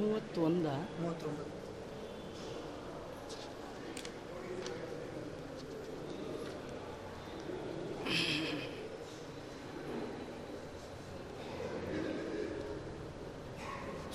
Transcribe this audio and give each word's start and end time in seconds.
ಮೂವತ್ತೊಂದ 0.00 0.66
ಮೂವತ್ತೊಂಬತ್ತು 1.00 1.48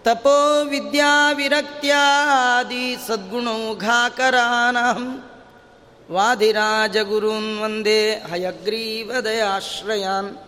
ತಪೋ 0.04 0.64
ವಿದ್ಯಾವಿರಕ್ತ್ಯಾದಿ 0.64 2.96
ಸದ್ಗುಣೌಘಾಕರಾನಹಂ 3.06 5.30
ವಾದಿರಾಜಗುರುನ್ 6.10 7.60
ವಂದೇ 7.60 8.20
ಹಯಗ್ರೀವದಯಾಶ್ರಯಾನ್ 8.30 10.38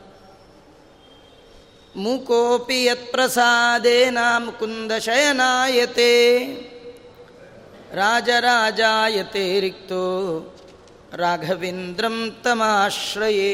ಮೂಕೋಪಿ 1.97 2.85
ಯತ್ಪ್ರಸಾದೇನ 2.85 4.19
ಮುಕುಂದಶಯನಾಯತೆ 4.39 6.39
ರಾಜರಾಜಾಯತೆ 7.95 9.61
ರಿಕ್ತೋ 9.61 10.05
राघवेन्द्रं 11.13 12.17
तमाश्रये 12.45 13.51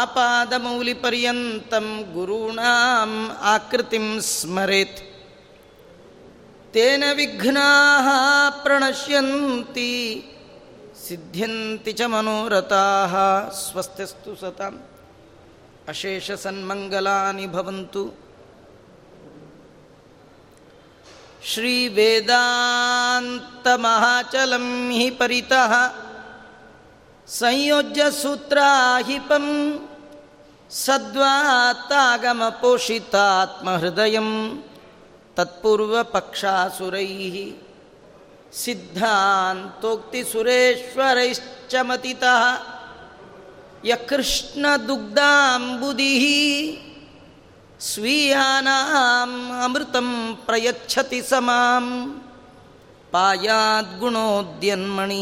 आपादमौलिपर्यन्तं 0.00 1.86
गुरूणाम् 2.14 3.16
आकृतिं 3.52 4.06
स्मरेत् 4.28 5.00
तेन 6.74 7.02
विघ्नाः 7.16 8.06
प्रणश्यन्ति 8.64 9.92
सिद्ध्यन्ति 11.06 11.92
च 11.98 12.00
मनोरथाः 12.12 13.14
स्वस्तिस्तु 13.62 14.34
सताम् 14.42 14.78
अशेषसन्मङ्गलानि 15.92 17.46
भवन्तु 17.56 18.04
श्रीवेदान्तमहाचलं 23.34 24.66
हि 24.98 25.08
परितः 25.20 25.72
ಸಂಯೋಜ್ಯ 27.28 28.02
ಸೂತ್ರಾಹಿಪಂ 28.12 29.46
ಸದ್ವಾತ್ತಾಗಮ 30.70 32.42
ಪೋಷಿತಾತ್ಮಹೃದಯ 32.60 34.18
ತತ್ಪೂರ್ವ 35.36 36.02
ಪಕ್ಷಾಸುರೈ 36.12 37.08
ಸಿದ್ಧಾಂತೋಕ್ತಿ 38.54 40.24
ಸುರೇಶ್ವರೈಶ್ಚ 40.24 41.74
ಮತಿತಃ 41.82 42.42
ಯಕೃಷ್ಣದುಗ್ಧಾಂಬುದಿ 43.86 46.12
ಸ್ವೀಯಾನಾಂ 47.80 49.62
ಅಮೃತಂ 49.64 50.38
ಪ್ರಯಚ್ಛತಿ 50.46 51.22
ಸಮಾಂ 51.22 51.86
ಪಾಯಾದ್ಗುಣೋದ್ಯನ್ಮಣಿ 53.10 55.20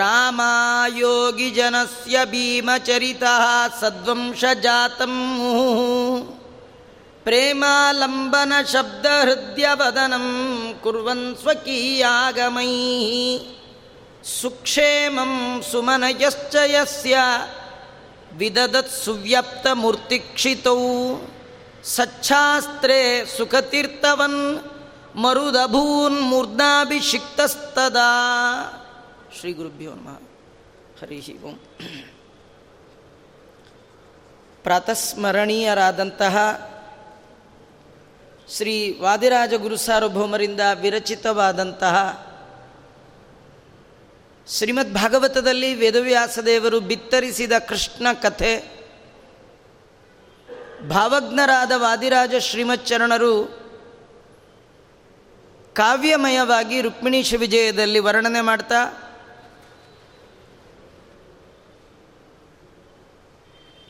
रामायोगिजनस्य 0.00 2.16
भीमचरितः 2.32 3.44
सद्वंशजातं 3.80 5.12
मुहुः 5.38 5.80
प्रेमालम्बनशब्दहृद्यवदनं 7.26 10.26
कुर्वन् 10.84 11.24
स्वकीयागमैः 11.42 13.12
सुक्षेमं 14.38 15.32
सुमनयश्च 15.70 16.54
यस्य 16.74 17.14
विददत्सुव्यप्तमूर्तिक्षितौ 18.40 20.78
सच्छास्त्रे 21.94 23.00
सुखतीर्थवन् 23.36 24.40
मरुदभून्मूर्धाभिषिक्तस्तदा 25.22 28.10
ಶ್ರೀಗುರುಭ್ಯೋ 29.35 29.91
ನಮಃ. 29.91 30.19
ಹರಿ 31.01 31.37
ಓಂ. 31.37 31.59
ಪ್ರಾತಸ್ಮರಣೀಯರಾದಂತಹ 34.63 36.37
ಶ್ರೀ 38.49 38.99
ವಾದಿರಾಜ 38.99 39.53
ಗುರು 39.53 39.77
ಸಾರ್ವಭೌಮರಿಂದ 39.77 40.59
ವಿರಚಿತವಾದಂತಹ 40.81 42.27
ಶ್ರೀಮದ್ 44.47 44.93
ಭಾಗವತದಲ್ಲಿ 44.93 45.73
ವೇದವ್ಯಾಸದೇವರು 45.73 46.79
ಬಿತ್ತರಿಸಿದ 46.79 47.51
ಕೃಷ್ಣ 47.51 48.07
ಕಥೆ, 48.21 48.77
ಭಾವಜ್ಞರಾದ 50.89 51.71
ವಾದಿರಾಜ 51.75 52.35
ಶ್ರೀಮಚ್ಚರಣರು 52.39 53.67
ಕಾವ್ಯಮಯವಾಗಿ 55.73 56.81
ರುಕ್ಮಿಣೀಶ 56.81 57.33
ವಿಜಯದಲ್ಲಿ 57.33 57.99
ವರ್ಣನೆ 57.99 58.41
ಮಾಡ್ತಾ 58.41 59.03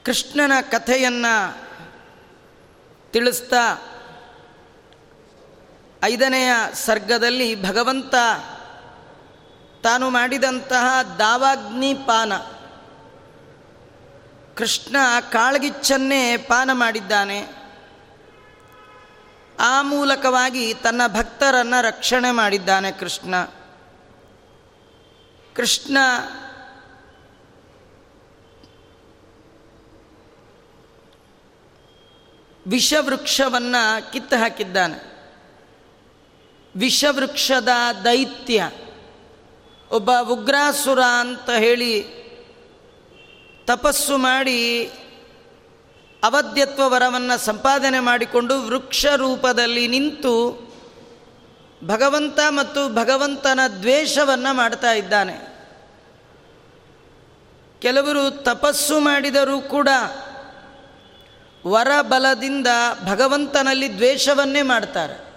ಕೃಷ್ಣನ 0.07 0.51
ಕಥೆಯನ್ನು 0.61 1.57
ತಿಳಿಸ್ತಾ 3.11 3.77
ಐದನೆಯ 6.03 6.51
ಸರ್ಗದಲ್ಲಿ 6.73 7.63
ಭಗವಂತ 7.63 8.15
ತಾನು 9.83 10.09
ಮಾಡಿದಂತಹ 10.09 11.01
ದಾವಾಗ್ನಿ 11.01 11.93
ಪಾನ 11.93 12.37
ಕೃಷ್ಣ 14.55 14.95
ಕಾಳ್ಗಿಚ್ಚನ್ನೇ 15.31 16.37
ಪಾನ 16.37 16.69
ಮಾಡಿದ್ದಾನೆ. 16.73 17.47
ಆ 19.59 19.81
ಮೂಲಕವಾಗಿ 19.81 20.73
ತನ್ನ 20.73 21.01
ಭಕ್ತರನ್ನು 21.07 21.81
ರಕ್ಷಣೆ 21.81 22.31
ಮಾಡಿದ್ದಾನೆ 22.31 22.91
ಕೃಷ್ಣ. 22.91 23.35
ಕೃಷ್ಣ 25.55 25.97
ವಿಷವೃಕ್ಷವನ್ನು 32.67 34.11
ಕಿತ್ತು 34.11 34.35
ಹಾಕಿದ್ದಾನೆ. 34.35 35.17
ವಿಷವೃಕ್ಷದ 36.75 37.69
ದೈತ್ಯ, 38.03 38.71
ಒಬ್ಬ 39.91 40.11
ಉಗ್ರಾಸುರ 40.29 40.99
ಅಂತ 41.19 41.49
ಹೇಳಿ 41.49 42.17
ತಪಸ್ಸು 43.65 44.17
ಮಾಡಿ 44.17 44.85
ಅವಧ್ಯತ್ವ 46.23 46.89
ವರವನ್ನು 46.89 47.37
ಸಂಪಾದನೆ 47.37 47.99
ಮಾಡಿಕೊಂಡು 47.99 48.61
ವೃಕ್ಷ 48.61 49.05
ರೂಪದಲ್ಲಿ 49.15 49.87
ನಿಂತು 49.87 50.67
ಭಗವಂತ 51.85 52.39
ಮತ್ತು 52.49 52.93
ಭಗವಂತನ 52.93 53.59
ದ್ವೇಷವನ್ನು 53.79 54.53
ಮಾಡ್ತಾ 54.53 54.91
ಇದ್ದಾನೆ. 54.91 55.57
ಕೆಲವರು 57.81 58.43
ತಪಸ್ಸು 58.43 58.99
ಮಾಡಿದರೂ 58.99 59.61
ಕೂಡ 59.61 59.89
ವರ 61.67 62.01
ಬಲದಿಂದ 62.01 62.67
ಭಗವಂತನಲ್ಲಿ 63.03 63.95
ದ್ವೇಷವನ್ನೇ 63.95 64.61
ಮಾಡ್ತಾರೆ. 64.61 65.27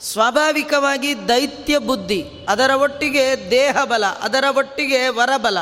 ಸ್ವಾಭಾವಿಕವಾಗಿ 0.00 1.28
ದೈತ್ಯ 1.28 1.78
ಬುದ್ಧಿ, 1.78 2.30
ಅದರ 2.48 2.70
ಒಟ್ಟಿಗೆ 2.70 3.50
ದೇಹ 3.50 3.84
ಬಲ 3.84 4.06
ಅದರ 4.06 4.44
ಒಟ್ಟಿಗೆ 4.56 5.08
ವರಬಲ. 5.08 5.58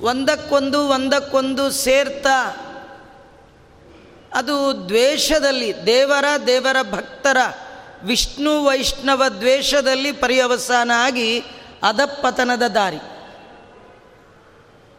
ಒಂದಕ್ಕೊಂದು 0.00 0.88
ಒಂದಕ್ಕೊಂದು 0.88 1.70
ಸೇರ್ತಾ 1.70 2.56
ಅದು 4.34 4.88
ದ್ವೇಷದಲ್ಲಿ, 4.88 5.86
ದೇವರ 5.86 6.24
ದೇವರ 6.46 6.76
ಭಕ್ತರ 6.90 7.36
ವಿಷ್ಣು 8.02 8.64
ವೈಷ್ಣವ 8.64 9.22
ದ್ವೇಷದಲ್ಲಿ 9.38 10.12
ಪರ್ಯವಸಾನ 10.12 10.90
ಆಗಿ 10.94 11.40
ಅಧಪತನದ 11.82 12.62
ದಾರಿ. 12.62 13.11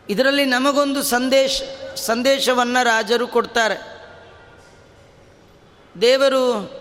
ಇದರಲ್ಲಿ 0.10 0.46
ನಮಗೊಂದು 0.46 1.04
ಸಂದೇಶ, 1.04 1.62
ಸಂದೇಶವನ್ನು 1.96 2.86
ರಾಜರು 2.86 3.28
ಕೊಡ್ತಾರೆ. 3.28 3.76
ದೇವರು 6.02 6.72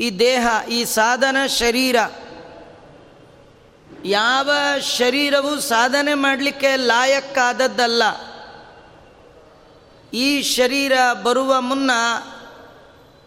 ಈ 0.00 0.18
ದೇಹ, 0.18 0.46
ಈ 0.70 0.84
ಸಾಧನ 0.84 1.36
ಶರೀರ, 1.46 1.96
ಯಾವ 4.04 4.50
ಶರೀರವು 4.96 5.60
ಸಾಧನೆ 5.60 6.14
ಮಾಡಲಿಕ್ಕೆ 6.14 6.76
ಲಾಯಕ್ಕಾದದ್ದಲ್ಲ. 6.76 8.02
ಈ 10.12 10.42
ಶರೀರ 10.42 10.92
ಬರುವ 11.22 11.60
ಮುನ್ನ 11.60 11.90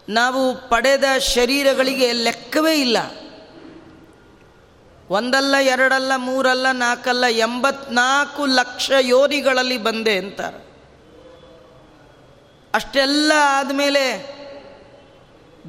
ನಾವು 0.08 0.68
ಪಡೆದ 0.68 1.04
ಶರೀರಗಳಿಗೆ 1.18 2.12
ಲೆಕ್ಕವೇ 2.12 2.80
ಇಲ್ಲ. 2.80 2.98
ಒಂದಲ್ಲ, 5.12 5.54
ಎರಡಲ್ಲ, 5.56 6.12
ಮೂರಲ್ಲ, 6.16 6.72
ನಾಲ್ಕಲ್ಲ, 6.72 7.24
ಎಂಬತ್ನಾಲ್ಕು 7.26 8.46
ಲಕ್ಷ 8.46 8.90
ಯೋನಿಗಳಲ್ಲಿ 9.00 9.78
ಬಂದೆ 9.78 10.18
ಅಂತಾರೆ. 10.18 10.72
ಅಷ್ಟೆಲ್ಲ 12.74 13.32
ಆದಮೇಲೆ 13.44 14.04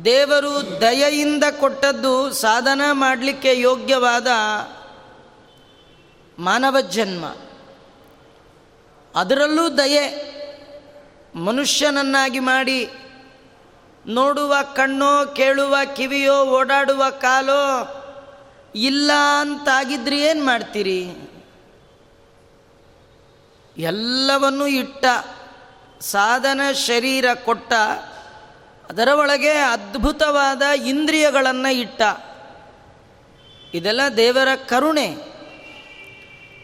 ದೇವರು 0.06 0.82
ದಯೆಯಿಂದ 0.82 1.44
ಕೊಟ್ಟದ್ದು 1.60 2.34
ಸಾಧನ 2.34 2.82
ಮಾಡಲಿಕ್ಕೆ 2.92 3.60
ಯೋಗ್ಯವಾದ 3.60 4.28
ಮಾನವ 6.40 6.82
ಜನ್ಮ. 6.82 7.26
ಅದರಲ್ಲೂ 9.16 9.70
ದಯೆ 9.70 10.34
ಮನುಷ್ಯನನ್ನಾಗಿ 11.36 12.40
ಮಾಡಿ 12.40 12.90
ನೋಡುವ, 14.08 14.56
ಕಣ್ಣೋ, 14.76 15.26
ಕೇಳುವ, 15.26 15.78
ಕಿವಿಯೋ, 15.96 16.46
ಓಡಾಡುವ, 16.46 17.10
ಕಾಲೋ 17.10 18.00
ಇಲ್ಲ 18.76 19.12
ಅಂತಾಗಿದ್ರೆ 19.40 20.22
ಏನು 20.22 20.46
ಮಾಡ್ತೀರಿ? 20.46 21.10
ಎಲ್ಲವನ್ನೂ 23.78 24.68
ಇಟ್ಟ, 24.68 25.06
ಸಾಧನ 26.02 26.62
ಶರೀರ 26.72 27.26
ಕೊಟ್ಟ, 27.46 27.74
ಅದರ 28.90 29.08
ಒಳಗೆ 29.08 29.50
ಅದ್ಭುತವಾದ 29.50 30.62
ಇಂದ್ರಿಯಗಳನ್ನು 30.62 31.74
ಇಟ್ಟ. 31.74 32.02
ಇದೆಲ್ಲ 33.74 34.02
ದೇವರ 34.18 34.48
ಕರುಣೆ. 34.56 35.18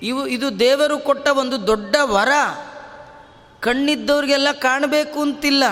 ಇವು, 0.01 0.27
ಇದು 0.27 0.59
ದೇವರು 0.59 0.97
ಕೊಟ್ಟ 0.97 1.27
ಒಂದು 1.27 1.67
ದೊಡ್ಡ 1.67 1.95
ವರ. 2.01 2.29
ಕಣ್ಣಿದ್ದವ್ರಿಗೆಲ್ಲ 3.59 4.47
ಕಾಣಬೇಕು 4.51 5.21
ಅಂತಿಲ್ಲ. 5.21 5.63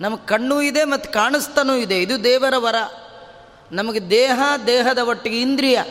ನಮಗೆ 0.00 0.26
ಕಣ್ಣು 0.26 0.62
ಇದೆ 0.62 0.84
ಮತ್ತು 0.84 1.12
ಕಾಣಿಸ್ತಾನೂ 1.12 1.74
ಇದೆ. 1.74 2.02
ಇದು 2.02 2.24
ದೇವರ 2.24 2.54
ವರ. 2.56 2.74
ನಮಗೆ 3.72 4.10
ದೇಹ, 4.10 4.42
ದೇಹದ 4.66 4.98
ಒಟ್ಟಿಗೆ 4.98 5.40
ಇಂದ್ರಿಯ. 5.40 5.82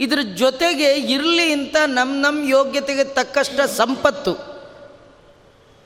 ಇದ್ರ 0.00 0.18
ಜೊತೆಗೆ 0.34 0.92
ಇರಲಿ 0.92 1.52
ಅಂತ 1.52 1.76
ನಮ್ಮ 1.86 2.26
ನಮ್ಮ 2.26 2.48
ಯೋಗ್ಯತೆಗೆ 2.48 3.04
ತಕ್ಕಷ್ಟ 3.04 3.60
ಸಂಪತ್ತು. 3.60 4.56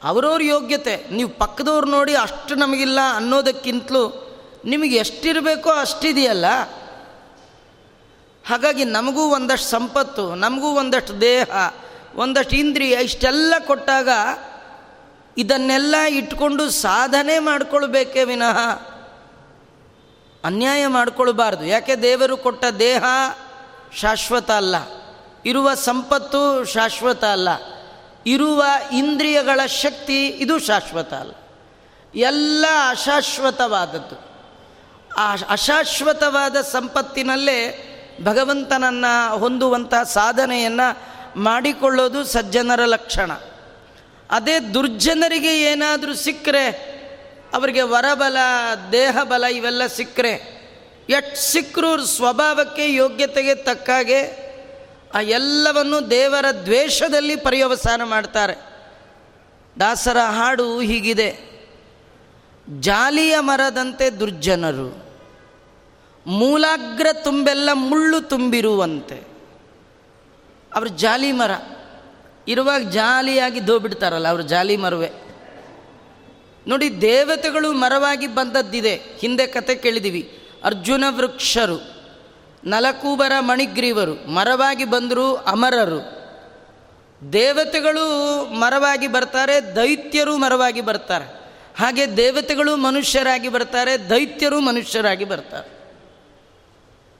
ಅವರವ್ರ 0.04 0.42
ಯೋಗ್ಯತೆ, 0.42 1.06
ನೀವು 1.10 1.28
ಪಕ್ಕದವ್ರು 1.28 1.86
ನೋಡಿ 1.86 2.14
ಅಷ್ಟು 2.14 2.54
ನಮಗಿಲ್ಲ 2.54 2.98
ಅನ್ನೋದಕ್ಕಿಂತಲೂ 3.14 4.26
ನಿಮಗೆ 4.64 4.96
ಎಷ್ಟಿರಬೇಕೋ 4.96 5.70
ಅಷ್ಟಿದೆಯಲ್ಲ. 5.70 6.44
ಹಾಗಾಗಿ 8.48 8.84
ನಮಗೂ 8.84 9.22
ಒಂದಷ್ಟು 9.22 9.68
ಸಂಪತ್ತು, 9.68 10.34
ನಮಗೂ 10.34 10.68
ಒಂದಷ್ಟು 10.68 11.20
ದೇಹ, 11.20 11.46
ಒಂದಷ್ಟು 12.14 12.56
ಇಂದ್ರಿಯ 12.56 12.98
ಇಷ್ಟೆಲ್ಲ 13.02 13.54
ಕೊಟ್ಟಾಗ 13.66 14.08
ಇದನ್ನೆಲ್ಲ 15.38 15.94
ಇಟ್ಕೊಂಡು 16.08 16.70
ಸಾಧನೆ 16.70 17.38
ಮಾಡಿಕೊಳ್ಬೇಕೇ 17.38 18.24
ವಿನಃ. 18.24 18.89
ಅನ್ಯಾಯ 20.44 20.87
ಮಾಡಿಕೊಳ್ಬಾರ್ದು. 20.87 21.64
ಯಾಕೆ 21.64 21.96
ದೇವರು 21.96 22.37
ಕೊಟ್ಟ 22.37 22.64
ದೇಹ 22.64 23.04
ಶಾಶ್ವತ 23.96 24.50
ಅಲ್ಲ. 24.50 24.76
ಇರುವ 25.46 25.75
ಸಂಪತ್ತು 25.75 26.64
ಶಾಶ್ವತ 26.64 27.25
ಅಲ್ಲ. 27.25 27.48
ಇರುವ 28.26 28.64
ಇಂದ್ರಿಯಗಳ 28.92 29.66
ಶಕ್ತಿ 29.66 30.26
ಇದು 30.26 30.58
ಶಾಶ್ವತ 30.58 31.14
ಅಲ್ಲ. 31.14 31.32
ಎಲ್ಲ 32.14 32.66
ಅಶಾಶ್ವತವಾದದ್ದು. 32.88 34.31
ಆ 35.16 35.34
ಅಶಾಶ್ವತವಾದ 35.48 36.56
ಸಂಪತ್ತಿನಲ್ಲೇ 36.56 37.87
ಭಗವಂತನನ್ನು 38.25 39.38
ಹೊಂದುವಂಥ 39.38 39.94
ಸಾಧನೆಯನ್ನು 39.94 40.98
ಮಾಡಿಕೊಳ್ಳೋದು 41.40 42.25
ಸಜ್ಜನರ 42.25 42.84
ಲಕ್ಷಣ. 42.84 43.32
ಅದೇ 44.31 44.60
ದುರ್ಜನರಿಗೆ 44.60 45.62
ಏನಾದರೂ 45.62 46.14
ಸಿಕ್ಕರೆ 46.14 47.00
ಅವರಿಗೆ 47.52 47.82
ವರಬಲ, 47.82 48.37
ದೇಹಬಲ 48.93 49.44
ಇವೆಲ್ಲ 49.44 49.87
ಸಿಕ್ಕರೆ. 49.87 50.61
ಎಷ್ಟು 51.08 51.52
ಸಿಕ್ಕರೂ 51.52 52.05
ಸ್ವಭಾವಕ್ಕೆ 52.05 52.95
ಯೋಗ್ಯತೆಗೆ 52.95 53.54
ತಕ್ಕಾಗೆ 53.54 54.50
ಆ 55.14 55.21
ಎಲ್ಲವನ್ನು 55.21 56.11
ದೇವರ 56.11 56.45
ದ್ವೇಷದಲ್ಲಿ 56.64 57.37
ಪರ್ಯವಸಾನ 57.37 58.02
ಮಾಡ್ತಾರೆ. 58.04 58.54
ದಾಸರ 59.80 60.19
ಹಾಡು 60.19 60.80
ಹೀಗಿದೆ. 60.80 61.50
ಜಾಲಿಯ 62.80 63.37
ಮರದಂತೆ 63.40 64.11
ದುರ್ಜನರು, 64.11 64.88
ಮೂಲಾಗ್ರ 66.26 67.07
ತುಂಬೆಲ್ಲ 67.12 67.71
ಮುಳ್ಳು 67.73 68.21
ತುಂಬಿರುವಂತೆ. 68.21 69.19
ಅವರು 70.75 70.88
ಜಾಲಿ 70.88 71.33
ಮರ, 71.33 71.50
ಇರುವಾಗ 72.49 72.88
ಜಾಲಿಯಾಗಿ 72.88 73.66
ದೋಬಿಡ್ತಾರಲ್ಲ, 73.66 74.28
ಅವರು 74.28 74.42
ಜಾಲಿ 74.42 74.76
ಮರವೇ. 74.76 75.11
ನೋಡಿ 76.67 77.00
ದೇವತೆಗಳು 77.00 77.73
ಮರವಾಗಿ 77.73 78.26
ಬಂದದ್ದಿದೆ. 78.26 78.95
ಹಿಂದೆ 78.95 79.47
ಕತೆ 79.47 79.75
ಕೇಳಿದೀವಿ. 79.75 80.38
ಅರ್ಜುನ 80.64 81.05
ವೃಕ್ಷರು, 81.09 81.79
ನಲಕೂಬರ 82.64 83.33
ಮಣಿಗ್ರೀವರು 83.40 84.14
ಮರವಾಗಿ 84.31 84.85
ಬಂದರು 84.85 85.37
ಅಮರರು. 85.37 86.21
ದೇವತೆಗಳು 87.33 88.05
ಮರವಾಗಿ 88.45 89.09
ಬರ್ತಾರೆ, 89.09 89.76
ದೈತ್ಯರು 89.76 90.37
ಮರವಾಗಿ 90.37 90.81
ಬರ್ತಾರೆ. 90.81 91.26
ಹಾಗೆ 91.76 92.17
ದೇವತೆಗಳು 92.17 92.76
ಮನುಷ್ಯರಾಗಿ 92.76 93.49
ಬರ್ತಾರೆ, 93.49 94.11
ದೈತ್ಯರು 94.11 94.61
ಮನುಷ್ಯರಾಗಿ 94.61 95.25
ಬರ್ತಾರೆ. 95.25 95.69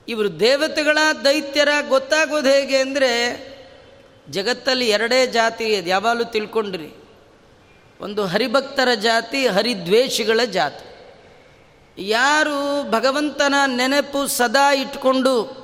ಇವರು 0.09 0.41
ದೇವತೆಗಳ 0.41 0.99
ದೈತ್ಯರ 1.25 1.69
ಗೊತ್ತಾಗೋದು 1.89 2.49
ಹೇಗೆ 2.49 2.77
ಅಂದರೆ, 2.77 3.11
ಜಗತ್ತಲ್ಲಿ 4.31 4.89
ಎರಡೇ 4.89 5.27
ಜಾತಿ 5.27 5.83
ಯಾವಾಗಲೂ 5.87 6.25
ತಿಳ್ಕೊಂಡ್ರಿ. 6.25 6.91
ಒಂದು 8.01 8.27
ಹರಿಭಕ್ತರ 8.27 8.95
ಜಾತಿ, 8.95 9.47
ಹರಿದ್ವೇಷಿಗಳ 9.47 10.41
ಜಾತಿ. 10.45 10.91
ಯಾರು 11.99 12.91
ಭಗವಂತನ 12.91 13.55
ನೆನಪು 13.67 14.27
ಸದಾ 14.27 14.73
ಇಟ್ಕೊಂಡು 14.73 15.61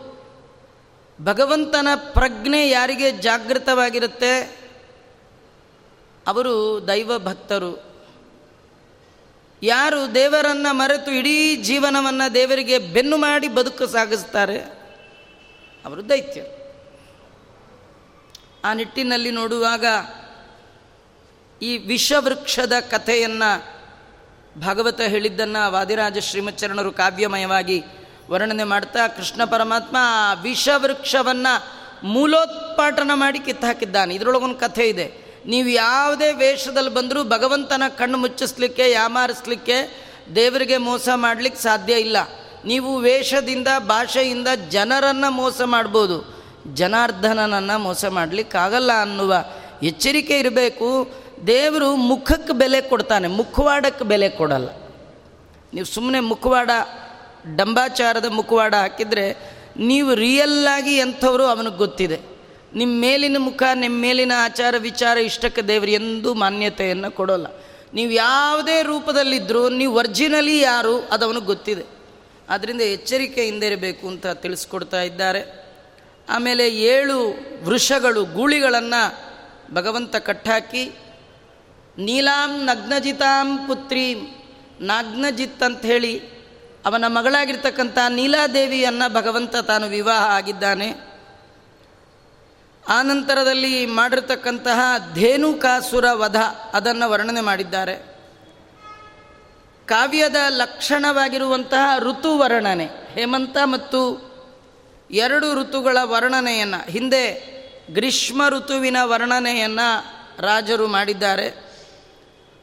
ಭಗವಂತನ 1.23 1.89
ಪ್ರಜ್ಞೆ 1.95 2.71
ಯಾರಿಗೆ 2.71 3.11
ಜಾಗೃತವಾಗಿರುತ್ತೆ? 3.11 4.59
ಅವರು 6.27 6.85
ದೈವ 6.87 7.19
ಭಕ್ತರು. 7.19 7.97
ಯಾರು 9.63 10.15
ದೇವರನ್ನು 10.15 10.75
ಮರೆತು 10.75 11.11
ಇಡೀ 11.11 11.57
ಜೀವನವನ್ನು 11.57 12.35
ದೇವರಿಗೆ 12.35 12.79
ಬೆನ್ನು 12.79 13.17
ಮಾಡಿ 13.17 13.49
ಬದುಕು 13.49 13.87
ಸಾಗಿಸ್ತಾರೆ? 13.87 14.59
ಅವರು 15.85 16.09
ದೈತ್ಯರು. 16.09 16.57
ಆ 18.65 18.73
ನಿಟ್ಟಿನಲ್ಲಿ 18.73 19.31
ನೋಡುವಾಗ 19.31 19.85
ಈ 21.63 21.77
ವಿಷವೃಕ್ಷದ 21.79 22.73
ಕಥೆಯನ್ನು 22.81 23.77
ಭಾಗವತ 24.61 25.01
ಹೇಳಿದ್ದನ್ನು 25.01 25.73
ವಾದಿರಾಜ 25.73 26.19
ಶ್ರೀಮಚ್ಚರಣರು 26.19 26.93
ಕಾವ್ಯಮಯವಾಗಿ 26.93 27.85
ವರ್ಣನೆ 28.31 28.65
ಮಾಡ್ತಾ 28.65 29.09
ಕೃಷ್ಣ 29.09 29.45
ಪರಮಾತ್ಮ 29.45 29.97
ಆ 30.01 30.33
ವಿಷವೃಕ್ಷವನ್ನು 30.33 31.77
ಮೂಲೋತ್ಪಾಟನ 32.07 33.11
ಮಾಡಿ 33.15 33.39
ಕಿತ್ತಾಕಿದ್ದಾನೆ 33.39 34.15
ಇದರೊಳಗೊಂದು 34.15 34.55
ಕಥೆ 34.55 34.89
ಇದೆ. 34.89 35.27
ನೀವು 35.47 35.69
ಯಾವುದೇ 35.69 36.33
ವೇಷದಲ್ಲಿ 36.33 36.95
ಬಂದರೂ 36.95 37.25
ಭಗವಂತನ 37.25 37.83
ಕಣ್ಣು 37.89 38.19
ಮುಚ್ಚಿಸ್ಲಿಕ್ಕೆ, 38.19 38.91
ಯಾಮಾರಿಸ್ಲಿಕ್ಕೆ 38.91 40.07
ದೇವರಿಗೆ 40.35 40.77
ಮೋಸ 40.77 41.09
ಮಾಡಲಿಕ್ಕೆ 41.15 41.63
ಸಾಧ್ಯ 41.63 41.93
ಇಲ್ಲ. 41.93 42.17
ನೀವು 42.65 42.97
ವೇಷದಿಂದ, 42.97 43.69
ಭಾಷೆಯಿಂದ 43.79 44.49
ಜನರನ್ನು 44.69 45.31
ಮೋಸ 45.31 45.61
ಮಾಡ್ಬೋದು. 45.65 46.37
ಜನಾರ್ದನನನ್ನು 46.75 47.79
ಮೋಸ 47.79 48.05
ಮಾಡಲಿಕ್ಕಾಗಲ್ಲ 48.05 48.91
ಅನ್ನುವ 49.03 49.35
ಎಚ್ಚರಿಕೆ 49.83 50.39
ಇರಬೇಕು. 50.39 51.13
ದೇವರು 51.47 51.97
ಮುಖಕ್ಕೆ 51.97 52.53
ಬೆಲೆ 52.53 52.81
ಕೊಡ್ತಾನೆ, 52.81 53.29
ಮುಖವಾಡಕ್ಕೆ 53.29 54.05
ಬೆಲೆ 54.05 54.29
ಕೊಡಲ್ಲ. 54.29 54.69
ನೀವು 55.75 55.87
ಸುಮ್ಮನೆ 55.87 56.21
ಮುಖವಾಡ, 56.21 56.71
ಡಂಬಾಚಾರದ 57.57 58.25
ಮುಖವಾಡ 58.25 58.75
ಹಾಕಿದರೆ 58.75 59.57
ನೀವು 59.77 60.15
ರಿಯಲ್ಲಾಗಿ 60.15 60.97
ಎಂಥವರು 60.97 61.45
ಅವನಿಗೆ 61.45 61.77
ಗೊತ್ತಿದೆ. 61.77 62.21
ನಿಮ್ಮ 62.75 63.01
ಮೇಲಿನ 63.01 63.37
ಮುಖ, 63.39 63.63
ನಿಮ್ಮ 63.75 64.03
ಮೇಲಿನ 64.03 64.33
ಆಚಾರ 64.37 64.75
ವಿಚಾರ 64.79 65.19
ಇಷ್ಟಕ್ಕೆ 65.19 65.63
ದೇವರು 65.63 65.91
ಎಂದೂ 65.91 66.35
ಮಾನ್ಯತೆಯನ್ನು 66.35 67.11
ಕೊಡೋಲ್ಲ. 67.11 67.47
ನೀವು 67.95 68.11
ಯಾವುದೇ 68.11 68.83
ರೂಪದಲ್ಲಿದ್ದರೂ, 68.83 69.69
ನೀವು 69.69 69.95
ಒರ್ಜಿನಲಿ 69.95 70.61
ಯಾರು 70.61 71.09
ಅದು 71.13 71.27
ಅವನಿಗೆ 71.27 71.47
ಗೊತ್ತಿದೆ. 71.47 71.85
ಆದ್ದರಿಂದ 72.51 72.81
ಎಚ್ಚರಿಕೆ 72.81 73.49
ಇರಬೇಕು 73.49 74.09
ಅಂತ 74.09 74.27
ತಿಳಿಸ್ಕೊಡ್ತಾ 74.27 75.03
ಇದ್ದಾರೆ. 75.03 75.67
ಆಮೇಲೆ 76.29 76.69
ಏಳು 76.69 77.35
ವೃಷಗಳು, 77.65 78.25
ಗೂಳಿಗಳನ್ನು 78.25 79.37
ಭಗವಂತ 79.75 80.17
ಕಟ್ಟಾಕಿ 80.17 80.93
ನೀಲಾಂ 81.99 82.65
ನಗ್ನಜಿತಾಂ 82.65 83.67
ಪುತ್ರಿ. 83.67 84.15
ನಾಗ್ನಜಿತ್ 84.81 85.63
ಅಂತ 85.63 85.85
ಹೇಳಿ 85.85 86.37
ಅವನ 86.87 87.05
ಮಗಳಾಗಿರ್ತಕ್ಕಂಥ 87.07 87.99
ನೀಲಾದೇವಿಯನ್ನು 88.09 89.15
ಭಗವಂತ 89.15 89.57
ತಾನು 89.57 89.87
ವಿವಾಹ 89.87 90.23
ಆಗಿದ್ದಾನೆ. 90.23 90.95
ಆ 92.89 93.03
ನಂತರದಲ್ಲಿ 93.03 93.87
ಮಾಡಿರ್ತಕ್ಕಂತಹ 93.87 94.81
ಧೇನುಕಾಸುರ 95.15 96.05
ವಧ 96.13 96.37
ಅದನ್ನು 96.73 97.11
ವರ್ಣನೆ 97.11 97.41
ಮಾಡಿದ್ದಾರೆ. 97.41 98.17
ಕಾವ್ಯದ 99.87 100.37
ಲಕ್ಷಣವಾಗಿರುವಂತಹ 100.49 101.99
ಋತು 101.99 102.39
ವರ್ಣನೆ, 102.39 102.89
ಹೇಮಂತ 103.15 103.57
ಮತ್ತು 103.65 104.27
ಎರಡು 105.11 105.61
ಋತುಗಳ 105.61 105.97
ವರ್ಣನೆಯನ್ನು, 106.03 106.91
ಹಿಂದೆ 106.91 107.57
ಗ್ರೀಷ್ಮ 107.91 108.49
ಋತುವಿನ 108.49 108.97
ವರ್ಣನೆಯನ್ನು 109.03 110.05
ರಾಜರು 110.43 110.87
ಮಾಡಿದ್ದಾರೆ. 110.87 111.66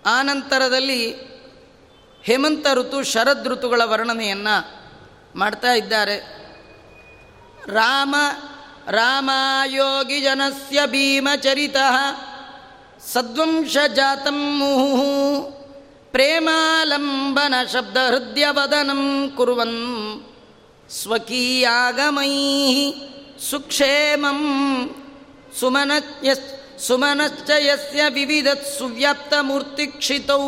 ಆ 0.05 0.21
ನಂತರದಲ್ಲಿ 0.21 1.33
ಹೇಮಂತ 2.23 2.67
ಋತು 2.73 3.03
ಶರದ್ 3.03 3.47
ಋತುಗಳ 3.47 3.81
ವರ್ಣನೆಯನ್ನು 3.83 4.55
ಮಾಡ್ತಾ 5.39 5.73
ಇದ್ದಾರೆ. 5.73 6.43
ರಾಮ, 7.65 8.15
ರಾಮಾಯೋಗಿ 8.89 10.21
ಜನಸ್ಯ 10.21 10.79
ಭೀಮಚರಿತ 10.85 11.75
ಸದ್ವಂಶ 13.13 13.77
ಜಾತಂ 13.95 14.57
ಮುಹು 14.57 15.51
ಪ್ರೇಮಾಲಂಬನ 16.11 17.53
ಶಬ್ದ 17.73 17.97
ಹೃದಯವದನಂ 17.97 19.33
ಕುರುವನ್ 19.37 20.23
ಸ್ವಕೀಯಾಗಮೈ 20.89 22.29
ಸುಕ್ಷೇಮಂ 23.49 24.41
ಸುಮನಯ 25.59 26.33
ಸುಮನಶ್ಚ 26.87 27.49
ಯಸ್ಯ 27.57 28.01
ವಿವಿಧತ್ 28.09 28.65
ಕ್ಷಿತೌ 29.87 30.41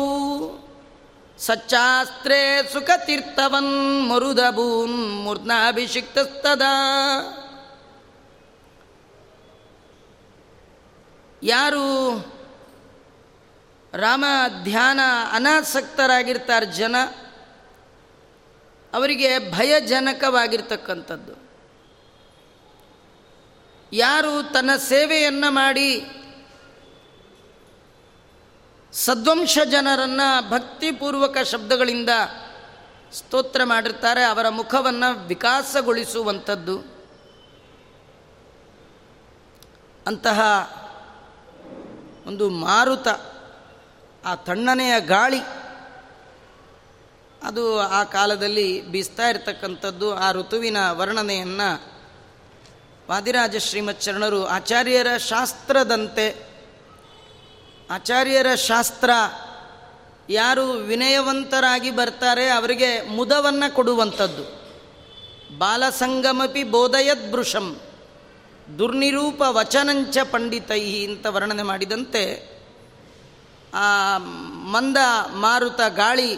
ಸಚ್ಚಾಸ್ತ್ರೇ 1.38 2.70
ಸುಖತೀರ್ಥವನ್ 2.72 4.08
ಮರುದಭೂನ್ 4.08 5.24
ಮೂರ್ನಾಭಿಷಿಕ್ತಸ್ತದಾ 5.24 6.72
ಯಾರು 11.42 12.12
ರಾಮ 13.94 14.24
ಧ್ಯಾನ 14.62 15.00
ಅನಾಸಕ್ತರಾಗಿರ್ತಾರೆ 15.32 16.66
ಜನ, 16.66 16.96
ಅವರಿಗೆ 18.92 19.38
ಭಯಜನಕವಾಗಿರ್ತಕ್ಕಂಥದ್ದು. 19.52 21.46
ಯಾರು 23.92 24.52
ತನ್ನ 24.52 24.76
ಸೇವೆಯನ್ನು 24.76 25.50
ಮಾಡಿ 25.50 26.06
ಸದ್ವಂಶ 28.96 29.58
ಜನರನ್ನು 29.70 30.50
ಭಕ್ತಿಪೂರ್ವಕ 30.50 31.38
ಶಬ್ದಗಳಿಂದ 31.38 32.08
ಸ್ತೋತ್ರ 33.12 33.60
ಮಾಡಿರ್ತಾರೆ, 33.64 34.24
ಅವರ 34.24 34.48
ಮುಖವನ್ನು 34.48 35.26
ವಿಕಾಸಗೊಳಿಸುವಂಥದ್ದು. 35.26 36.78
ಅಂತಹ 40.06 40.40
ಒಂದು 42.26 42.50
ಮಾರುತ, 42.50 43.08
ಆ 44.24 44.34
ತಣ್ಣನೆಯ 44.34 45.00
ಗಾಳಿ, 45.00 45.40
ಅದು 47.42 47.80
ಆ 47.80 48.04
ಕಾಲದಲ್ಲಿ 48.04 48.86
ಬೀಸ್ತಾ 48.86 49.28
ಇರತಕ್ಕಂಥದ್ದು. 49.28 50.14
ಆ 50.14 50.32
ಋತುವಿನ 50.32 50.90
ವರ್ಣನೆಯನ್ನು 50.90 51.96
ವಾದಿರಾಜ 53.10 53.56
ಶ್ರೀಮಚ್ಚರಣರು 53.56 54.46
ಆಚಾರ್ಯರ 54.46 55.16
ಶಾಸ್ತ್ರದಂತೆ 55.16 56.45
ಆಚಾರ್ಯರ 57.90 58.54
ಶಾಸ್ತ್ರ, 58.54 59.10
ಯಾರು 60.30 60.70
ವಿನಯವಂತರಾಗಿ 60.70 61.90
ಬರ್ತಾರೆ 61.90 62.48
ಅವರಿಗೆ 62.48 63.02
ಮುದವನ್ನು 63.02 63.74
ಕೊಡುವಂಥದ್ದು. 63.74 64.42
ಬಾಲಸಂಗಮಪಿ 65.58 66.62
ಬೋಧಯದ್ 66.64 67.32
ಬೃಷಂ 67.32 67.80
ದುರ್ನಿರೂಪ 68.78 69.42
ವಚನಂಚ 69.48 70.18
ಪಂಡಿತೈ 70.30 71.04
ಅಂತ 71.04 71.26
ವರ್ಣನೆ 71.26 71.62
ಮಾಡಿದಂತೆ, 71.62 72.56
ಆ 73.74 74.18
ಮಂದ 74.18 74.96
ಮಾರುತ 75.34 75.80
ಗಾಳಿ, 75.88 76.36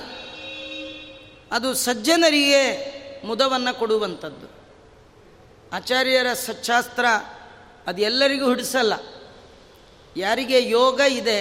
ಅದು 1.52 1.75
ಸಜ್ಜನರಿಗೆ 1.75 2.88
ಮುದವನ್ನು 3.26 3.78
ಕೊಡುವಂಥದ್ದು. 3.78 4.59
ಆಚಾರ್ಯರ 5.76 6.33
ಸಚ್ಚಾಸ್ತ್ರ 6.33 7.05
ಅದು 7.87 8.02
ಎಲ್ಲರಿಗೂ 8.02 8.49
ಹಿಡಿಸಲ್ಲ. 8.49 8.93
ಯಾರಿಗೆ 10.19 10.69
ಯೋಗ 10.69 11.01
ಇದೆ, 11.01 11.39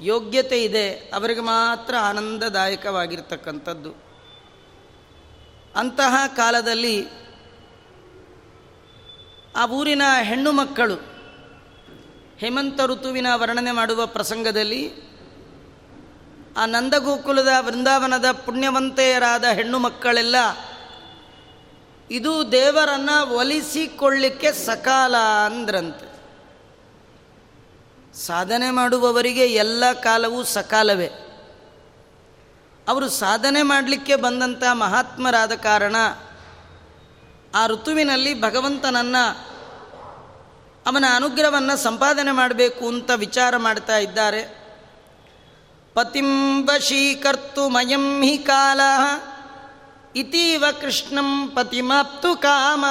ಯೋಗ್ಯತೆ 0.00 0.64
ಇದೆ, 0.64 0.86
ಅವರಿಗೆ 1.14 1.40
ಮಾತ್ರ 1.40 1.94
ಆನಂದದಾಯಕವಾಗಿರ್ತಕ್ಕಂಥದ್ದು. 2.00 3.92
ಅಂತಹ 5.76 6.14
ಕಾಲದಲ್ಲಿ 6.36 6.96
ಆ 9.56 9.66
ಊರಿನ 9.66 10.02
ಹೆಣ್ಣು 10.22 10.52
ಮಕ್ಕಳು, 10.52 10.96
ಹೇಮಂತ 12.38 12.80
ಋತುವಿನ 12.86 13.26
ವರ್ಣನೆ 13.34 13.72
ಮಾಡುವ 13.72 14.06
ಪ್ರಸಂಗದಲ್ಲಿ 14.06 14.82
ಆ 16.56 16.66
ನಂದಗೋಕುಲದ 16.66 17.48
ವೃಂದಾವನದ 17.60 18.24
ಪುಣ್ಯವಂತೆಯರಾದ 18.46 19.44
ಹೆಣ್ಣು 19.44 19.78
ಮಕ್ಕಳೆಲ್ಲ 19.78 20.36
ಇದು 22.10 22.52
ದೇವರನ್ನು 22.52 23.16
ಒಲಿಸಿಕೊಳ್ಳಿಕ್ಕೆ 23.36 24.52
ಸಕಾಲ 24.52 25.16
ಅಂದ್ರಂತೆ. 25.46 26.07
ಸಾಧನೆ 28.26 28.70
ಮಾಡುವವರಿಗೆ 28.70 29.46
ಎಲ್ಲ 29.46 29.92
ಕಾಲವೂ 29.92 30.44
ಸಕಾಲವೇ. 30.44 31.06
ಅವರು 32.88 33.08
ಸಾಧನೆ 33.08 33.62
ಮಾಡಲಿಕ್ಕೆ 33.62 34.16
ಬಂದಂಥ 34.16 34.62
ಮಹಾತ್ಮರಾದ 34.72 35.52
ಕಾರಣ 35.52 35.96
ಆ 37.54 37.66
ಋತುವಿನಲ್ಲಿ 37.66 38.40
ಭಗವಂತನನ್ನ 38.40 39.16
ಅವನ 40.86 41.04
ಅನುಗ್ರಹವನ್ನು 41.14 41.76
ಸಂಪಾದನೆ 41.76 42.32
ಮಾಡಬೇಕು 42.32 42.88
ಅಂತ 42.88 43.10
ವಿಚಾರ 43.10 43.56
ಮಾಡ್ತಾ 43.56 43.98
ಇದ್ದಾರೆ. 43.98 44.58
ಪತಿಂ 45.94 46.62
ವಶೀಕರ್ತು 46.66 47.68
ಮಯಂ 47.68 48.22
ಹಿ 48.22 48.38
ಕಾಲ 48.38 48.80
ಇತೀವ 50.16 50.64
ಕೃಷ್ಣಂ 50.80 51.48
ಪತಿಮಾಪ್ತು 51.48 52.36
ಕಾಮ. 52.36 52.84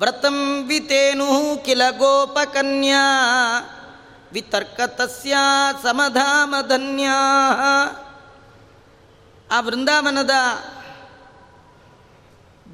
ವ್ರತಂ 0.00 0.68
ವಿತೇನು 0.68 1.56
ಕಿಲ 1.64 1.82
ಗೋಪಕನ್ಯಾ 1.90 3.04
ವಿತರ್ಕ 4.32 4.80
ತಸ್ಯ 4.86 5.34
ಸಮಧಾಮಧನ್ಯಾ 5.82 7.16
ಆ 9.50 9.60
ವೃಂದಾವನದ 9.60 10.30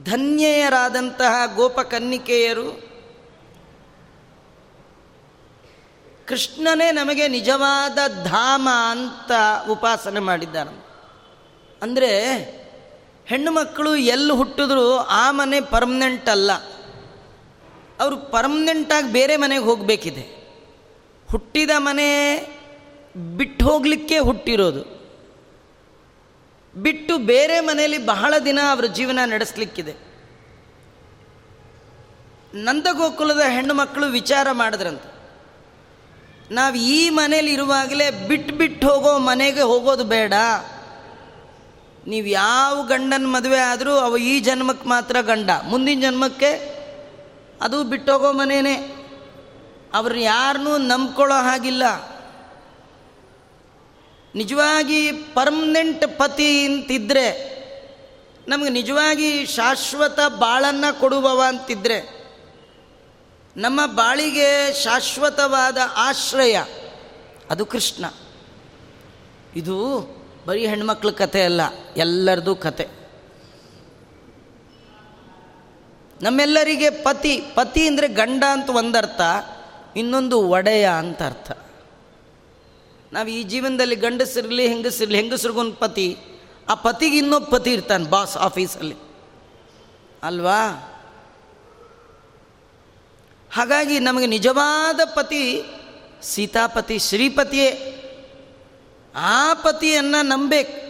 ಧನ್ಯೆಯರಾದಂತಹ 0.05 1.55
ಗೋಪಕನ್ನಿಕೆಯರು 1.55 2.87
ಕೃಷ್ಣನೇ 6.27 6.91
ನಮಗೆ 6.91 7.29
ನಿಜವಾದ 7.29 7.99
ಧಾಮ 8.25 8.69
ಅಂತ 8.91 9.33
ಉಪಾಸನೆ 9.71 10.21
ಮಾಡಿದ್ದಾರೆ. 10.21 10.87
ಅಂದರೆ 11.83 12.33
ಹೆಣ್ಣು 13.27 13.53
ಮಕ್ಕಳು 13.53 13.97
ಎಲ್ಲಿ 13.97 14.33
ಹುಟ್ಟಿದ್ರು 14.33 14.97
ಆ 14.97 15.31
ಮನೆ 15.31 15.61
ಪರ್ಮನೆಂಟ್ 15.61 16.29
ಅಲ್ಲ. 16.29 16.51
ಅವರು 18.01 18.17
ಪರ್ಮನೆಂಟಾಗಿ 18.17 19.13
ಬೇರೆ 19.13 19.37
ಮನೆಗೆ 19.37 19.65
ಹೋಗಬೇಕಿದೆ. 19.65 20.37
ಹುಟ್ಟಿದ 21.31 21.71
ಮನೆ 21.79 22.41
ಬಿಟ್ಟು 23.17 23.65
ಹೋಗಲಿಕ್ಕೆ 23.65 24.19
ಹುಟ್ಟಿರೋದು. 24.19 24.97
ಬಿಟ್ಟು 26.77 27.19
ಬೇರೆ 27.19 27.61
ಮನೆಯಲ್ಲಿ 27.61 27.99
ಬಹಳ 27.99 28.35
ದಿನ 28.45 28.59
ಅವರ 28.71 28.85
ಜೀವನ 28.85 29.19
ನಡೆಸಲಿಕ್ಕಿದೆ. 29.25 29.95
ನಂದಗೋಕುಲದ 32.55 33.41
ಹೆಣ್ಣು 33.49 33.75
ಮಕ್ಕಳು 33.75 34.07
ವಿಚಾರ 34.07 34.49
ಮಾಡಿದ್ರಂತೆ. 34.53 35.17
ನಾವು 36.55 36.75
ಈ 36.75 37.09
ಮನೇಲಿ 37.09 37.53
ಇರುವಾಗಲೇ 37.53 38.11
ಬಿಟ್ಟು 38.11 38.55
ಬಿಟ್ಟು 38.55 38.89
ಹೋಗೋ 38.89 39.19
ಮನೆಗೆ 39.19 39.61
ಹೋಗೋದು 39.61 40.05
ಬೇಡ. 40.05 40.33
ನೀವು 42.07 42.27
ಯಾವ 42.27 42.83
ಗಂಡನ 42.83 43.27
ಮದುವೆ 43.27 43.59
ಆದರೂ 43.59 43.93
ಅವ 43.95 44.17
ಈ 44.17 44.41
ಜನ್ಮಕ್ಕೆ 44.41 44.89
ಮಾತ್ರ 44.89 45.21
ಗಂಡ. 45.21 45.51
ಮುಂದಿನ 45.65 46.01
ಜನ್ಮಕ್ಕೆ 46.01 46.76
ಅದು 47.61 47.85
ಬಿಟ್ಟೋಗೋ 47.85 48.33
ಮನೇನೆ. 48.33 48.75
ಅವ್ರು 49.95 50.19
ಯಾರನ್ನೂ 50.19 50.77
ನಂಬ್ಕೊಳ್ಳೋ 50.77 51.37
ಹಾಗಿಲ್ಲ. 51.37 51.83
ನಿಜವಾಗಿ 54.35 55.13
ಪರ್ಮನೆಂಟ್ 55.13 56.19
ಪತಿ 56.19 56.65
ಅಂತಿದ್ದರೆ 56.65 57.57
ನಮಗೆ 58.49 58.69
ನಿಜವಾಗಿ 58.69 59.47
ಶಾಶ್ವತ 59.47 60.21
ಬಾಳನ್ನು 60.39 61.01
ಕೊಡುವವ 61.01 61.43
ಅಂತಿದ್ರೆ, 61.47 62.27
ನಮ್ಮ 63.57 63.87
ಬಾಳಿಗೆ 63.87 64.83
ಶಾಶ್ವತವಾದ 64.85 65.79
ಆಶ್ರಯ 65.97 66.59
ಅದು 67.51 67.67
ಕೃಷ್ಣ. 67.67 68.05
ಇದು 69.57 70.07
ಬರೀ 70.47 70.67
ಹೆಣ್ಮಕ್ಳ 70.67 71.11
ಕಥೆ 71.11 71.43
ಅಲ್ಲ, 71.43 71.61
ಎಲ್ಲರದು 71.97 72.57
ಕತೆ 72.57 72.96
ನಮ್ಮೆಲ್ಲರಿಗೆ 76.23 76.91
ಪತಿ 76.91 77.43
ಪತಿ 77.55 77.87
ಅಂದರೆ 77.87 78.09
ಗಂಡ 78.09 78.45
ಅಂತ 78.53 78.71
ಒಂದರ್ಥ, 78.71 79.21
ಇನ್ನೊಂದು 79.97 80.49
ಒಡೆಯ 80.49 80.89
ಅಂತ 80.99 81.23
ಅರ್ಥ. 81.23 81.53
ನಾವು 83.13 83.29
ಈ 83.29 83.43
ಜೀವನದಲ್ಲಿ 83.43 83.97
ಗಂಡಸಿರಲಿ 83.97 84.69
ಹೆಂಗಸಿರಲಿ 84.69 85.19
ಹೆಂಗಸ್ರಿಗೊಂದು 85.19 85.73
ಪತಿ. 85.73 86.19
ಆ 86.69 86.75
ಪತಿಗೆ 86.75 87.17
ಇನ್ನೊಬ್ಬ 87.17 87.57
ಪತಿ 87.57 87.73
ಇರ್ತಾನೆ 87.73 88.05
ಬಾಸ್ 88.05 88.37
ಆಫೀಸಲ್ಲಿ. 88.37 88.97
ಅಲ್ವಾ? 90.23 90.93
ಹಾಗಾಗಿ 93.53 93.99
ನಮಗೆ 93.99 94.27
ನಿಜವಾದ 94.27 95.01
ಪತಿ 95.05 95.65
ಸೀತಾಪತಿ, 96.23 96.99
ಶ್ರೀಪತಿಯೇ. 96.99 97.93
ಆ 99.15 99.55
ಪತಿಯನ್ನು 99.55 100.23
ನಂಬೇಕು 100.23 100.87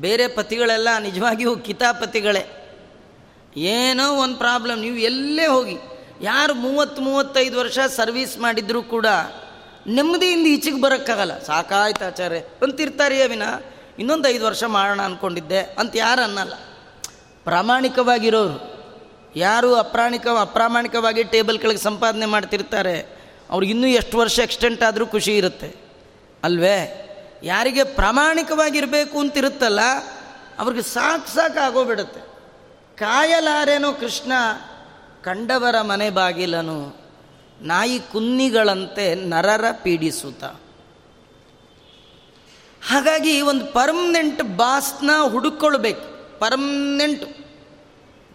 ಬೇರೆ 0.00 0.28
ಪತಿಗಳೆಲ್ಲ 0.28 0.88
ನಿಜವಾಗಿಯೂ 0.98 1.56
ಕಿತಾಪತಿಗಳೇ. 1.56 2.67
ಏನೋ 3.58 4.16
ಒಂದು 4.16 4.36
ಪ್ರಾಬ್ಲಮ್, 4.36 4.80
ನೀವು 4.80 4.96
ಎಲ್ಲೇ 4.96 5.46
ಹೋಗಿ. 5.46 5.76
ಯಾರು 6.20 6.54
ಮೂವತ್ತು 6.54 7.02
ಮೂವತ್ತೈದು 7.02 7.58
ವರ್ಷ 7.58 7.78
ಸರ್ವೀಸ್ 7.96 8.38
ಮಾಡಿದರೂ 8.38 8.82
ಕೂಡ 8.82 9.06
ನೆಮ್ಮದಿಯಿಂದ 9.86 10.46
ಈಚೆಗೆ 10.46 10.80
ಬರೋಕ್ಕಾಗಲ್ಲ. 10.80 11.38
ಸಾಕಾಯ್ತು 11.38 12.04
ಆಚಾರ್ಯ. 12.04 12.38
ಅಂತಿರ್ತಾರೆ 12.62 13.26
ವಿನ 13.26 13.42
ಇನ್ನೊಂದು 13.98 14.28
ಐದು 14.28 14.44
ವರ್ಷ 14.44 14.64
ಮಾಡೋಣ 14.64 15.02
ಅಂದ್ಕೊಂಡಿದ್ದೆ 15.02 15.58
ಅಂತ 15.58 15.92
ಯಾರು 15.96 16.22
ಅನ್ನಲ್ಲ. 16.22 16.54
ಪ್ರಾಮಾಣಿಕವಾಗಿರೋರು. 17.44 18.58
ಯಾರು 19.36 19.74
ಅಪ್ರಾಣಿಕ, 19.74 20.26
ಅಪ್ರಾಮಾಣಿಕವಾಗಿ 20.40 21.24
ಟೇಬಲ್ 21.24 21.58
ಕೆಳಗೆ 21.58 21.78
ಸಂಪಾದನೆ 21.78 22.26
ಮಾಡ್ತಿರ್ತಾರೆ 22.26 22.96
ಅವ್ರಿಗೆ 23.50 23.72
ಇನ್ನೂ 23.72 23.86
ಎಷ್ಟು 23.86 24.18
ವರ್ಷ 24.18 24.38
ಎಕ್ಸ್ಟೆಂಟ್ 24.38 24.82
ಆದರೂ 24.82 25.06
ಖುಷಿ 25.06 25.36
ಇರುತ್ತೆ. 25.36 25.74
ಅಲ್ವೇ? 26.44 26.78
ಯಾರಿಗೆ 27.42 27.84
ಪ್ರಾಮಾಣಿಕವಾಗಿರಬೇಕು 27.84 29.18
ಅಂತಿರುತ್ತಲ್ಲ, 29.18 29.80
ಅವ್ರಿಗೆ 30.58 30.82
ಸಾಕು 30.82 31.34
ಸಾಕು 31.34 31.58
ಆಗೋಗ್ಬಿಡುತ್ತೆ 31.58 32.20
ಕಾಯಲಾರೇನೋ 32.98 33.92
ಕೃಷ್ಣ, 33.92 34.32
ಕಂಡವರ 35.22 35.80
ಮನೆ 35.80 36.10
ಬಾಗಿಲನು 36.10 36.96
ನಾಯಿ 37.60 38.00
ಕುನ್ನಿಗಳಂತೆ 38.00 39.14
ನರರ 39.14 39.64
ಪೀಡಿಸುತ್ತ. 39.82 40.44
ಹಾಗಾಗಿ 42.84 43.40
ಒಂದು 43.40 43.66
ಪರ್ಮನೆಂಟ್ 43.66 44.42
ಬಾಸ್ನ 44.42 45.10
ಹುಡುಕೊಳ್ಬೇಕು. 45.28 46.38
ಪರ್ಮನೆಂಟ್ 46.38 47.24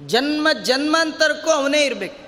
ಜನ್ಮ 0.08 0.48
ಜನ್ಮಾಂತರಕ್ಕೂ 0.64 1.50
ಅವನೇ 1.50 1.86
ಇರಬೇಕು. 1.86 2.24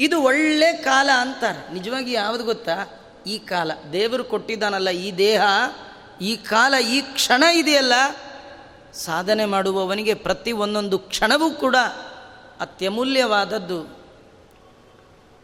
ಇದು 0.00 0.22
ಒಳ್ಳೆ 0.22 0.72
ಕಾಲ 0.72 1.10
ಅಂತಾರೆ. 1.18 1.74
ನಿಜವಾಗಿ 1.74 2.12
ಯಾವುದು 2.12 2.44
ಗೊತ್ತಾ? 2.44 3.04
ಈ 3.26 3.38
ಕಾಲ. 3.38 3.70
ದೇವರು 3.92 4.24
ಕೊಟ್ಟಿದ್ದಾನಲ್ಲ 4.24 4.90
ಈ 4.90 5.12
ದೇಹ, 5.18 5.42
ಈ 6.20 6.36
ಕಾಲ, 6.36 6.74
ಈ 6.74 7.00
ಕ್ಷಣ 7.00 7.42
ಇದೆಯಲ್ಲ? 7.42 7.92
ಸಾಧನೆ 8.94 9.44
ಮಾಡುವವನಿಗೆ 9.44 10.14
ಪ್ರತಿ 10.14 10.52
ಒಂದೊಂದು 10.52 10.98
ಕ್ಷಣವೂ 10.98 11.50
ಕೂಡ 11.50 11.76
ಅತ್ಯಮೂಲ್ಯವಾದದ್ದು. 12.60 14.02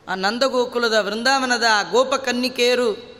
ಆ 0.09 0.15
ನಂದಗೋಕುಲದ 0.15 0.95
ವೃಂದಾವನದ 1.01 1.65
ಆ 1.71 1.83
ಗೋಪಕನ್ನಿಕೆಯರು 1.83 3.19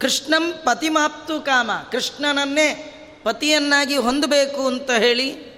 ಕೃಷ್ಣಂ 0.00 0.52
ಪತಿಮಾಪ್ತು 0.52 1.40
ಕಾಮ, 1.40 1.70
ಕೃಷ್ಣನನ್ನೇ 1.92 2.92
ಪತಿಯನ್ನಾಗಿ 3.22 3.96
ಹೊಂದಬೇಕು 3.96 4.66
ಅಂತ 4.66 4.90
ಹೇಳಿ 4.90 5.56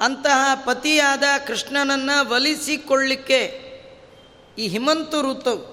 ಅಂತಹ 0.00 0.50
ಪತಿಯಾದ 0.54 1.22
ಕೃಷ್ಣನನ್ನು 1.46 2.30
ಒಲಿಸಿಕೊಳ್ಳಿಕ್ಕೆ 2.30 3.72
ಈ 4.58 4.68
ಹಿಮಂತು 4.68 5.30
ಋತು 5.30 5.72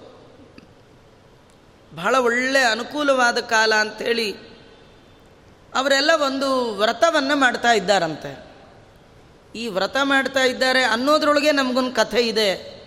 ಬಹಳ 1.95 2.15
ಒಳ್ಳೆಯ 2.15 2.63
ಅನುಕೂಲವಾದ 2.63 3.37
ಕಾಲ 3.37 3.75
ಅಂಥೇಳಿ 3.75 4.48
ಅವರೆಲ್ಲ 5.75 6.11
ಒಂದು 6.25 6.75
ವ್ರತವನ್ನು 6.75 7.35
ಮಾಡ್ತಾ 7.35 7.71
ಇದ್ದಾರಂತೆ. 7.71 8.49
ಈ 9.55 9.67
ವ್ರತ 9.67 9.97
ಮಾಡ್ತಾ 10.03 10.43
ಇದ್ದಾರೆ 10.43 10.83
ಅನ್ನೋದ್ರೊಳಗೆ 10.83 11.51
ನಮಗೊಂದು 11.51 11.91
ಕಥೆ 11.91 12.27
ಇದೆ. 12.27 12.79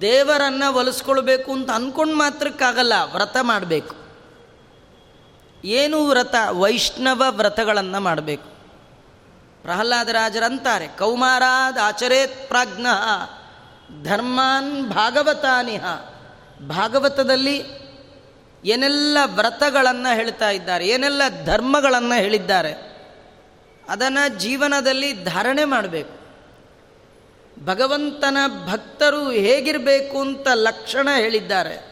ದೇವರನ್ನು 0.00 0.74
ಒಲಿಸ್ಕೊಳ್ಬೇಕು 0.74 1.52
ಅಂತ 1.52 1.70
ಅಂದ್ಕೊಂಡು 1.70 2.14
ಮಾತ್ರಕ್ಕಾಗಲ್ಲ, 2.14 2.92
ವ್ರತ 3.12 3.36
ಮಾಡಬೇಕು. 3.40 3.94
ಏನು 5.64 6.08
ವ್ರತ? 6.08 6.34
ವೈಷ್ಣವ 6.50 7.22
ವ್ರತಗಳನ್ನು 7.28 8.00
ಮಾಡಬೇಕು. 8.00 8.50
ಪ್ರಹ್ಲಾದರಾಜರಂತಾರೆ 9.62 10.88
ಕೌಮಾರಾದ 10.88 11.78
ಆಚರೇತ್ 11.82 12.48
ಪ್ರಾಜ್ಞ 12.48 12.86
ಧರ್ಮಾನ್ 14.04 14.88
ಭಾಗವತಾನಿಹ. 14.88 15.84
ಭಾಗವತದಲ್ಲಿ 16.68 17.62
ಏನೆಲ್ಲ 18.64 19.18
ವ್ರತಗಳನ್ನು 19.24 20.14
ಹೇಳ್ತಾ 20.14 20.50
ಇದ್ದಾರೆ, 20.50 20.88
ಏನೆಲ್ಲ 20.88 21.22
ಧರ್ಮಗಳನ್ನು 21.44 22.20
ಹೇಳಿದ್ದಾರೆ, 22.20 22.72
ಅದನ್ನು 23.88 24.38
ಜೀವನದಲ್ಲಿ 24.38 25.24
ಧಾರಣೆ 25.24 25.64
ಮಾಡಬೇಕು. 25.64 26.20
ಭಗವಂತನ 27.64 28.36
ಭಕ್ತರು 28.66 29.30
ಹೇಗಿರಬೇಕು 29.30 30.20
ಅಂತ 30.20 30.48
ಲಕ್ಷಣ 30.54 31.08
ಹೇಳಿದ್ದಾರೆ. 31.16 31.90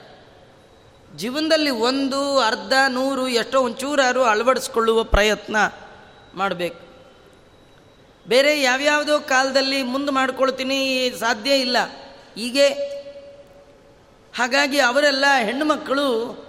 ಜೀವನದಲ್ಲಿ 1.17 1.71
ಒಂದು, 1.71 2.39
ಅರ್ಧ, 2.39 2.73
ನೂರು, 2.89 3.29
ಎಷ್ಟೋ 3.29 3.61
ಒಂಚೂರಾರು 3.61 4.23
ಅಳವಡಿಸ್ಕೊಳ್ಳುವ 4.23 5.03
ಪ್ರಯತ್ನ 5.03 5.57
ಮಾಡಬೇಕು. 6.35 6.89
ಬೇರೆ 8.29 8.63
ಯಾವ್ಯಾವುದೋ 8.63 9.21
ಕಾಲದಲ್ಲಿ 9.21 9.83
ಮುಂದೆ 9.83 10.13
ಮಾಡ್ಕೊಳ್ತೀನಿ 10.13 11.11
ಸಾಧ್ಯ 11.21 11.57
ಇಲ್ಲ. 11.57 11.77
ಹೀಗೆ 12.37 12.69
ಹಾಗಾಗಿ 14.37 14.79
ಅವರೆಲ್ಲ 14.79 15.25
ಹೆಣ್ಣು 15.39 15.65
ಮಕ್ಕಳು 15.65 16.48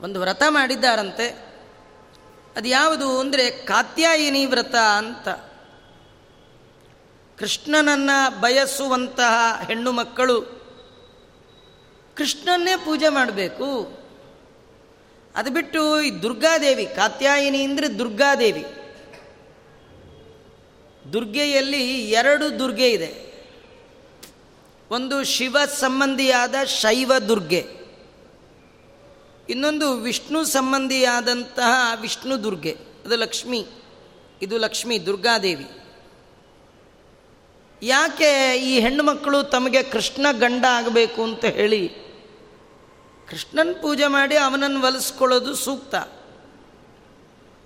ಒಂದು 0.00 0.20
ವ್ರತ 0.20 0.42
ಮಾಡಿದ್ದಾರಂತೆ. 0.48 1.50
ಅದು 2.56 2.68
ಯಾವುದು 2.68 3.20
ಅಂದರೆ 3.20 3.50
ಕಾತ್ಯಾಯಿನಿ 3.50 4.46
ವ್ರತ 4.46 4.74
ಅಂತ. 4.74 5.28
ಕೃಷ್ಣನನ್ನು 7.38 8.40
ಬಯಸುವಂತಹ 8.40 9.62
ಹೆಣ್ಣು 9.66 9.92
ಮಕ್ಕಳು 9.92 10.60
ಕೃಷ್ಣನ್ನೇ 12.16 12.76
ಪೂಜೆ 12.76 13.08
ಮಾಡಬೇಕು. 13.08 14.00
ಅದು 15.34 15.50
ಬಿಟ್ಟು 15.50 16.00
ಈ 16.00 16.22
ದುರ್ಗಾದೇವಿ, 16.22 16.86
ಕಾತ್ಯಾಯಿನಿ 16.86 17.62
ಅಂದರೆ 17.62 17.98
ದುರ್ಗಾದೇವಿ. 17.98 18.64
ದುರ್ಗೆಯಲ್ಲಿ 21.12 22.10
ಎರಡು 22.10 22.58
ದುರ್ಗೆ 22.58 22.90
ಇದೆ. 22.90 23.30
ಒಂದು 24.90 25.24
ಶಿವ 25.24 25.56
ಸಂಬಂಧಿಯಾದ 25.64 26.54
ಶೈವ 26.64 27.18
ದುರ್ಗೆ. 27.28 27.79
ಇನ್ನೊಂದು 29.50 29.92
ವಿಷ್ಣು 29.92 30.44
ಸಂಬಂಧಿಯಾದಂತಹ 30.44 31.92
ವಿಷ್ಣು 32.00 32.44
ದುರ್ಗೆ, 32.44 32.76
ಅದು 33.04 33.16
ಲಕ್ಷ್ಮಿ, 33.16 33.66
ಇದು 34.42 34.58
ಲಕ್ಷ್ಮಿ 34.58 35.06
ದುರ್ಗಾದೇವಿ. 35.06 35.68
ಯಾಕೆ 37.82 38.58
ಈ 38.58 38.80
ಹೆಣ್ಣು 38.80 39.02
ಮಕ್ಕಳು 39.02 39.42
ತಮಗೆ 39.42 39.82
ಕೃಷ್ಣ 39.82 40.26
ಗಂಡ 40.32 40.64
ಆಗಬೇಕು 40.70 41.22
ಅಂತ 41.22 41.44
ಹೇಳಿ 41.44 41.88
ಕೃಷ್ಣನ 43.28 43.72
ಪೂಜೆ 43.82 44.06
ಮಾಡಿ 44.06 44.36
ಅವನನ್ನು 44.36 44.86
ಒಲಿಸ್ಕೊಳ್ಳೋದು 44.86 45.54
ಸೂಕ್ತ. 45.54 45.94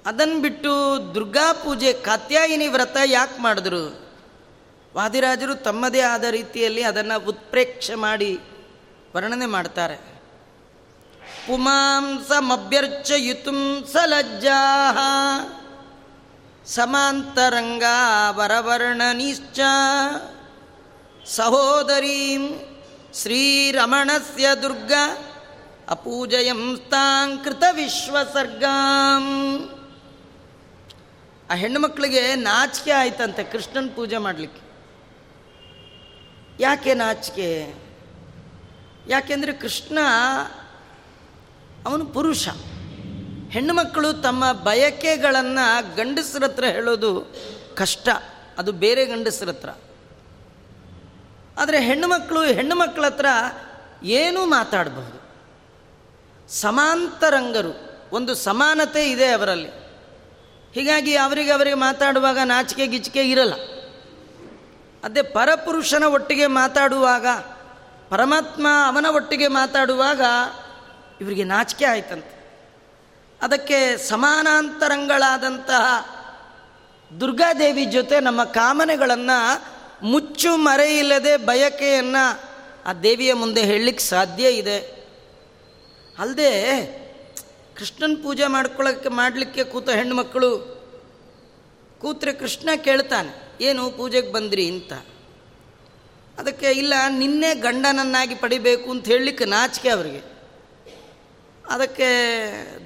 ಅದನ್ನು 0.07 0.41
ಬಿಟ್ಟು 0.41 0.71
ದುರ್ಗಾ 1.15 1.53
ಪೂಜೆ, 1.53 1.93
ಕಾತ್ಯಾಯಿನಿ 1.93 2.67
ವ್ರತ 2.67 2.97
ಯಾಕೆ 3.05 3.43
ಮಾಡಿದ್ರು? 3.43 4.05
ವಾದಿರಾಜರು 4.95 5.55
ತಮ್ಮದೇ 5.55 6.01
ಆದ 6.01 6.25
ರೀತಿಯಲ್ಲಿ 6.25 6.83
ಅದನ್ನು 6.83 7.29
ಉತ್ಪ್ರೇಕ್ಷೆ 7.29 7.95
ಮಾಡಿ 7.95 8.39
ವರ್ಣನೆ 9.17 9.47
ಮಾಡ್ತಾರೆ. 9.47 10.14
ಪುಮಾಂಸಮಭ್ಯರ್ಚಯಿತು 11.47 13.93
ಸಲಜ್ಜಾ 13.93 14.61
ಸಮಾಂತರಂಗ 16.67 17.83
ವರವರ್ಣನಿಶ್ಚ 18.31 19.61
ಸಹೋದರೀಂ 21.27 22.61
ಶ್ರೀರಮಣಸ್ಯ 23.15 24.49
ದುರ್ಗ 24.63 24.93
ಅಪೂಜಯಂ 25.89 26.81
ತಾಂಕೃತ 26.91 27.63
ವಿಶ್ವಸರ್ಗಾಂ 27.73 29.25
ಆ 31.51 31.55
ಹೆಣ್ಣು 31.55 31.81
ಮಕ್ಕಳಿಗೆ 31.81 32.35
ನಾಚಿಕೆ 32.35 32.91
ಆಯ್ತಂತೆ 32.91 33.45
ಕೃಷ್ಣನ 33.45 33.91
ಪೂಜೆ 33.95 34.19
ಮಾಡಲಿಕ್ಕೆ. 34.19 34.61
ಯಾಕೆ 36.63 36.95
ನಾಚಿಕೆ? 36.95 37.75
ಯಾಕೆಂದರೆ 39.09 39.53
ಕೃಷ್ಣ 39.53 39.99
ಅವನು 41.87 42.07
ಪುರುಷ. 42.07 42.49
ಹೆಣ್ಣು 43.51 43.75
ಮಕ್ಕಳು 43.75 44.13
ತಮ್ಮ 44.13 44.53
ಬಯಕೆಗಳನ್ನು 44.53 45.97
ಗಂಡಸರ 45.97 46.45
ಹತ್ರ 46.45 46.65
ಹೇಳೋದು 46.65 47.35
ಕಷ್ಟ. 47.75 48.09
ಅದು 48.59 48.73
ಬೇರೆ 48.73 49.07
ಗಂಡಸರ 49.07 49.49
ಹತ್ರ 49.49 49.69
ಆದರೆ 51.59 51.81
ಹೆಣ್ಣು 51.81 52.09
ಮಕ್ಕಳು 52.09 52.43
ಹೆಣ್ಣು 52.43 52.77
ಮಕ್ಕಳ 52.77 53.07
ಹತ್ರ 53.07 53.27
ಏನೂ 54.03 54.45
ಮಾತಾಡಬಹುದು. 54.45 55.25
ಸಮಾಂತರಂಗರು, 56.53 57.73
ಒಂದು 58.13 58.35
ಸಮಾನತೆ 58.35 59.11
ಇದೆ 59.11 59.27
ಅವರಲ್ಲಿ. 59.27 59.69
ಹೀಗಾಗಿ 60.73 61.17
ಅವರಿಗೆ 61.17 61.51
ಅವರಿಗೆ 61.51 61.75
ಮಾತಾಡುವಾಗ 61.75 62.39
ನಾಚಿಕೆ 62.45 62.87
ಗಿಚಿಕೆ 62.87 63.23
ಇರಲ್ಲ. 63.31 63.55
ಅದೇ 65.05 65.23
ಪರಪುರುಷನ 65.23 66.03
ಒಟ್ಟಿಗೆ 66.03 66.47
ಮಾತಾಡುವಾಗ, 66.47 67.27
ಪರಮಾತ್ಮ 68.09 68.67
ಅವನ 68.87 69.07
ಒಟ್ಟಿಗೆ 69.07 69.49
ಮಾತಾಡುವಾಗ 69.49 70.21
ಇವರಿಗೆ 71.21 71.45
ನಾಚಿಕೆ 71.45 71.85
ಆಯ್ತಂತೆ. 71.85 72.45
ಅದಕ್ಕೆ 73.43 73.97
ಸಮಾನಾಂತರಂಗಳಾದಂತಹ 73.97 76.15
ದುರ್ಗಾದೇವಿ 77.21 77.85
ಜೊತೆ 77.85 78.21
ನಮ್ಮ 78.21 78.45
ಕಾಮನೆಗಳನ್ನು 78.45 79.75
ಮುಚ್ಚು 80.07 80.57
ಮರೆಯಿಲ್ಲದೆ 80.57 81.37
ಬಯಕೆಯನ್ನು 81.37 82.43
ಆ 82.87 82.93
ದೇವಿಯ 82.93 83.35
ಮುಂದೆ 83.35 83.63
ಹೇಳಲಿಕ್ಕೆ 83.63 84.05
ಸಾಧ್ಯ 84.05 84.51
ಇದೆ. 84.51 85.05
ಅಲ್ಲದೆ 86.19 86.51
ಕೃಷ್ಣನ 87.77 88.23
ಪೂಜೆ 88.23 88.47
ಮಾಡ್ಕೊಳ್ಳೋಕ್ಕೆ 88.47 89.09
ಮಾಡಲಿಕ್ಕೆ 89.09 89.65
ಕೂತ 89.65 89.91
ಹೆಣ್ಣುಮಕ್ಕಳು, 89.91 90.85
ಕೂತ್ರೆ 92.01 92.33
ಕೃಷ್ಣ 92.33 92.69
ಕೇಳ್ತಾನೆ, 92.85 93.65
ಏನು 93.65 93.91
ಪೂಜೆಗೆ 93.91 94.33
ಬಂದ್ರಿ? 94.33 94.71
ಅಂತ. 94.71 94.93
ಅದಕ್ಕೆ, 96.39 96.71
ಇಲ್ಲ, 96.71 96.95
ನಿನ್ನೆ 97.09 97.55
ಗಂಡನನ್ನಾಗಿ 97.55 98.35
ಪಡಿಬೇಕು 98.35 98.91
ಅಂತ 98.91 99.07
ಹೇಳಲಿಕ್ಕೆ 99.07 99.45
ನಾಚಿಕೆ 99.45 99.89
ಅವರಿಗೆ. 99.89 100.34
ಅದಕ್ಕೆ 101.71 102.07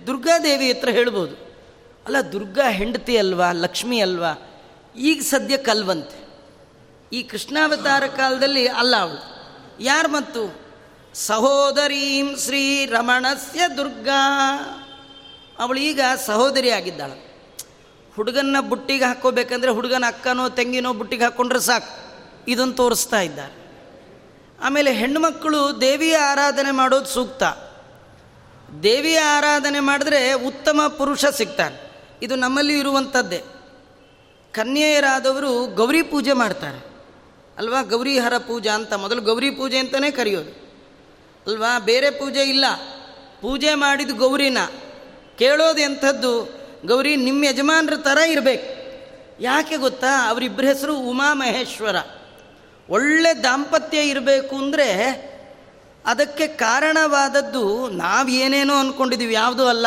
ದುರ್ಗಾದೇವಿ 0.07 0.73
ಹತ್ರ 0.73 0.89
ಹೇಳ್ಬೋದು. 0.89 1.49
ಅಲ್ಲ, 2.07 2.17
ದುರ್ಗಾ 2.33 2.71
ಹೆಂಡತಿ 2.71 3.17
ಅಲ್ವಾ, 3.17 3.53
ಲಕ್ಷ್ಮಿ 3.53 4.01
ಅಲ್ವಾ? 4.01 4.53
ಈಗ 4.97 5.21
ಸದ್ಯ 5.21 5.57
ಕಲ್ವಂತೆ. 5.57 6.29
ಈ 7.13 7.23
ಕೃಷ್ಣಾವತಾರ 7.23 8.07
ಕಾಲದಲ್ಲಿ 8.07 8.67
ಅಲ್ಲ 8.67 8.97
ಅವಳು. 8.97 9.39
ಯಾರು 9.81 10.09
ಮತ್ತು? 10.09 10.69
ಸಹೋದರೀಂ 11.15 12.37
ಶ್ರೀ 12.37 12.87
ರಮಣಸ್ಯ 12.87 13.61
ದುರ್ಗಾ. 13.77 14.55
ಅವಳು 15.59 15.81
ಈಗ 15.81 16.01
ಸಹೋದರಿ 16.27 16.71
ಆಗಿದ್ದಾಳ. 16.71 17.11
ಹುಡುಗನ್ನ 18.17 18.57
ಬುಟ್ಟಿಗೆ 18.61 19.05
ಹಾಕೋಬೇಕಂದ್ರೆ 19.05 19.71
ಹುಡುಗನ 19.71 20.05
ಅಕ್ಕನೋ 20.07 20.49
ತೆಂಗಿನೋ 20.49 20.93
ಬುಟ್ಟಿಗೆ 20.93 21.23
ಹಾಕ್ಕೊಂಡ್ರೆ 21.23 21.61
ಸಾಕು. 21.61 22.19
ಇದನ್ನು 22.49 22.73
ತೋರಿಸ್ತಾ 22.73 23.21
ಇದ್ದಾರೆ. 23.21 23.59
ಆಮೇಲೆ 24.63 24.93
ಹೆಣ್ಣುಮಕ್ಕಳು 24.93 25.81
ದೇವಿಯ 25.81 26.17
ಆರಾಧನೆ 26.17 26.71
ಮಾಡೋದು 26.71 27.07
ಸೂಕ್ತ. 27.07 27.43
ದೇವಿಯ 28.83 29.19
ಆರಾಧನೆ 29.19 29.81
ಮಾಡಿದ್ರೆ 29.81 30.33
ಉತ್ತಮ 30.33 30.81
ಪುರುಷ 30.99 31.25
ಸಿಗ್ತಾನೆ. 31.27 31.91
ಇದು 32.23 32.37
ನಮ್ಮಲ್ಲಿ 32.37 32.79
ಇರುವಂಥದ್ದೇ. 32.79 33.43
ಕನ್ಯೆಯರಾದವರು 34.53 35.75
ಗೌರಿ 35.75 36.03
ಪೂಜೆ 36.03 36.33
ಮಾಡ್ತಾರೆ. 36.33 36.87
ಅಲ್ವಾ? 37.59 37.83
ಗೌರಿಹರ 37.83 38.39
ಪೂಜಾ 38.39 38.75
ಅಂತ. 38.75 38.93
ಮೊದಲು 38.93 39.23
ಗೌರಿ 39.23 39.51
ಪೂಜೆ 39.51 39.79
ಅಂತಲೇ 39.79 40.11
ಕರೆಯೋದು. 40.11 40.51
ಅಲ್ವಾ? 41.47 41.79
ಬೇರೆ 41.79 42.11
ಪೂಜೆ 42.11 42.41
ಇಲ್ಲ. 42.41 42.65
ಪೂಜೆ 43.41 43.75
ಮಾಡಿದ 43.75 44.11
ಗೌರಿನ 44.11 44.59
ಕೇಳೋದು 45.39 45.81
ಎಂಥದ್ದು, 45.81 46.61
ಗೌರಿ 46.87 47.17
ನಿಮ್ಮ 47.17 47.45
ಯಜಮಾನ್ರ 47.45 47.97
ಥರ 47.97 48.19
ಇರಬೇಕು. 48.19 48.79
ಯಾಕೆ 49.43 49.77
ಗೊತ್ತಾ? 49.77 50.29
ಅವರಿಬ್ಬರ 50.29 50.65
ಹೆಸರು 50.65 50.97
ಉಮಾ 50.97 51.35
ಮಹೇಶ್ವರ 51.35 51.97
ಒಳ್ಳೆ 52.91 53.43
ದಾಂಪತ್ಯ 53.43 53.99
ಇರಬೇಕು 53.99 54.57
ಅಂದರೆ 54.57 55.28
ಅದಕ್ಕೆ 56.07 56.47
ಕಾರಣವಾದದ್ದು 56.47 57.89
ನಾವು 57.89 58.29
ಏನೇನೋ 58.29 58.75
ಅಂದ್ಕೊಂಡಿದ್ದೀವಿ 58.75 59.35
ಯಾವುದೂ 59.35 59.67
ಅಲ್ಲ. 59.67 59.87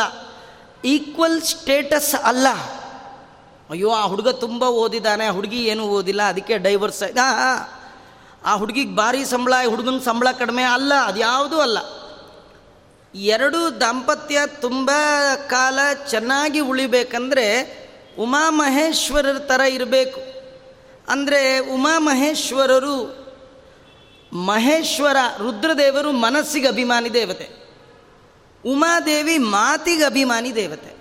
ಈಕ್ವಲ್ 0.84 1.42
ಸ್ಟೇಟಸ್ 1.42 2.14
ಅಲ್ಲ. 2.14 2.48
ಅಯ್ಯೋ, 3.70 3.90
ಆ 3.90 4.04
ಹುಡುಗ 4.04 4.28
ತುಂಬ 4.28 4.62
ಓದಿದ್ದಾನೆ 4.64 5.26
ಆ 5.26 5.30
ಹುಡುಗಿ 5.30 5.64
ಏನೂ 5.64 5.84
ಓದಿಲ್ಲ, 5.84 6.22
ಅದಕ್ಕೆ 6.22 6.58
ಡೈವರ್ಸ್ 6.58 7.02
ಆಯ್ತು. 7.02 7.72
ಆ 8.44 8.54
ಹುಡುಗಿಗೆ 8.54 8.96
ಭಾರಿ 8.96 9.24
ಸಂಬಳ 9.24 9.54
ಹುಡುಗನ 9.68 9.98
ಸಂಬಳ 9.98 10.28
ಕಡಿಮೆ 10.38 10.62
ಅಲ್ಲ, 10.62 10.94
ಅದು 10.94 11.20
ಯಾವುದೂ 11.20 11.60
ಅಲ್ಲ. 11.60 11.78
ಎರಡು 13.14 13.80
ದಾಂಪತ್ಯ 13.80 14.40
ತುಂಬ 14.60 14.90
ಕಾಲ 15.46 15.78
ಚೆನ್ನಾಗಿ 16.10 16.60
ಉಳಿಬೇಕಂದ್ರೆ 16.60 17.46
ಉಮಾಮಹೇಶ್ವರರ 18.18 19.38
ಥರ 19.38 19.60
ಇರಬೇಕು. 19.60 20.20
ಅಂದರೆ 21.08 21.58
ಉಮಾಮಹೇಶ್ವರರು 21.58 23.21
ಮಹೇಶ್ವರ 24.32 25.16
ರುದ್ರದೇವರು 25.38 26.12
ಮನಸ್ಸಿಗೆ 26.12 26.68
ಅಭಿಮಾನಿ 26.68 27.14
ದೇವತೆ. 27.14 27.48
ಉಮಾದೇವಿ 28.66 29.38
ಮಾತಿಗೆ 29.38 30.04
ಅಭಿಮಾನಿ 30.04 30.54
ದೇವತೆ. 30.54 30.96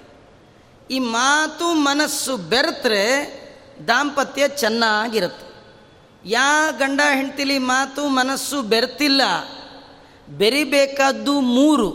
ಈ 0.91 0.99
ಮಾತು 0.99 1.73
ಮನಸ್ಸು 1.73 2.37
ಬೆರೆತ್ರೆ 2.37 3.41
ದಾಂಪತ್ಯ 3.87 4.47
ಚೆನ್ನಾಗಿರುತ್ತೆ. 4.47 5.51
ಯಾ 6.25 6.71
ಗಂಡ 6.71 7.01
ಹೆಂಡ್ತಿಲಿ 7.13 7.57
ಮಾತು 7.57 8.07
ಮನಸ್ಸು 8.07 8.61
ಬೆರ್ತಿಲ್ಲ. 8.61 9.21
ಬೆರಿಬೇಕಾದ್ದು 10.29 11.39
ಮೂರು. 11.39 11.91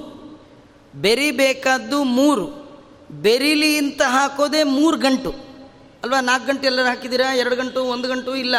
ಬೆರಿಬೇಕಾದ್ದು 0.94 2.04
ಮೂರು. 2.04 2.46
ಬೆರಿಲಿ 3.10 3.76
ಅಂತ 3.76 4.02
ಹಾಕೋದೆ 4.02 4.62
ಮೂರು 4.62 4.96
ಗಂಟು. 4.96 5.30
ಅಲ್ವಾ 6.02 6.20
ನಾಲ್ಕು 6.20 6.46
ಗಂಟೆ 6.46 6.66
ಎಲ್ಲರೂ 6.66 6.86
ಹಾಕಿದ್ದೀರಾ? 6.86 7.34
ಎರಡು 7.34 7.56
ಗಂಟು, 7.56 7.84
ಒಂದು 7.84 8.08
ಗಂಟು 8.08 8.36
ಇಲ್ಲ. 8.36 8.56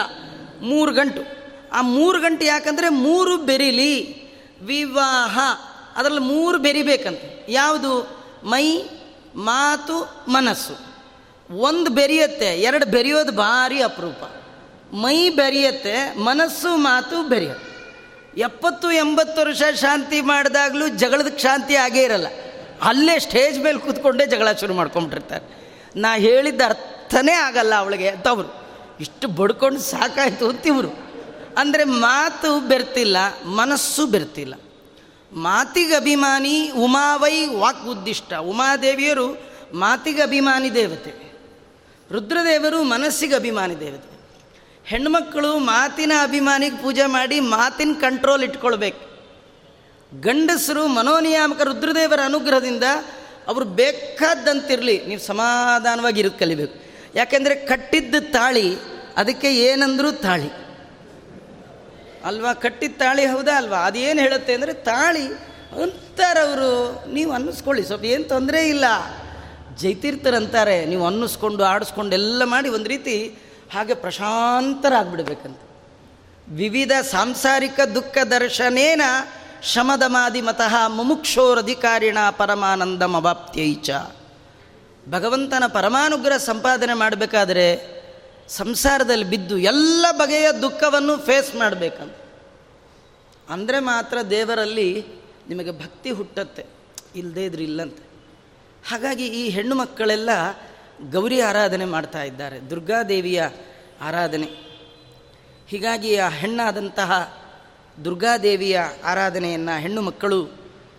ಮೂರು 0.62 0.94
ಗಂಟು. 0.94 1.37
ಆ 1.73 1.82
ಮೂರು 1.82 2.21
ಗಂಟೆ 2.21 2.45
ಯಾಕಂದರೆ 2.45 2.89
ಮೂರು 2.89 3.38
ಬೆರಿಲಿ, 3.38 4.27
ವಿವಾಹ. 4.62 5.39
ಅದರಲ್ಲಿ 5.95 6.19
ಮೂರು 6.19 6.58
ಬೆರಿಬೇಕಂತ 6.58 7.21
ಯಾವುದು? 7.49 8.23
ಮೈ, 8.43 8.84
ಮಾತು, 9.36 10.25
ಮನಸ್ಸು. 10.27 10.88
ಒಂದು 11.58 11.89
ಬೆರೆಯುತ್ತೆ, 11.89 12.45
ಎರಡು 12.45 12.86
ಬೆರೆಯೋದು 12.86 13.32
ಭಾರಿ 13.32 13.82
ಅಪರೂಪ. 13.82 14.23
ಮೈ 14.93 15.30
ಬೆರೆಯುತ್ತೆ, 15.30 16.19
ಮನಸ್ಸು, 16.19 16.77
ಮಾತು 16.77 17.23
ಬೆರೆಯುತ್ತೆ. 17.23 17.77
ಎಪ್ಪತ್ತು, 18.38 18.91
ಎಂಬತ್ತು 18.91 19.41
ವರ್ಷ 19.41 19.62
ಶಾಂತಿ 19.73 20.21
ಮಾಡಿದಾಗಲೂ 20.21 20.88
ಜಗಳದ 20.88 21.38
ಶಾಂತಿ 21.38 21.75
ಆಗೇ 21.75 22.01
ಇರಲ್ಲ. 22.01 22.27
ಅಲ್ಲೇ 22.82 23.19
ಸ್ಟೇಜ್ 23.19 23.60
ಮೇಲೆ 23.60 23.77
ಕೂತ್ಕೊಂಡೇ 23.77 24.25
ಜಗಳ 24.25 24.51
ಶುರು 24.51 24.73
ಮಾಡ್ಕೊಂಬಿಟ್ಟಿರ್ತಾರೆ. 24.73 25.67
ನಾ 25.95 26.15
ಹೇಳಿದ್ದ 26.15 26.62
ಅರ್ಥನೇ 26.65 27.32
ಆಗಲ್ಲ 27.32 27.75
ಅವಳಿಗೆ 27.75 28.10
ಅಂತವ್ರು 28.10 28.67
ಇಷ್ಟು 28.99 29.27
ಬಡ್ಕೊಂಡು 29.27 29.80
ಸಾಕಾಯ್ತು 29.80 30.49
ಅಂತಿವ್ರು. 30.49 31.07
ಅಂದರೆ 31.58 31.84
ಮಾತು 31.84 32.60
ಬೆರ್ತಿಲ್ಲ, 32.60 33.17
ಮನಸ್ಸು 33.46 34.06
ಬೆರ್ತಿಲ್ಲ. 34.06 34.56
ಮಾತಿಗೆ 35.32 35.96
ಅಭಿಮಾನಿ 35.96 36.70
ಉಮಾವೈ 36.70 37.46
ವಾಕ್ 37.46 37.86
ಉದ್ದಿಷ್ಟ 37.86 38.34
ಉಮಾದೇವಿಯರು 38.34 39.28
ಮಾತಿಗೆ 39.74 40.22
ಅಭಿಮಾನಿ 40.22 40.70
ದೇವತೆ. 40.74 41.13
ರುದ್ರದೇವರು 42.12 42.84
ಮನಸ್ಸಿಗೆ 42.84 43.36
ಅಭಿಮಾನಿ 43.36 43.80
ದೇವತೆ. 43.80 44.12
ಹೆಣ್ಮಕ್ಕಳು 44.86 45.58
ಮಾತಿನ 45.60 46.12
ಅಭಿಮಾನಿಗೆ 46.22 46.78
ಪೂಜೆ 46.82 47.06
ಮಾಡಿ 47.06 47.39
ಮಾತಿನ 47.39 47.93
ಕಂಟ್ರೋಲ್ 48.02 48.43
ಇಟ್ಕೊಳ್ಬೇಕು. 48.43 49.02
ಗಂಡಸರು 50.22 50.88
ಮನೋನಿಯಾಮಕ 50.88 51.62
ರುದ್ರದೇವರ 51.62 52.20
ಅನುಗ್ರಹದಿಂದ 52.26 52.84
ಅವರು 53.48 53.65
ಬೇಕಾದ್ದಂತಿರಲಿ 53.65 54.96
ನೀವು 55.06 55.22
ಸಮಾಧಾನವಾಗಿ 55.22 56.20
ಇರೋದು 56.20 56.39
ಕಲಿಬೇಕು. 56.39 56.76
ಯಾಕೆಂದರೆ 57.15 57.56
ಕಟ್ಟಿದ್ದ 57.56 58.15
ತಾಳಿ, 58.32 58.67
ಅದಕ್ಕೆ 59.17 59.50
ಏನಂದರೂ 59.56 60.12
ತಾಳಿ. 60.12 60.66
ಅಲ್ವಾ, 62.23 62.53
ಕಟ್ಟಿದ 62.53 62.91
ತಾಳಿ 62.97 63.25
ಹೌದಾ 63.25 63.58
ಅಲ್ವಾ? 63.58 63.77
ಅದೇನು 63.77 64.19
ಹೇಳುತ್ತೆ 64.19 64.53
ಅಂದರೆ, 64.53 64.73
ತಾಳಿ 64.73 65.27
ಅಂತಾರವರು, 65.84 67.03
ನೀವು 67.13 67.32
ಅನ್ನಿಸ್ಕೊಳ್ಳಿ, 67.32 67.84
ಸ್ವಲ್ಪ 67.84 68.06
ಏನು 68.06 68.23
ತೊಂದರೆ 68.23 68.69
ಇಲ್ಲ. 68.69 68.86
ಜೈತೀರ್ಥರಂತಾರೆ, 69.75 70.86
ನೀವು 70.86 71.06
ಅನ್ನಿಸ್ಕೊಂಡು, 71.06 71.63
ಆಡಿಸ್ಕೊಂಡು 71.63 72.13
ಎಲ್ಲ 72.13 72.43
ಮಾಡಿ 72.43 72.69
ಒಂದು 72.69 72.89
ರೀತಿ 72.89 73.38
ಹಾಗೆ 73.73 73.93
ಪ್ರಶಾಂತರಾಗ್ಬಿಡ್ಬೇಕಂತ. 73.93 75.58
ವಿವಿಧ 76.49 76.91
ಸಾಂಸಾರಿಕ 77.12 77.80
ದುಃಖ 77.95 78.17
ದರ್ಶನೇನ 78.17 79.01
ಶಮದಮಾದಿ 79.63 80.41
ಮತಃ 80.41 80.88
ಮುಮುಕ್ಷೋರಧಿಕಾರಿಣ 80.88 82.17
ಪರಮಾನಂದಂ 82.38 83.15
ಅವಾಪ್ತ್ಯೈಚ 83.15 83.89
ಭಗವಂತನ 85.10 85.63
ಪರಮಾನುಗ್ರಹ 85.67 86.38
ಸಂಪಾದನೆ 86.38 86.93
ಮಾಡಬೇಕಾದ್ರೆ 86.93 87.96
ಸಂಸಾರದಲ್ಲಿ 88.49 89.25
ಬಿದ್ದು 89.25 89.57
ಎಲ್ಲ 89.57 90.05
ಬಗೆಯ 90.12 90.51
ದುಃಖವನ್ನು 90.62 91.17
ಫೇಸ್ 91.17 91.55
ಮಾಡಬೇಕಂತ. 91.55 92.15
ಅಂದರೆ 93.49 93.79
ಮಾತ್ರ 93.79 94.21
ದೇವರಲ್ಲಿ 94.21 95.05
ನಿಮಗೆ 95.49 95.71
ಭಕ್ತಿ 95.71 96.12
ಹುಟ್ಟತ್ತೆ 96.12 96.65
ಇಲ್ಲದೇ 97.15 97.45
ಇದ್ರೆ 97.45 97.63
ಇಲ್ಲಂತೆ. 97.63 98.03
ಹಾಗಾಗಿ 98.89 99.27
ಈ 99.27 99.49
ಹೆಣ್ಣು 99.49 99.75
ಮಕ್ಕಳೆಲ್ಲ 99.75 100.29
ಗೌರಿ 101.12 101.41
ಆರಾಧನೆ 101.41 101.86
ಮಾಡ್ತಾ 101.86 102.23
ಇದ್ದಾರೆ 102.23 102.69
ದುರ್ಗಾದೇವಿಯ 102.69 103.43
ಆರಾಧನೆ. 104.01 104.45
ಹೀಗಾಗಿ 105.67 106.17
ಆ 106.17 106.29
ಹೆಣ್ಣಾದಂತಹ 106.29 107.38
ದುರ್ಗಾದೇವಿಯ 108.05 108.79
ಆರಾಧನೆಯನ್ನು 109.03 109.79
ಹೆಣ್ಣು 109.79 110.01
ಮಕ್ಕಳು 110.01 110.49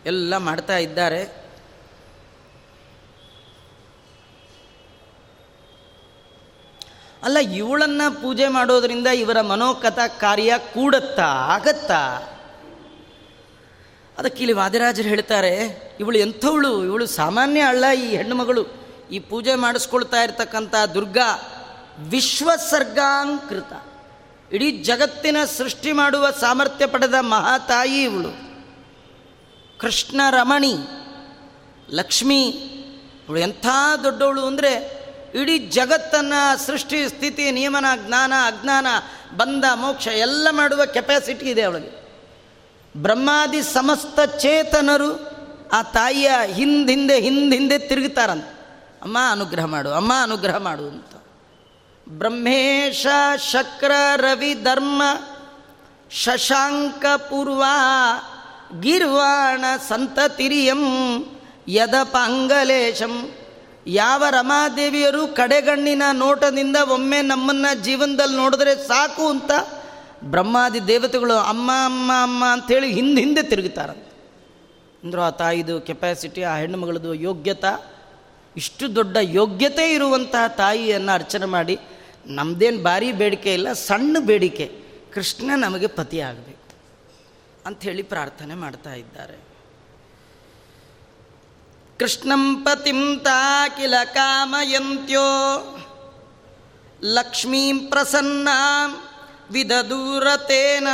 ಎಲ್ಲ 0.06 0.36
ಮಾಡ್ತಾ 0.36 0.78
ಇದ್ದಾರೆ. 0.78 1.47
ಅಲ್ಲ, 7.22 7.38
ಇವಳನ್ನು 7.38 8.06
ಪೂಜೆ 8.22 8.46
ಮಾಡೋದರಿಂದ 8.48 9.08
ಇವರ 9.20 9.38
ಮನೋಕಥ 9.40 9.98
ಕಾರ್ಯ 10.20 10.58
ಕೂಡತ್ತಾ 10.74 11.28
ಆಗತ್ತಾ? 11.54 12.02
ಅದಕ್ಕೆ 14.18 14.40
ಇಲ್ಲಿ 14.40 14.52
ವಾದಿರಾಜರು 14.52 15.08
ಹೇಳ್ತಾರೆ, 15.08 15.52
ಇವಳು 16.00 16.18
ಎಂಥವಳು? 16.18 16.72
ಇವಳು 16.84 17.06
ಸಾಮಾನ್ಯ 17.06 17.60
ಅಲ್ಲ 17.62 17.84
ಈ 18.04 18.08
ಹೆಣ್ಣುಮಗಳು. 18.16 18.62
ಈ 19.10 19.18
ಪೂಜೆ 19.18 19.54
ಮಾಡಿಸ್ಕೊಳ್ತಾ 19.54 20.20
ಇರ್ತಕ್ಕಂಥ 20.22 20.74
ದುರ್ಗಾ 20.94 21.28
ವಿಶ್ವಸರ್ಗಾಂಕೃತ 22.10 23.72
ಇಡೀ 24.52 24.68
ಜಗತ್ತಿನ 24.82 25.38
ಸೃಷ್ಟಿ 25.56 25.92
ಮಾಡುವ 25.92 26.26
ಸಾಮರ್ಥ್ಯ 26.40 26.86
ಪಡೆದ 26.86 27.16
ಮಹಾತಾಯಿ 27.20 27.98
ಇವಳು. 28.02 28.30
ಕೃಷ್ಣ 29.80 30.20
ರಮಣಿ 30.30 30.74
ಲಕ್ಷ್ಮಿ, 31.90 32.42
ಇವಳು 33.24 33.40
ಎಂಥ 33.40 33.66
ದೊಡ್ಡವಳು 34.04 34.42
ಅಂದರೆ 34.46 34.72
ಇಡೀ 35.34 35.58
ಜಗತ್ತನ್ನು 35.58 36.66
ಸೃಷ್ಟಿ, 36.66 37.08
ಸ್ಥಿತಿ, 37.08 37.50
ನಿಯಮನ, 37.50 37.84
ಜ್ಞಾನ, 38.06 38.32
ಅಜ್ಞಾನ, 38.46 38.86
ಬಂಧ, 39.36 39.64
ಮೋಕ್ಷ 39.74 40.06
ಎಲ್ಲ 40.06 40.48
ಮಾಡುವ 40.50 40.84
ಕೆಪಾಸಿಟಿ 40.84 41.46
ಇದೆ 41.46 41.62
ಅವಳಿಗೆ. 41.62 42.08
ಬ್ರಹ್ಮಾದಿ 42.96 43.62
ಸಮಸ್ತ 43.62 44.20
ಚೇತನರು 44.20 45.38
ಆ 45.72 45.82
ತಾಯಿಯ 45.82 46.30
ಹಿಂದಿಂದೆ 46.46 47.20
ಹಿಂದಿಂದೆ 47.20 47.78
ತಿರುಗುತ್ತಾರಂತ. 47.78 48.44
ಅಮ್ಮ 49.02 49.18
ಅನುಗ್ರಹ 49.30 49.64
ಮಾಡು, 49.64 49.92
ಅಮ್ಮ 49.92 50.12
ಅನುಗ್ರಹ 50.22 50.56
ಮಾಡು 50.56 50.88
ಅಂತ. 50.88 51.04
ಬ್ರಹ್ಮೇಶ 52.08 53.06
ಶಕ್ರ 53.50 53.92
ರವಿ 54.16 54.54
ಧರ್ಮ 54.54 55.02
ಶಶಾಂಕ 56.10 57.06
ಪೂರ್ವ 57.16 57.64
ಗಿರ್ವಾಣ 58.80 59.64
ಸಂತತಿರಿಯಂ 59.88 60.84
ಯದಪಾಂಗಲೇಶಂ 61.68 63.37
ಯಾವ 63.88 64.24
ರಮಾದೇವಿಯರು 64.30 65.26
ಕಡೆಗಣ್ಣಿನ 65.26 66.02
ನೋಟದಿಂದ 66.12 66.76
ಒಮ್ಮೆ 66.76 67.22
ನಮ್ಮನ್ನು 67.22 67.82
ಜೀವನದಲ್ಲಿ 67.82 68.36
ನೋಡಿದ್ರೆ 68.36 68.74
ಸಾಕು 68.74 69.28
ಅಂತ 69.28 69.50
ಬ್ರಹ್ಮಾದಿ 70.24 70.86
ದೇವತೆಗಳು 70.86 71.34
ಅಮ್ಮ 71.34 71.70
ಅಮ್ಮ 71.84 72.12
ಅಮ್ಮ 72.22 72.44
ಅಂಥೇಳಿ 72.52 72.92
ಹಿಂದೆ 72.92 73.20
ಹಿಂದೆ 73.20 73.42
ತಿರುಗುತ್ತಾರಂತೆ 73.42 74.08
ಅಂದರು 75.04 75.20
ಆ 75.20 75.30
ತಾಯಿದು 75.30 75.80
ಕೆಪಾಸಿಟಿ 75.80 76.42
ಆ 76.42 76.56
ಹೆಣ್ಣು 76.56 76.78
ಮಗಳದು 76.78 77.14
ಯೋಗ್ಯತಾ? 77.14 77.78
ಇಷ್ಟು 78.56 78.94
ದೊಡ್ಡ 78.94 79.16
ಯೋಗ್ಯತೆ 79.20 79.94
ಇರುವಂತಹ 79.94 80.46
ತಾಯಿಯನ್ನು 80.46 81.12
ಅರ್ಚನೆ 81.12 81.46
ಮಾಡಿ 81.46 81.78
ನಮ್ಮದೇನು 82.26 82.82
ಭಾರಿ 82.82 83.12
ಬೇಡಿಕೆ 83.12 83.54
ಇಲ್ಲ, 83.54 83.72
ಸಣ್ಣ 83.72 84.16
ಬೇಡಿಕೆ. 84.20 84.70
ಕೃಷ್ಣ 85.14 85.50
ನಮಗೆ 85.56 85.86
ಪತಿ 85.86 86.20
ಆಗಬೇಕು 86.20 86.76
ಅಂಥೇಳಿ 87.66 88.02
ಪ್ರಾರ್ಥನೆ 88.02 88.54
ಮಾಡ್ತಾ 88.54 88.94
ಇದ್ದಾರೆ. 88.94 89.47
ಕೃಷ್ಣಂ 91.98 92.56
ಪತಿಂ 92.64 93.18
ತಾಕಿಲ 93.18 93.94
ಕಾಮಯಂತ್ಯೋ. 94.14 95.20
ಲಕ್ಷ್ಮೀಂ 97.02 97.78
ಪ್ರಸನ್ನ 97.78 98.48
ವಿದದೂರತೇನ 99.50 100.88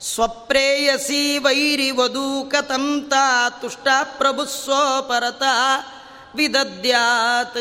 ಸ್ವಪ್ರೇಯಸಿ 0.00 1.38
ವೈರಿ 1.38 1.90
ವಧೂಕತಂತ 1.90 3.12
ತುಷ್ಟ 3.60 3.88
ಪ್ರಭುಸ್ವಪರತ 4.18 5.42
ವಿದದ್ಯಾತ್. 6.34 7.58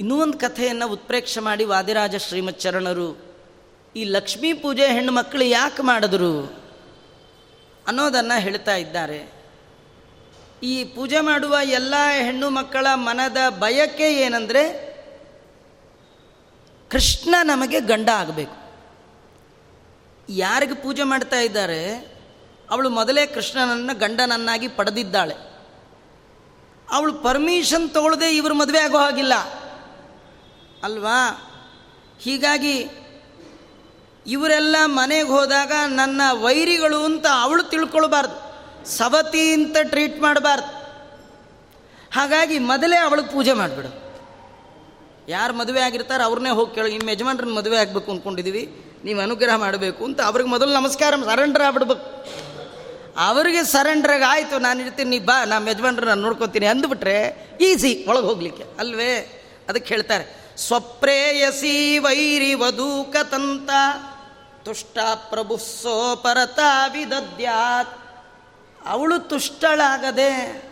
ಇನ್ನೂ 0.00 0.22
ಒಂದು 0.22 0.38
ಕಥೆಯನ್ನು 0.38 0.88
ಉತ್ಪ್ರೇಕ್ಷೆ 0.88 1.40
ಮಾಡಿ 1.40 1.64
ವಾದಿರಾಜ 1.64 2.16
ಶ್ರೀಮಚ್ಚರಣರು 2.16 3.34
ಈ 3.96 4.04
ಲಕ್ಷ್ಮೀ 4.04 4.52
ಪೂಜೆ 4.52 4.86
ಹೆಣ್ಣು 4.86 5.12
ಮಕ್ಕಳು 5.12 5.44
ಯಾಕೆ 5.44 5.82
ಮಾಡಿದ್ರು? 5.82 6.65
ಅನ್ನೋದನ್ನು 7.86 8.40
ಹೇಳ್ತಾ 8.40 8.76
ಇದ್ದಾರೆ. 8.76 9.36
ಈ 10.62 10.84
ಪೂಜೆ 10.84 11.20
ಮಾಡುವ 11.20 11.56
ಎಲ್ಲ 11.64 11.94
ಹೆಣ್ಣು 12.22 12.50
ಮಕ್ಕಳ 12.50 12.86
ಮನದ 12.94 13.36
ಬಯಕೆ 13.58 14.12
ಏನಂದರೆ 14.12 14.86
ಕೃಷ್ಣ 16.90 17.34
ನಮಗೆ 17.42 17.80
ಗಂಡ 17.80 18.08
ಆಗಬೇಕು. 18.08 18.66
ಯಾರಿಗೆ 20.28 20.74
ಪೂಜೆ 20.74 21.02
ಮಾಡ್ತಾ 21.02 21.36
ಇದ್ದಾರೆ? 21.36 21.96
ಅವಳು 22.70 22.90
ಮೊದಲೇ 22.90 23.26
ಕೃಷ್ಣನನ್ನು 23.26 23.98
ಗಂಡನನ್ನಾಗಿ 23.98 24.68
ಪಡೆದಿದ್ದಾಳೆ. 24.68 25.34
ಅವಳು 26.90 27.12
ಪರ್ಮಿಷನ್ 27.14 27.90
ತಗೊಳ್ಳದೆ 27.90 28.36
ಇವರು 28.36 28.54
ಮದುವೆ 28.54 28.78
ಆಗೋ 28.78 28.98
ಹಾಗಿಲ್ಲ. 28.98 29.34
ಅಲ್ವಾ? 30.82 31.42
ಹೀಗಾಗಿ 32.20 32.88
ಇವರೆಲ್ಲ 34.26 34.76
ಮನೆಗೆ 34.84 35.28
ಹೋದಾಗ 35.28 35.72
ನನ್ನ 35.88 36.20
ವೈರಿಗಳು 36.32 37.04
ಅಂತ 37.04 37.26
ಅವಳು 37.40 37.62
ತಿಳ್ಕೊಳ್ಬಾರ್ದು. 37.62 38.46
ಸವತಿ 38.88 39.52
ಅಂತ 39.52 39.76
ಟ್ರೀಟ್ 39.82 40.20
ಮಾಡಬಾರ್ದು. 40.20 40.66
ಹಾಗಾಗಿ 42.14 42.58
ಮೊದಲೇ 42.58 42.96
ಅವಳಿಗೆ 42.96 43.28
ಪೂಜೆ 43.28 43.52
ಮಾಡಿಬಿಡು. 43.52 44.06
ಯಾರು 45.28 45.54
ಮದುವೆ 45.54 45.80
ಆಗಿರ್ತಾರೆ 45.80 46.24
ಅವ್ರನ್ನೇ 46.24 46.50
ಹೋಗಿ 46.50 46.74
ಕೇಳಿ. 46.74 46.90
ನಿಮ್ಮ 46.90 47.10
ಯಜಮಾನ್ರನ್ನ 47.10 47.54
ಮದುವೆ 47.54 47.78
ಆಗಬೇಕು 47.78 48.10
ಅಂದ್ಕೊಂಡಿದ್ದೀವಿ 48.10 48.84
ನೀವು 49.04 49.20
ಅನುಗ್ರಹ 49.20 49.56
ಮಾಡಬೇಕು 49.56 50.04
ಅಂತ 50.04 50.20
ಅವ್ರಿಗೆ 50.20 50.50
ಮೊದಲು 50.50 50.72
ನಮಸ್ಕಾರ 50.72 51.14
ಸರೆಂಡರ್ 51.16 51.62
ಆಗ್ಬಿಡ್ಬೇಕು. 51.62 52.26
ಅವರಿಗೆ 53.18 53.64
ಸರೆಂಡ್ರಾಗಿ 53.64 54.24
ಆಯಿತು. 54.24 54.58
ನಾನು 54.58 54.80
ಇರ್ತೀನಿ, 54.80 55.10
ನೀ 55.10 55.18
ಬಾ, 55.18 55.44
ನಮ್ಮ 55.44 55.68
ಯಜಮಾನ್ರ 55.68 56.04
ನಾನು 56.04 56.22
ನೋಡ್ಕೊತೀನಿ 56.22 56.66
ಅಂದ್ಬಿಟ್ರೆ 56.66 57.48
ಈಸಿ 57.60 58.06
ಒಳಗೆ 58.08 58.26
ಹೋಗ್ಲಿಕ್ಕೆ. 58.26 58.64
ಅಲ್ವೇ? 58.78 59.42
ಅದಕ್ಕೆ 59.68 59.94
ಹೇಳ್ತಾರೆ. 59.94 60.46
ಸ್ವಪ್ರೇಯಸಿ 60.56 61.98
ವೈರಿ 61.98 62.54
ವಧೂಕತಂತ. 62.54 63.70
ತುಷ್ಟ 64.66 64.98
ಪ್ರಭು 65.30 65.56
ಸೋಪರತ 65.56 66.58
ವಿದ್ಯಾತ್ 66.92 67.98
ಅವಳು 68.86 69.18
ತುಷ್ಟಳಾಗದೆ 69.18 70.62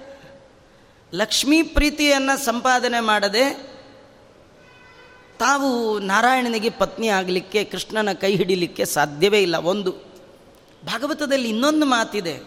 ಲಕ್ಷ್ಮೀ 1.15 1.63
ಪ್ರೀತಿಯನ್ನು 1.63 2.45
ಸಂಪಾದನೆ 2.45 3.01
ಮಾಡದೆ 3.01 3.75
ತಾವು 5.39 5.99
ನಾರಾಯಣನಿಗೆ 5.99 6.71
ಪತ್ನಿ 6.71 7.09
ಆಗಲಿಕ್ಕೆ, 7.09 7.65
ಕೃಷ್ಣನ 7.65 8.13
ಕೈ 8.13 8.37
ಹಿಡಿಲಿಕ್ಕೆ 8.37 8.85
ಸಾಧ್ಯವೇ 8.85 9.43
ಇಲ್ಲ. 9.43 9.57
ಒಂದು, 9.57 9.93
ಭಾಗವತದಲ್ಲಿ 10.85 11.49
ಇನ್ನೊಂದು 11.49 11.87
ಮಾತಿದೆ. 11.87 12.41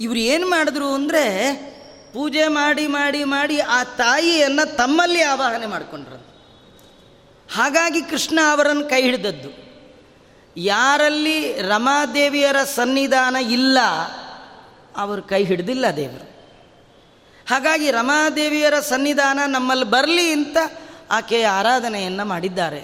ಇವರು 0.00 0.18
ಏನು 0.18 0.50
ಮಾಡಿದ್ರು 0.50 0.94
ಅಂದರೆ, 0.94 1.54
ಪೂಜೆ 2.12 2.48
ಮಾಡಿ 2.48 2.86
ಮಾಡಿ 2.86 3.24
ಮಾಡಿ 3.24 3.60
ಆ 3.60 3.84
ತಾಯಿಯನ್ನು 3.84 4.76
ತಮ್ಮಲ್ಲಿ 4.76 5.22
ಆವಾಹನೆ 5.22 5.66
ಮಾಡಿಕೊಂಡ್ರು 5.66 6.29
ಹಾಗಾಗಿ 7.50 8.02
ಕೃಷ್ಣ 8.02 8.38
ಅವರನ್ನು 8.52 8.84
ಕೈ 8.84 9.02
ಹಿಡಿದದ್ದು. 9.02 9.70
ಯಾರಲ್ಲಿ 10.56 11.62
ರಮಾದೇವಿಯರ 11.62 12.62
ಸನ್ನಿಧಾನ 12.64 13.36
ಇಲ್ಲ, 13.36 13.78
ಅವರು 14.96 15.22
ಕೈ 15.22 15.44
ಹಿಡಿದಿಲ್ಲ 15.44 15.86
ದೇವರು. 15.96 16.30
ಹಾಗಾಗಿ 17.50 17.90
ರಮಾದೇವಿಯರ 17.90 18.80
ಸನ್ನಿಧಾನ 18.80 19.38
ನಮ್ಮಲ್ಲಿ 19.46 19.84
ಬರಲಿ 19.84 20.32
ಅಂತ 20.32 20.56
ಆಕೆಯ 21.10 21.46
ಆರಾಧನೆಯನ್ನು 21.46 22.24
ಮಾಡಿದ್ದಾರೆ. 22.24 22.80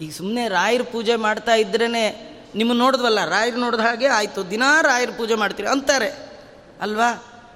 ಈಗ 0.00 0.10
ಸುಮ್ಮನೆ 0.10 0.48
ರಾಯರ 0.48 0.82
ಪೂಜೆ 0.92 1.16
ಮಾಡ್ತಾ 1.16 1.54
ಇದ್ರೇ 1.54 1.86
ನಿಮ್ಮ 2.54 2.72
ನೋಡಿದ್ವಲ್ಲ, 2.72 3.24
ರಾಯರು 3.24 3.56
ನೋಡಿದ 3.56 3.80
ಹಾಗೆ 3.80 4.06
ಆಯಿತು, 4.06 4.50
ದಿನಾ 4.50 4.80
ರಾಯರ 4.80 5.10
ಪೂಜೆ 5.16 5.34
ಮಾಡ್ತೀರಿ 5.34 5.68
ಅಂತಾರೆ. 5.68 6.10
ಅಲ್ವಾ? 6.80 7.12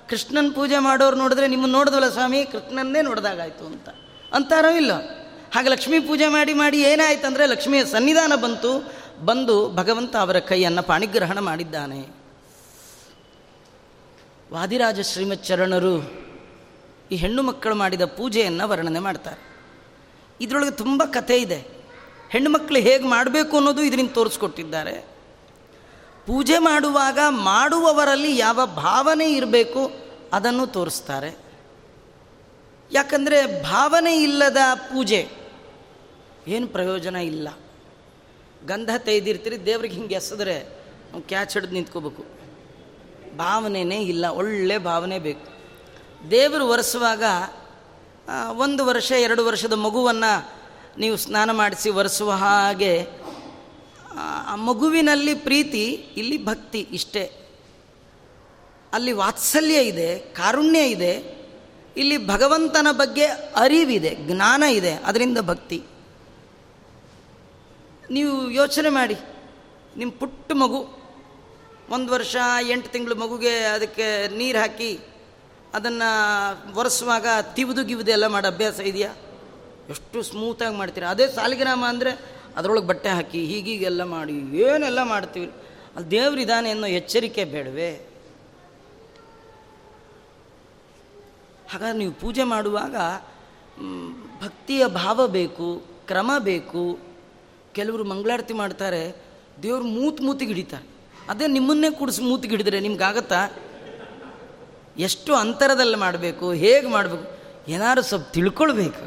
ಕೃಷ್ಣನ 0.08 0.52
ಪೂಜೆ 0.54 0.78
ಮಾಡೋರು 0.78 1.16
ನೋಡಿದ್ರೆ 1.16 1.48
ನಿಮ್ಮ 1.48 1.66
ನೋಡಿದ್ವಲ್ಲ 1.66 2.10
ಸ್ವಾಮಿ, 2.10 2.44
ಕೃಷ್ಣನ್ನೇ 2.44 3.02
ನೋಡಿದಾಗಾಯ್ತು 3.02 3.66
ಅಂತ. 3.66 3.88
ಅಂತಾರೋ 4.32 4.68
ಇಲ್ಲ? 4.68 5.17
ಹಾಗೆ 5.54 5.68
ಲಕ್ಷ್ಮೀ 5.68 5.98
ಪೂಜೆ 5.98 6.28
ಮಾಡಿ 6.28 6.52
ಮಾಡಿ 6.52 6.82
ಏನಾಯ್ತು 6.82 7.26
ಅಂದರೆ 7.26 7.46
ಲಕ್ಷ್ಮಿಯ 7.46 7.84
ಸನ್ನಿಧಾನ 7.84 8.32
ಬಂತು, 8.34 8.92
ಬಂದು 9.24 9.70
ಭಗವಂತ 9.70 10.16
ಅವರ 10.16 10.38
ಕೈಯನ್ನು 10.38 10.82
ಪಾಣಿಗ್ರಹಣ 10.82 11.38
ಮಾಡಿದ್ದಾನೆ. 11.38 12.00
ವಾದಿರಾಜ 14.52 15.00
ಶ್ರೀಮಚ್ಚರಣರು 15.00 15.94
ಈ 17.10 17.16
ಹೆಣ್ಣು 17.16 17.42
ಮಕ್ಕಳು 17.42 17.74
ಮಾಡಿದ 17.74 18.04
ಪೂಜೆಯನ್ನು 18.04 18.68
ವರ್ಣನೆ 18.68 18.98
ಮಾಡ್ತಾರೆ. 18.98 19.40
ಇದರೊಳಗೆ 20.40 20.70
ತುಂಬ 20.70 21.02
ಕಥೆ 21.04 21.36
ಇದೆ. 21.36 21.66
ಹೆಣ್ಣು 22.30 22.50
ಮಕ್ಕಳು 22.50 22.78
ಹೇಗೆ 22.78 23.04
ಮಾಡಬೇಕು 23.04 23.56
ಅನ್ನೋದು 23.56 23.82
ಇದರಿಂದ 23.82 24.10
ತೋರಿಸ್ಕೊಟ್ಟಿದ್ದಾರೆ. 24.10 25.18
ಪೂಜೆ 26.26 26.58
ಮಾಡುವಾಗ 26.58 27.18
ಮಾಡುವವರಲ್ಲಿ 27.28 28.38
ಯಾವ 28.38 28.66
ಭಾವನೆ 28.66 29.32
ಇರಬೇಕು 29.32 29.90
ಅದನ್ನು 30.32 30.66
ತೋರಿಸ್ತಾರೆ. 30.66 31.47
ಯಾಕಂದರೆ 32.92 33.62
ಭಾವನೆ 33.62 34.22
ಇಲ್ಲದ 34.22 34.56
ಪೂಜೆ 34.74 35.28
ಏನು 36.48 36.68
ಪ್ರಯೋಜನ 36.68 37.16
ಇಲ್ಲ. 37.16 37.48
ಗಂಧ 38.66 38.90
ತೆಗೆದಿರ್ತೀರಿ 38.98 39.66
ದೇವ್ರಿಗೆ 39.66 39.94
ಹಿಂಗೆ 39.94 40.14
ಎಸೆದ್ರೆ 40.14 40.62
ನಾವು 41.10 41.22
ಕ್ಯಾಚ್ 41.22 41.52
ಹಿಡಿದು 41.54 41.72
ನಿಂತ್ಕೋಬೇಕು. 41.72 42.22
ಭಾವನೆಯೇ 43.36 44.02
ಇಲ್ಲ 44.02 44.26
ಒಳ್ಳೆ 44.26 44.78
ಭಾವನೆ 44.78 45.18
ಬೇಕು. 45.18 45.46
ದೇವರು 46.30 46.68
ಒರೆಸುವಾಗ 46.68 47.22
ಒಂದು 48.58 48.84
ವರ್ಷ 48.84 49.12
ಎರಡು 49.12 49.44
ವರ್ಷದ 49.44 49.72
ಮಗುವನ್ನು 49.72 50.50
ನೀವು 50.98 51.16
ಸ್ನಾನ 51.16 51.50
ಮಾಡಿಸಿ 51.50 51.90
ಒರೆಸುವ 51.90 52.30
ಹಾಗೆ 52.32 53.18
ಆ, 54.18 54.56
ಮಗುವಿನಲ್ಲಿ 54.56 55.34
ಪ್ರೀತಿ 55.34 55.84
ಇಲ್ಲಿ 56.16 56.44
ಭಕ್ತಿ 56.44 56.80
ಇಷ್ಟೇ. 56.80 57.30
ಅಲ್ಲಿ 58.92 59.12
ವಾತ್ಸಲ್ಯ 59.12 59.74
ಇದೆ 59.74 60.18
ಕಾರುಣ್ಯ 60.18 60.78
ಇದೆ. 60.78 61.37
ಇಲ್ಲಿ 61.98 62.26
ಭಗವಂತನ 62.26 62.86
ಬಗ್ಗೆ 62.92 63.26
ಅರಿವಿದೆ, 63.56 64.14
ಜ್ಞಾನ 64.14 64.62
ಇದೆ, 64.62 64.92
ಅದರಿಂದ 64.92 65.38
ಭಕ್ತಿ. 65.38 65.82
ನೀವು 68.10 68.50
ಯೋಚನೆ 68.50 68.88
ಮಾಡಿ 68.88 69.16
ನಿಮ್ಮ 69.96 70.12
ಪುಟ್ಟ 70.12 70.52
ಮಗು, 70.52 70.98
ಒಂದು 71.90 72.12
ವರ್ಷ, 72.12 72.36
ಎಂಟು 72.70 72.88
ತಿಂಗಳು 72.88 73.14
ಮಗುಗೆ 73.14 73.58
ಅದಕ್ಕೆ 73.58 74.36
ನೀರು 74.36 74.58
ಹಾಕಿ, 74.58 74.98
ಅದನ್ನು 75.74 76.78
ಒರೆಸುವಾಗ 76.78 77.26
ತಿವಿದು 77.54 77.84
ಗಿವಿದು 77.84 78.10
ಎಲ್ಲ 78.10 78.26
ಮಾಡೋ 78.26 78.48
ಅಭ್ಯಾಸ 78.48 78.80
ಇದೆಯಾ? 78.80 79.14
ಎಷ್ಟು 79.90 80.22
ಸ್ಮೂತಾಗಿ 80.22 80.76
ಮಾಡ್ತೀರಾ? 80.76 81.10
ಅದೇ 81.10 81.28
ಸಾಲಿಗ್ರಾಮ 81.28 81.84
ಅಂದರೆ 81.88 82.38
ಅದರೊಳಗೆ 82.56 82.86
ಬಟ್ಟೆ 82.86 83.08
ಹಾಕಿ, 83.08 83.44
ಹೀಗೀಗೆಲ್ಲ 83.44 84.02
ಮಾಡಿ, 84.02 84.32
ಏನೆಲ್ಲ 84.58 85.02
ಮಾಡ್ತೀವಿ? 85.02 85.46
ಅಲ್ಲಿ 85.96 86.10
ದೇವರಿದ್ದಾನೆ 86.10 86.70
ಅನ್ನೋ 86.70 86.86
ಎಚ್ಚರಿಕೆ 86.86 87.44
ಬೇಡವೇ? 87.44 88.07
ಹಾಗಾಗಿ 91.68 91.98
ನೀವು 91.98 92.12
ಪೂಜೆ 92.12 92.44
ಮಾಡುವಾಗ 92.44 92.96
ಭಕ್ತಿಯ 94.44 94.86
ಭಾವ 94.86 95.26
ಬೇಕು, 95.26 95.68
ಕ್ರಮ 96.06 96.30
ಬೇಕು. 96.38 96.98
ಕೆಲವರು 97.72 98.04
ಮಂಗಳಾರತಿ 98.04 98.54
ಮಾಡ್ತಾರೆ, 98.54 99.02
ದೇವ್ರು 99.62 99.84
ಮೂತ್ 99.84 100.20
ಮೂತಿಗೆ 100.20 100.52
ಹಿಡಿತಾರೆ. 100.52 100.86
ಅದೇ 101.28 101.46
ನಿಮ್ಮನ್ನೇ 101.46 101.90
ಕುಡಿಸಿ 101.90 102.22
ಮೂತಿಗೆ 102.22 102.52
ಹಿಡಿದ್ರೆ 102.52 102.80
ನಿಮ್ಗಾಗತ್ತಾ? 102.80 103.40
ಎಷ್ಟು 104.98 105.34
ಅಂತರದಲ್ಲಿ 105.34 105.96
ಮಾಡಬೇಕು, 105.96 106.52
ಹೇಗೆ 106.52 106.88
ಮಾಡಬೇಕು? 106.88 107.26
ಏನಾದ್ರು 107.70 108.02
ಸ್ವಲ್ಪ 108.02 108.28
ತಿಳ್ಕೊಳ್ಬೇಕು. 108.30 109.04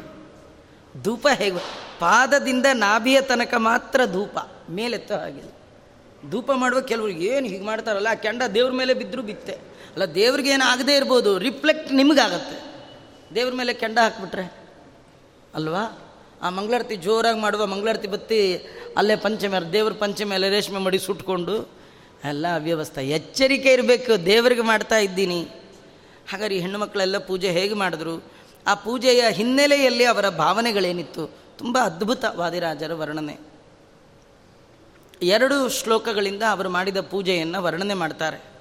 ಧೂಪ 1.02 1.26
ಹೇಗೆ, 1.34 1.64
ಪಾದದಿಂದ 1.98 2.66
ನಾಭಿಯ 2.74 3.20
ತನಕ 3.20 3.54
ಮಾತ್ರ 3.56 4.00
ಧೂಪ, 4.12 4.38
ಮೇಲೆತ್ತೋ 4.70 5.14
ಹಾಗಿಲ್ಲ 5.14 5.50
ಧೂಪ 6.30 6.52
ಮಾಡುವಾಗ 6.52 6.84
ಕೆಲವರು 6.84 7.10
ಏನು 7.10 7.46
ಹೀಗೆ 7.46 7.64
ಮಾಡ್ತಾರಲ್ಲ, 7.64 8.14
ಕೆಂಡ 8.14 8.42
ದೇವ್ರ 8.54 8.72
ಮೇಲೆ 8.72 8.94
ಬಿದ್ದರೂ 8.94 9.22
ಬಿತ್ತೆ. 9.22 9.71
ಅಲ್ಲ, 9.92 10.04
ದೇವ್ರಿಗೆ 10.04 10.50
ಆಗದೇ 10.50 10.96
ಇರ್ಬೋದು 10.96 11.38
ರಿಫ್ಲೆಕ್ಟ್ 11.38 11.92
ನಿಮಗಾಗತ್ತೆ. 11.92 12.56
ದೇವ್ರ 13.34 13.54
ಮೇಲೆ 13.54 13.74
ಕೆಂಡ 13.74 13.98
ಹಾಕ್ಬಿಟ್ರೆ, 13.98 14.52
ಅಲ್ವಾ? 15.54 15.82
ಆ 16.42 16.50
ಮಂಗಳಾರತಿ 16.50 16.96
ಜೋರಾಗಿ 16.96 17.40
ಮಾಡುವ 17.40 17.66
ಮಂಗಳಾರತಿ 17.66 18.08
ಬತ್ತಿ 18.08 18.56
ಅಲ್ಲೇ 18.96 19.16
ಪಂಚಮಿ, 19.16 19.72
ದೇವ್ರ 19.72 19.92
ಪಂಚಮಿ 19.92 20.34
ಅಲ್ಲೇ 20.34 20.50
ರೇಷ್ಮೆ 20.50 20.78
ಮಡಿ 20.78 20.98
ಸುಟ್ಕೊಂಡು, 20.98 21.68
ಎಲ್ಲ 22.24 22.46
ಅವ್ಯವಸ್ಥೆ. 22.54 23.08
ಎಚ್ಚರಿಕೆ 23.08 23.72
ಇರಬೇಕು, 23.72 24.26
ದೇವರಿಗೆ 24.26 24.60
ಮಾಡ್ತಾ 24.60 24.98
ಇದ್ದೀನಿ. 24.98 25.42
ಹಾಗಾದ್ರೆ 26.30 26.58
ಹೆಣ್ಣು 26.58 26.78
ಮಕ್ಕಳೆಲ್ಲ 26.78 27.18
ಪೂಜೆ 27.18 27.50
ಹೇಗೆ 27.50 27.74
ಮಾಡಿದ್ರು? 27.74 28.24
ಆ 28.66 28.74
ಪೂಜೆಯ 28.74 29.24
ಹಿನ್ನೆಲೆಯಲ್ಲಿ 29.30 30.04
ಅವರ 30.04 30.28
ಭಾವನೆಗಳೇನಿತ್ತು? 30.28 31.26
ತುಂಬ 31.58 31.78
ಅದ್ಭುತ 31.78 32.24
ವಾದಿರಾಜರ 32.36 32.94
ವರ್ಣನೆ. 32.94 33.38
ಎರಡು 35.22 35.68
ಶ್ಲೋಕಗಳಿಂದ 35.68 36.42
ಅವರು 36.50 36.68
ಮಾಡಿದ 36.68 37.00
ಪೂಜೆಯನ್ನು 37.00 37.62
ವರ್ಣನೆ 37.62 37.94
ಮಾಡ್ತಾರೆ. 37.94 38.51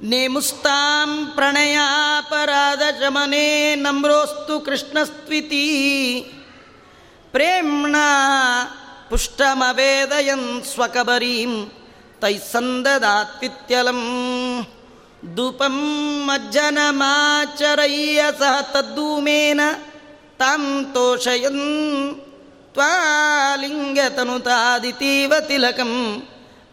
ನೇಮುಸ್ತಾಂ 0.00 1.34
ಪ್ರಣಯಾಪರಾಧ 1.34 2.82
ಶಮನೆ 3.00 3.74
ನಮ್ರೋಸ್ತು 3.74 4.60
ಕೃಷ್ಣಸ್ತ್ವಿತಿ 4.60 5.64
ಪ್ರೇಮ್ಣ 7.34 7.96
ಪುಷ್ಟಮವೇದಯನ್ 9.08 10.64
ಸ್ವಕಬರೀಂ 10.64 11.70
ತೈಸಂದದಾತ್ವಿತ್ಯಲಂ 12.20 14.02
ಧೂಪಂ 15.34 15.76
ಮಜ್ಜನಮಾಚರಯ್ಯ 16.26 18.20
ಸಹ 18.38 18.54
ತದ್ದೂಮೇನ 18.72 19.60
ತಾಂ 20.38 20.62
ತೋಷಯನ್ 20.94 21.64
ತ್ವಾಲಿಂಗತನುತಾದಿತೀವ 22.74 25.32
ತಿಲಕಂ 25.48 25.92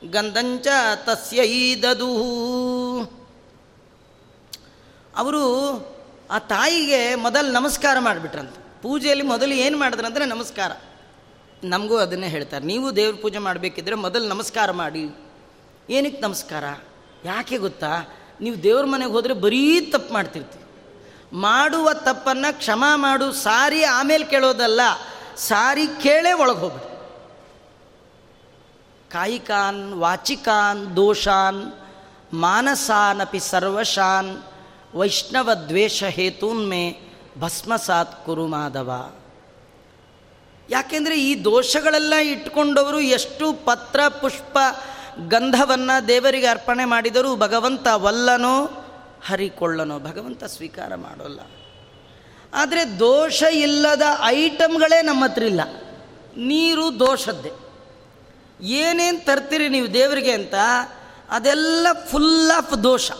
ಗಂಧಂಚ 0.09 0.67
ತಸ್ಯೈದದು 0.95 2.13
ಅವರು 5.17 5.41
ಆ 6.31 6.39
ತಾಯಿಗೆ 6.39 7.15
ಮೊದಲು 7.15 7.51
ನಮಸ್ಕಾರ 7.51 7.99
ಮಾಡಿಬಿಟ್ರಂತೆ. 7.99 8.81
ಪೂಜೆಯಲ್ಲಿ 8.81 9.25
ಮೊದಲು 9.25 9.53
ಏನು 9.53 9.77
ಮಾಡಿದ್ರಂದ್ರೆ 9.77 10.25
ನಮಸ್ಕಾರ. 10.25 10.71
ನಮಗೂ 11.63 11.97
ಅದನ್ನೇ 11.97 12.27
ಹೇಳ್ತಾರೆ. 12.27 12.65
ನೀವು 12.65 12.95
ದೇವ್ರ 12.95 13.15
ಪೂಜೆ 13.21 13.37
ಮಾಡಬೇಕಿದ್ರೆ 13.37 13.95
ಮೊದಲು 13.95 14.27
ನಮಸ್ಕಾರ 14.27 14.71
ಮಾಡಿ. 14.71 15.15
ಏನಕ್ಕೆ 15.89 16.21
ನಮಸ್ಕಾರ? 16.21 16.63
ಯಾಕೆ 17.25 17.57
ಗೊತ್ತಾ? 17.57 18.01
ನೀವು 18.41 18.63
ದೇವ್ರ 18.63 18.85
ಮನೆಗೆ 18.85 19.11
ಹೋದರೆ 19.11 19.33
ಬರೀ 19.33 19.81
ತಪ್ಪು 19.81 20.13
ಮಾಡ್ತಿರ್ತೀವಿ 20.13 20.63
ಮಾಡುವ 21.33 21.93
ತಪ್ಪನ್ನು 21.93 22.57
ಕ್ಷಮ 22.57 22.83
ಮಾಡು, 22.95 23.31
ಸಾರಿ 23.31 23.83
ಆಮೇಲೆ 23.83 24.25
ಕೇಳೋದಲ್ಲ, 24.25 24.81
ಸಾರಿ 25.37 25.87
ಕೇಳೇ 25.87 26.33
ಒಳಗೆ 26.33 26.57
ಹೋಗ್ಬಿಡಿ 26.57 26.90
ಕಾಯಿಕಾನ್, 29.11 29.93
ವಾಚಿಕಾನ್, 29.93 30.95
ದೋಷಾನ್, 30.95 31.73
ಮಾನಸಾನಪಿ 32.33 33.39
ಸರ್ವಶಾನ್, 33.39 34.37
ವೈಷ್ಣವ 34.95 35.53
ದ್ವೇಷ 35.53 36.03
ಹೇತೂನ್ಮೆ 36.03 36.99
ಭಸ್ಮಸಾತ್ 37.39 38.25
ಕುರು 38.25 38.47
ಮಾಧವ 38.47 39.11
ಯಾಕೆಂದರೆ 40.69 41.23
ಈ 41.23 41.43
ದೋಷಗಳೆಲ್ಲ 41.43 42.13
ಇಟ್ಕೊಂಡವರು 42.13 42.99
ಎಷ್ಟು 42.99 43.53
ಪತ್ರ, 43.53 44.07
ಪುಷ್ಪ, 44.07 44.57
ಗಂಧವನ್ನು 45.27 46.07
ದೇವರಿಗೆ 46.07 46.47
ಅರ್ಪಣೆ 46.47 46.85
ಮಾಡಿದರೂ 46.85 47.35
ಭಗವಂತ 47.35 47.87
ವಲ್ಲನೋ, 47.93 48.65
ಹರಿಕೊಳ್ಳನೋ, 49.27 49.99
ಭಗವಂತ 49.99 50.43
ಸ್ವೀಕಾರ 50.43 50.95
ಮಾಡೋಲ್ಲ. 50.95 51.39
ಆದರೆ 52.53 52.99
ದೋಷ 52.99 53.43
ಇಲ್ಲದ 53.51 54.01
ಐಟಮ್ಗಳೇ 54.23 55.01
ನಮ್ಮ 55.01 55.23
ಹತ್ರ 55.23 55.43
ಇಲ್ಲ. 55.43 55.61
ನೀರು 56.37 56.99
ದೋಷದ್ದೇ. 56.99 57.70
ಏನೇನು 58.61 59.25
ತರ್ತೀರಿ 59.25 59.69
ನೀವು 59.69 59.93
ದೇವರಿಗೆ 59.93 60.31
ಅಂತ, 60.31 60.53
ಅದೆಲ್ಲ 61.29 61.87
ಫುಲ್ 62.09 62.51
ಆಫ್ 62.57 62.83
ದೋಷ. 62.83 63.11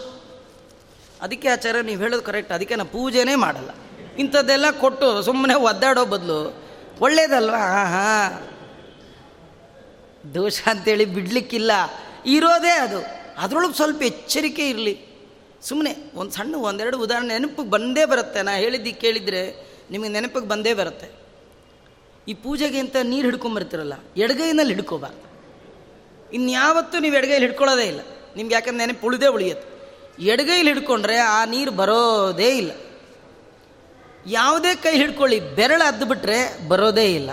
ಅದಕ್ಕೆ 1.22 1.50
ಆಚಾರ್ಯ, 1.50 1.82
ನೀವು 1.82 2.02
ಹೇಳೋದು 2.02 2.22
ಕರೆಕ್ಟ್ 2.22 2.52
ಅದಕ್ಕೆ 2.52 2.76
ನಾನು 2.76 2.90
ಪೂಜೆನೇ 2.90 3.36
ಮಾಡಲ್ಲ. 3.36 3.70
ಇಂಥದ್ದೆಲ್ಲ 4.18 4.72
ಕೊಟ್ಟು 4.72 5.22
ಸುಮ್ಮನೆ 5.22 5.54
ಒದ್ದಾಡೋ 5.54 6.06
ಬದಲು, 6.06 6.64
ಒಳ್ಳೇದಲ್ವಾ? 7.02 7.58
ಹಾಂ 7.58 7.86
ಹಾಂ. 7.86 8.48
ದೋಷ 10.34 10.62
ಅಂತೇಳಿ 10.66 11.06
ಬಿಡಲಿಕ್ಕಿಲ್ಲ. 11.06 11.72
ಇರೋದೇ 12.26 12.72
ಅದು. 12.72 13.22
ಅದರೊಳಗೆ 13.38 13.74
ಸ್ವಲ್ಪ 13.74 14.04
ಎಚ್ಚರಿಕೆ 14.04 14.70
ಇರಲಿ. 14.70 15.12
ಸುಮ್ಮನೆ 15.62 15.96
ಒಂದು 16.16 16.32
ಸಣ್ಣ 16.32 16.56
ಒಂದೆರಡು 16.56 17.00
ಉದಾಹರಣೆ 17.00 17.28
ನೆನಪಿಗೆ 17.28 17.70
ಬಂದೇ 17.70 18.06
ಬರುತ್ತೆ. 18.06 18.42
ನಾ 18.42 18.52
ಹೇಳಿದ್ದು 18.52 19.02
ಕೇಳಿದರೆ 19.02 19.72
ನಿಮಗೆ 19.92 20.10
ನೆನಪಿಗೆ 20.10 20.48
ಬಂದೇ 20.48 20.74
ಬರುತ್ತೆ. 20.74 21.12
ಈ 22.28 22.34
ಪೂಜೆಗೆ 22.34 22.80
ಅಂತ 22.80 22.96
ನೀರು 23.04 23.26
ಹಿಡ್ಕೊಂಬರ್ತಿರಲ್ಲ, 23.26 23.94
ಎಡಗೈನಲ್ಲಿ 24.18 24.74
ಹಿಡ್ಕೋಬಾರ್ದು. 24.74 25.31
ಇನ್ಯಾವತ್ತೂ 26.34 27.00
ನೀವು 27.00 27.16
ಎಡಗೈಲಿ 27.16 27.40
ಹಿಡ್ಕೊಳ್ಳೋದೇ 27.40 27.84
ಇಲ್ಲ. 27.84 28.00
ನಿಮ್ಗೆ 28.36 28.56
ಯಾಕಂದ್ರೆ 28.56 28.86
ನೆನಪು 28.86 29.08
ಉಳಿದೇ 29.08 29.28
ಉಳಿಯುತ್ತೆ. 29.28 29.72
ಎಡಗೈಲಿ 30.24 30.74
ಹಿಡ್ಕೊಂಡ್ರೆ 30.74 31.18
ಆ 31.18 31.46
ನೀರು 31.46 31.72
ಬರೋದೇ 31.72 32.58
ಇಲ್ಲ. 32.58 32.72
ಯಾವುದೇ 34.26 34.76
ಕೈ 34.76 34.96
ಹಿಡ್ಕೊಳ್ಳಿ, 34.96 35.40
ಬೆರಳು 35.40 35.88
ಅದ್ದು 35.88 36.06
ಬರೋದೇ 36.68 37.16
ಇಲ್ಲ. 37.16 37.30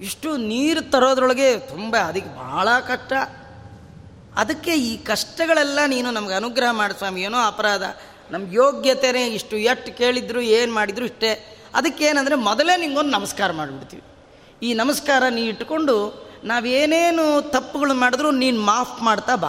ಇಷ್ಟು 0.00 0.36
ನೀರು 0.36 0.90
ತರೋದ್ರೊಳಗೆ 0.90 1.58
ತುಂಬ 1.58 1.96
ಅದಕ್ಕೆ 1.96 2.36
ಭಾಳ 2.36 2.68
ಕಷ್ಟ. 2.80 3.12
ಅದಕ್ಕೆ 4.36 4.70
ಈ 4.70 4.96
ಕಷ್ಟಗಳೆಲ್ಲ 4.96 5.78
ನೀನು 5.86 6.10
ನಮ್ಗೆ 6.10 6.34
ಅನುಗ್ರಹ 6.34 6.70
ಮಾಡಿ 6.70 6.98
ಸ್ವಾಮಿ. 6.98 7.22
ಏನೋ 7.22 7.38
ಅಪರಾಧ. 7.38 7.82
ನಮ್ಮ 8.30 8.52
ಯೋಗ್ಯತೆನೇ 8.52 9.26
ಇಷ್ಟು 9.26 9.56
ಎಷ್ಟು 9.56 9.96
ಕೇಳಿದ್ರು, 9.96 10.40
ಏನು 10.40 10.74
ಮಾಡಿದ್ರು 10.74 11.04
ಇಷ್ಟೇ. 11.04 11.58
ಅದಕ್ಕೇನಂದರೆ 11.74 12.34
ಮೊದಲೇ 12.34 12.76
ನಿಂಗೊಂದು 12.76 13.10
ನಮಸ್ಕಾರ 13.10 13.52
ಮಾಡಿಬಿಡ್ತೀವಿ. 13.52 14.02
ಈ 14.66 14.74
ನಮಸ್ಕಾರ 14.74 15.22
ನೀ 15.30 15.42
ಇಟ್ಕೊಂಡು 15.42 16.26
ನಾವೇನೇನು 16.44 17.50
ತಪ್ಪುಗಳು 17.50 17.94
ಮಾಡಿದ್ರು 17.94 18.30
ನೀನು 18.30 18.60
ಮಾಫ್ 18.60 19.02
ಮಾಡ್ತಾ 19.02 19.36
ಬಾ. 19.36 19.48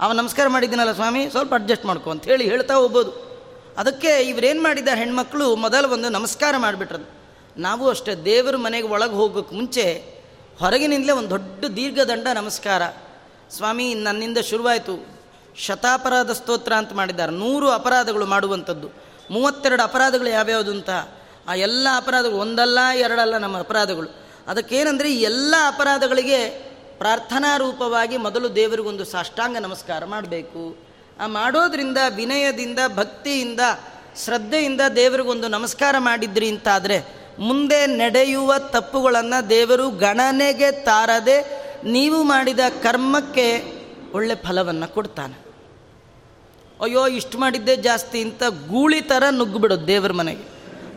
ಅವ 0.00 0.12
ನಮಸ್ಕಾರ 0.12 0.48
ಮಾಡಿದ್ದೀನಲ್ಲ 0.48 0.92
ಸ್ವಾಮಿ, 0.92 1.30
ಸ್ವಲ್ಪ 1.30 1.54
ಅಡ್ಜಸ್ಟ್ 1.54 1.86
ಮಾಡ್ಕೊ 1.86 2.10
ಅಂತ 2.10 2.24
ಹೇಳಿ 2.24 2.44
ಹೇಳ್ತಾ 2.44 2.74
ಹೋಗ್ಬೋದು. 2.74 3.32
ಅದಕ್ಕೆ 3.78 4.22
ಇವ್ರೇನು 4.22 4.62
ಮಾಡಿದ್ದಾರೆ 4.62 5.00
ಹೆಣ್ಮಕ್ಳು 5.00 5.56
ಮೊದಲು 5.56 5.88
ಒಂದು 5.88 6.08
ನಮಸ್ಕಾರ 6.08 6.54
ಮಾಡಿಬಿಟ್ರದು. 6.58 7.22
ನಾವು 7.60 7.88
ಅಷ್ಟೇ 7.88 8.14
ದೇವರ 8.14 8.56
ಮನೆಗೆ 8.56 8.88
ಒಳಗೆ 8.88 9.12
ಹೋಗೋಕ್ಕೆ 9.12 9.54
ಮುಂಚೆ 9.54 10.14
ಹೊರಗಿನಿಂದಲೇ 10.58 11.12
ಒಂದು 11.12 11.30
ದೊಡ್ಡ 11.30 11.64
ದೀರ್ಘದಂಡ 11.64 12.26
ನಮಸ್ಕಾರ. 12.34 12.82
ಸ್ವಾಮಿ, 13.50 13.94
ನನ್ನಿಂದ 13.94 14.38
ಶುರುವಾಯಿತು. 14.38 15.06
ಶತಾಪರಾಧ 15.56 16.30
ಸ್ತೋತ್ರ 16.30 16.72
ಅಂತ 16.72 16.92
ಮಾಡಿದ್ದಾರೆ. 16.92 17.32
ನೂರು 17.32 17.70
ಅಪರಾಧಗಳು 17.70 18.26
ಮಾಡುವಂಥದ್ದು. 18.26 18.88
ಮೂವತ್ತೆರಡು 19.30 19.82
ಅಪರಾಧಗಳು 19.82 20.28
ಯಾವ್ಯಾವುದು 20.28 20.70
ಅಂತ? 20.70 20.90
ಆ 21.48 21.54
ಎಲ್ಲ 21.54 21.88
ಅಪರಾಧಗಳು 21.96 22.38
ಒಂದಲ್ಲ 22.38 22.78
ಎರಡಲ್ಲ 22.94 23.36
ನಮ್ಮ 23.36 23.58
ಅಪರಾಧಗಳು. 23.58 24.21
ಅದಕ್ಕೇನೆಂದರೆ 24.46 25.14
ಈ 25.14 25.22
ಎಲ್ಲ 25.22 25.54
ಅಪರಾಧಗಳಿಗೆ 25.66 26.48
ಪ್ರಾರ್ಥನಾ 26.98 27.56
ರೂಪವಾಗಿ 27.56 28.16
ಮೊದಲು 28.16 28.54
ದೇವರಿಗೊಂದು 28.54 29.04
ಸಾಷ್ಟಾಂಗ 29.04 29.56
ನಮಸ್ಕಾರ 29.56 30.04
ಮಾಡಬೇಕು. 30.04 30.76
ಆ 31.20 31.26
ಮಾಡೋದ್ರಿಂದ, 31.26 31.98
ವಿನಯದಿಂದ, 32.14 32.78
ಭಕ್ತಿಯಿಂದ, 32.96 33.60
ಶ್ರದ್ಧೆಯಿಂದ 34.24 34.80
ದೇವರಿಗೊಂದು 34.96 35.48
ನಮಸ್ಕಾರ 35.48 35.94
ಮಾಡಿದ್ರಿ 35.98 36.48
ಅಂತಾದರೆ 36.48 37.22
ಮುಂದೆ 37.38 37.86
ನಡೆಯುವ 37.86 38.58
ತಪ್ಪುಗಳನ್ನು 38.58 39.50
ದೇವರು 39.50 39.90
ಗಣನೆಗೆ 39.90 40.72
ತಾರದೆ 40.72 41.62
ನೀವು 41.84 42.22
ಮಾಡಿದ 42.22 42.60
ಕರ್ಮಕ್ಕೆ 42.82 43.72
ಒಳ್ಳೆ 44.12 44.34
ಫಲವನ್ನು 44.34 44.94
ಕೊಡ್ತಾನೆ. 44.94 45.34
ಅಯ್ಯೋ, 46.80 47.06
ಇಷ್ಟು 47.06 47.38
ಮಾಡಿದ್ದೇ 47.38 47.76
ಜಾಸ್ತಿ 47.76 48.22
ಅಂತ 48.22 48.42
ಗೂಳಿ 48.42 49.00
ಥರ 49.00 49.22
ನುಗ್ಗಿಬಿಡೋದು 49.30 49.86
ದೇವರ 49.86 50.12
ಮನೆಗೆ. 50.12 50.44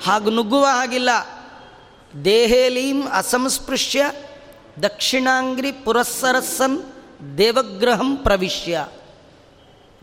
ಹಾಗೆ 0.06 0.30
ನುಗ್ಗುವ 0.30 0.66
ಹಾಗಿಲ್ಲ. 0.66 1.10
ದೇಹೇಲೀಂ 2.24 3.08
ಅಸಂಸ್ಪೃಶ್ಯ 3.12 4.12
ದಕ್ಷಿಣಾಂಗ್ರಿ 4.84 5.72
ಪುರಸ್ಸರಸ್ಸನ್ 5.72 6.84
ದೇವಗ್ರಹಂ 7.38 8.16
ಪ್ರವಿಶ್ಯ. 8.16 8.88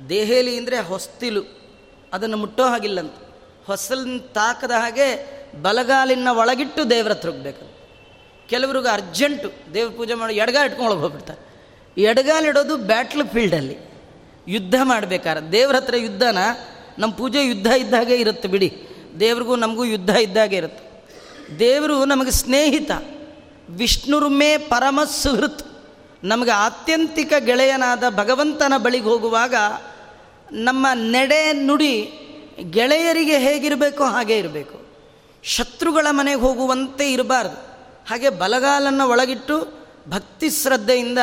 ದೇಹೇಲಿ 0.09 0.57
ಅಂದರೆ 0.57 0.79
ಹೊಸ್ತಿಲು, 0.79 1.43
ಅದನ್ನು 2.13 2.37
ಮುಟ್ಟೋ 2.37 2.65
ಹಾಗಿಲ್ಲಂತ. 2.65 3.15
ಹೊಸಲನ್ನು 3.67 4.33
ತಾಕದ 4.33 4.71
ಹಾಗೆ 4.71 5.09
ಬಲಗಾಲಿನ 5.63 6.29
ಒಳಗಿಟ್ಟು 6.29 6.91
ದೇವ್ರ 6.91 7.11
ಹತ್ರ 7.11 7.29
ಹೋಗ್ಬೇಕು. 7.29 7.77
ಕೆಲವ್ರಿಗೆ 8.49 8.89
ಅರ್ಜೆಂಟು, 8.89 9.75
ದೇವ್ರ 9.75 9.97
ಪೂಜೆ 9.97 10.15
ಮಾಡಿ 10.15 10.35
ಎಡಗಾಲ 10.35 10.67
ಇಟ್ಕೊಂಡು 10.67 10.95
ಹೋಗ್ಬಿಡ್ತಾರೆ. 10.95 11.41
ಎಡಗಾಲ್ 12.03 12.47
ಇಡೋದು 12.47 12.77
ಬ್ಯಾಟ್ಲ್ 12.77 13.29
ಫೀಲ್ಡಲ್ಲಿ. 13.29 13.79
ಯುದ್ಧ 14.49 14.75
ಮಾಡಬೇಕಾರೆ. 14.83 15.53
ದೇವ್ರ 15.53 15.77
ಹತ್ರ 15.77 15.97
ಯುದ್ಧನ 15.97 16.39
ನಮ್ಮ 16.99 17.15
ಪೂಜೆ 17.15 17.47
ಯುದ್ಧ 17.47 17.67
ಇದ್ದಾಗೆ 17.67 18.15
ಇರುತ್ತೆ 18.15 18.49
ಬಿಡಿ. 18.49 18.73
ದೇವ್ರಿಗೂ 19.21 19.57
ನಮಗೂ 19.57 19.85
ಯುದ್ಧ 19.85 20.11
ಇದ್ದಾಗೆ 20.11 20.57
ಇರುತ್ತೆ. 20.57 20.92
ದೇವರು 21.59 22.05
ನಮಗೆ 22.05 22.31
ಸ್ನೇಹಿತ. 22.31 22.91
ವಿಷ್ಣುರ್ಮೇ 23.69 24.59
ಪರಮ 24.59 25.01
ಸುಹೃತ್ 25.05 25.63
ನಮಗೆ 26.25 26.51
ಆತ್ಯಂತಿಕ 26.51 27.33
ಗೆಳೆಯನಾದ 27.39 28.03
ಭಗವಂತನ 28.09 28.73
ಬಳಿಗೆ 28.77 29.05
ಹೋಗುವಾಗ 29.05 29.55
ನಮ್ಮ 30.53 30.87
ನೆಡೆ 30.95 31.53
ನುಡಿ 31.53 32.19
ಗೆಳೆಯರಿಗೆ 32.71 33.39
ಹೇಗಿರಬೇಕೋ 33.39 34.05
ಹಾಗೆ 34.05 34.39
ಇರಬೇಕು. 34.39 34.87
ಶತ್ರುಗಳ 35.43 36.07
ಮನೆಗೆ 36.11 36.41
ಹೋಗುವಂತೆ 36.41 37.13
ಇರಬಾರ್ದು. 37.13 37.57
ಹಾಗೆ 38.11 38.29
ಬಲಗಾಲನ್ನು 38.29 39.09
ಒಳಗಿಟ್ಟು 39.09 39.79
ಭಕ್ತಿ 40.09 40.51
ಶ್ರದ್ಧೆಯಿಂದ 40.51 41.19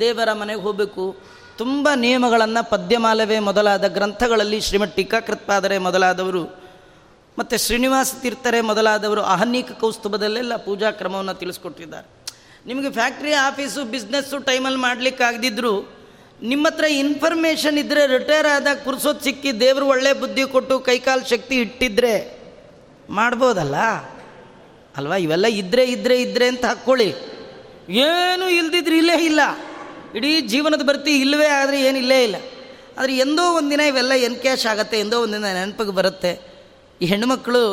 ದೇವರ 0.00 0.32
ಮನೆಗೆ 0.32 0.60
ಹೋಗಬೇಕು. 0.60 1.16
ತುಂಬ 1.58 1.88
ನಿಯಮಗಳನ್ನು 1.96 2.70
ಪದ್ಯಮಾಲವೇ 2.70 3.38
ಮೊದಲಾದ 3.38 3.86
ಗ್ರಂಥಗಳಲ್ಲಿ 3.86 4.60
ಶ್ರೀಮಠ್ 4.60 4.96
ಟೀಕಾಕೃತ್ಪಾದರೆ 4.96 5.78
ಮೊದಲಾದವರು 5.78 6.67
ಮತ್ತು 7.38 7.56
ಶ್ರೀನಿವಾಸ 7.64 8.14
ತೀರ್ಥರೇ 8.22 8.60
ಮೊದಲಾದವರು 8.60 9.22
ಅಹನ್ನೀಕ 9.22 9.72
ಕೌಸ್ತುಭದಲ್ಲೆಲ್ಲ 9.72 10.56
ಪೂಜಾ 10.56 10.90
ಕ್ರಮವನ್ನು 10.90 11.34
ತಿಳಿಸ್ಕೊಟ್ಟಿದ್ದಾರೆ. 11.34 12.06
ನಿಮಗೆ 12.66 12.90
ಫ್ಯಾಕ್ಟ್ರಿ 12.90 13.32
ಆಫೀಸು, 13.32 13.84
ಬಿಸ್ನೆಸ್ಸು 13.84 14.38
ಟೈಮಲ್ಲಿ 14.38 14.78
ಮಾಡಲಿಕ್ಕೆ 14.78 15.24
ಆಗದಿದ್ದರೂ 15.24 15.94
ನಿಮ್ಮ 16.42 16.66
ಹತ್ರ 16.66 16.84
ಇನ್ಫಾರ್ಮೇಷನ್ 16.84 17.78
ಇದ್ದರೆ 17.78 18.06
ರಿಟೈರ್ 18.06 18.46
ಆದಾಗ 18.46 18.76
ಕುರ್ಸೋದು 18.84 19.24
ಸಿಕ್ಕಿ 19.24 19.60
ದೇವರು 19.60 19.86
ಒಳ್ಳೆ 19.86 20.12
ಬುದ್ಧಿ 20.12 20.44
ಕೊಟ್ಟು 20.44 20.80
ಕೈಕಾಲು 20.80 21.28
ಶಕ್ತಿ 21.28 21.56
ಇಟ್ಟಿದ್ರೆ 21.60 22.12
ಮಾಡ್ಬೋದಲ್ಲ? 23.10 23.76
ಅಲ್ವಾ? 24.96 25.16
ಇವೆಲ್ಲ 25.16 25.46
ಇದ್ದರೆ 25.46 25.84
ಇದ್ದರೆ 25.84 26.22
ಇದ್ದರೆ 26.22 26.48
ಅಂತ 26.48 26.64
ಹಾಕ್ಕೊಳ್ಳಿ. 26.64 27.08
ಏನೂ 27.90 28.48
ಇಲ್ದಿದ್ರೆ 28.48 28.96
ಇಲ್ಲೇ 28.98 29.24
ಇಲ್ಲ. 29.24 29.40
ಇಡೀ 30.14 30.40
ಜೀವನದ 30.40 30.82
ಬರ್ತಿ 30.82 31.20
ಇಲ್ಲವೇ 31.20 31.46
ಆದರೆ 31.46 31.84
ಏನು 31.84 31.98
ಇಲ್ಲೇ 31.98 32.20
ಆದರೆ 32.98 33.16
ಎಂದೋ 33.16 33.42
ಒಂದಿನ 33.52 33.80
ಇವೆಲ್ಲ 33.80 34.12
ಎನ್ 34.12 34.36
ಕ್ಯಾಶ್ 34.36 34.66
ಆಗುತ್ತೆ, 34.66 35.00
ಎಂದೋ 35.00 35.22
ಒಂದಿನ 35.22 35.44
ನೆನಪಿಗೆ 35.44 35.90
ಬರುತ್ತೆ. 35.90 36.47
ಈ 37.00 37.06
ಹೆಣ್ಣುಮಕ್ಕಳು 37.06 37.64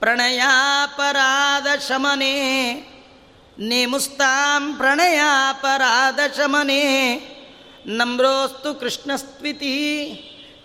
ಪ್ರಣಯಾಪರಾಧ 0.00 1.66
ಶಮನೆ 1.88 2.34
ನೇಮುಸ್ತಾಂ 3.58 4.76
ಪ್ರಣಯಾಪರಾಧ 4.76 6.18
ಶಮನೆ, 6.36 6.82
ನಮ್ರೋಸ್ತು 7.86 8.74
ಕೃಷ್ಣಸ್ತ್ವಿತಿ, 8.74 9.74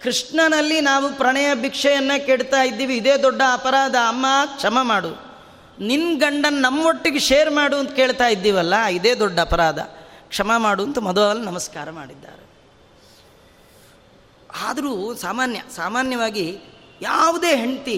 ಕೃಷ್ಣನಲ್ಲಿ 0.04 0.82
ನಾವು 0.82 1.14
ಪ್ರಣಯ 1.14 1.56
ಭಿಕ್ಷೆಯನ್ನು 1.56 2.26
ಕೆಡ್ತಾ 2.26 2.62
ಇದ್ದೀವಿ, 2.62 2.96
ಇದೇ 2.96 3.18
ದೊಡ್ಡ 3.18 3.42
ಅಪರಾಧ, 3.54 3.96
ಅಮ್ಮ 4.08 4.26
ಕ್ಷಮ 4.56 4.78
ಮಾಡು. 4.82 5.12
ನಿನ್ನ 5.80 6.20
ಗಂಡನ 6.20 6.56
ನಮ್ಮೊಟ್ಟಿಗೆ 6.60 7.20
ಶೇರ್ 7.20 7.52
ಮಾಡು 7.52 7.78
ಅಂತ 7.78 7.92
ಕೇಳ್ತಾ 7.92 8.28
ಇದ್ದೀವಲ್ಲ, 8.28 8.86
ಇದೇ 8.86 9.16
ದೊಡ್ಡ 9.16 9.40
ಅಪರಾಧ. 9.40 9.80
ಕ್ಷಮ 10.30 10.52
ಮಾಡು 10.58 10.84
ಅಂತ 10.84 10.98
ಮೊದಲು 10.98 11.40
ನಮಸ್ಕಾರ 11.40 11.90
ಮಾಡಿದ್ದಾರೆ. 11.92 12.44
ಆದರೂ 14.62 15.16
ಸಾಮಾನ್ಯ, 15.16 15.62
ಸಾಮಾನ್ಯವಾಗಿ 15.76 16.62
ಯಾವುದೇ 17.02 17.52
ಹೆಂಡತಿ, 17.62 17.98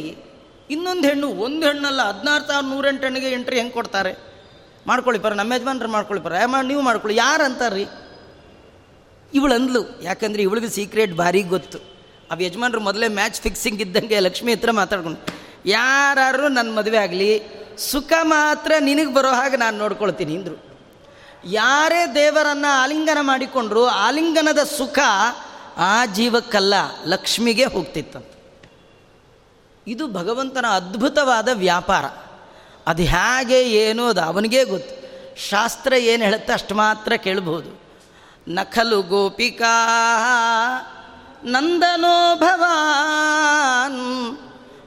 ಇನ್ನೊಂದು 0.70 1.06
ಹೆಣ್ಣು, 1.08 1.28
ಒಂದು 1.46 1.64
ಹೆಣ್ಣಲ್ಲ 1.68 2.02
ಹದಿನಾರು 2.10 2.44
ಸಾವಿರ 2.48 2.66
ನೂರೆಂಟು 2.66 3.04
ಹೆಣ್ಣಿಗೆ 3.04 3.30
ಎಂಟ್ರಿ 3.38 3.58
ಹೆಂಗೆ 3.60 3.76
ಕೊಡ್ತಾರೆ? 3.80 4.14
ಮಾಡ್ಕೊಳ್ಳಿ 4.88 5.20
ಪರ, 5.24 5.34
ನಮ್ಮ 5.34 5.54
ಯಜಮಾನ್ರು 5.54 5.90
ಮಾಡ್ಕೊಳ್ಳಿ 5.96 6.24
ಪರ 6.26 6.34
ನೀವು 6.72 6.82
ಮಾಡ್ಕೊಳ್ಳಿ, 6.82 7.18
ಯಾರು 7.18 7.44
ಅಂತಾರ್ರಿ? 7.44 7.86
ಇವಳು 9.34 9.54
ಅಂದ್ಲು 9.54 9.82
ಯಾಕಂದರೆ 10.04 10.42
ಇವಳಿಗೆ 10.44 10.70
ಸೀಕ್ರೆಟ್ 10.70 11.14
ಭಾರಿ 11.14 11.42
ಗೊತ್ತು. 11.56 11.80
ಅವು 12.32 12.42
ಯಜಮಾನ್ರು 12.42 12.82
ಮೊದಲೇ 12.82 13.08
ಮ್ಯಾಚ್ 13.20 13.38
ಫಿಕ್ಸಿಂಗ್ 13.42 13.82
ಇದ್ದಂಗೆ 13.82 14.18
ಲಕ್ಷ್ಮಿ 14.20 14.52
ಹತ್ರ 14.54 14.72
ಮಾತಾಡ್ಕೊಂಡು 14.72 15.20
ಯಾರು 15.70 16.46
ನನ್ನ 16.48 16.70
ಮದುವೆ 16.78 16.98
ಆಗಲಿ, 16.98 17.32
ಸುಖ 17.92 18.14
ಮಾತ್ರ 18.22 18.72
ನಿನಗೆ 18.80 19.14
ಬರೋ 19.14 19.32
ಹಾಗೆ 19.40 19.58
ನಾನು 19.58 19.76
ನೋಡ್ಕೊಳ್ತೀನಿ, 19.78 20.34
ಅಂದರು. 20.36 20.58
ಯಾರೇ 21.60 22.02
ದೇವರನ್ನು 22.16 22.72
ಆಲಿಂಗನ 22.82 23.22
ಮಾಡಿಕೊಂಡ್ರು, 23.22 23.84
ಆಲಿಂಗನದ 24.06 24.64
ಸುಖ 24.78 25.00
ಆ 25.92 25.96
ಜೀವಕ್ಕಲ್ಲ, 26.18 26.74
ಲಕ್ಷ್ಮಿಗೆ 27.06 27.66
ಹೋಗ್ತಿತ್ತಂತ 27.76 28.31
ಇದು 29.88 30.08
ಭಗವಂತನ 30.08 30.66
ಅದ್ಭುತವಾದ 30.66 31.50
ವ್ಯಾಪಾರ. 31.54 32.06
ಅದು 32.88 33.04
ಹೇಗೆ, 33.04 33.70
ಏನು, 33.70 34.06
ಅದು 34.06 34.22
ಅವನಿಗೇ 34.22 34.64
ಗೊತ್ತು. 34.64 35.02
ಶಾಸ್ತ್ರ 35.50 35.94
ಏನು 35.94 36.24
ಹೇಳುತ್ತೆ 36.24 36.54
ಅಷ್ಟು 36.54 36.76
ಮಾತ್ರ 36.76 37.14
ಕೇಳ್ಬೋದು. 37.14 37.82
ನಖಲು 38.48 39.02
ಗೋಪಿಕಾ 39.02 39.78
ನಂದನೋ 41.44 42.36
ಭವಾನ್ 42.36 44.38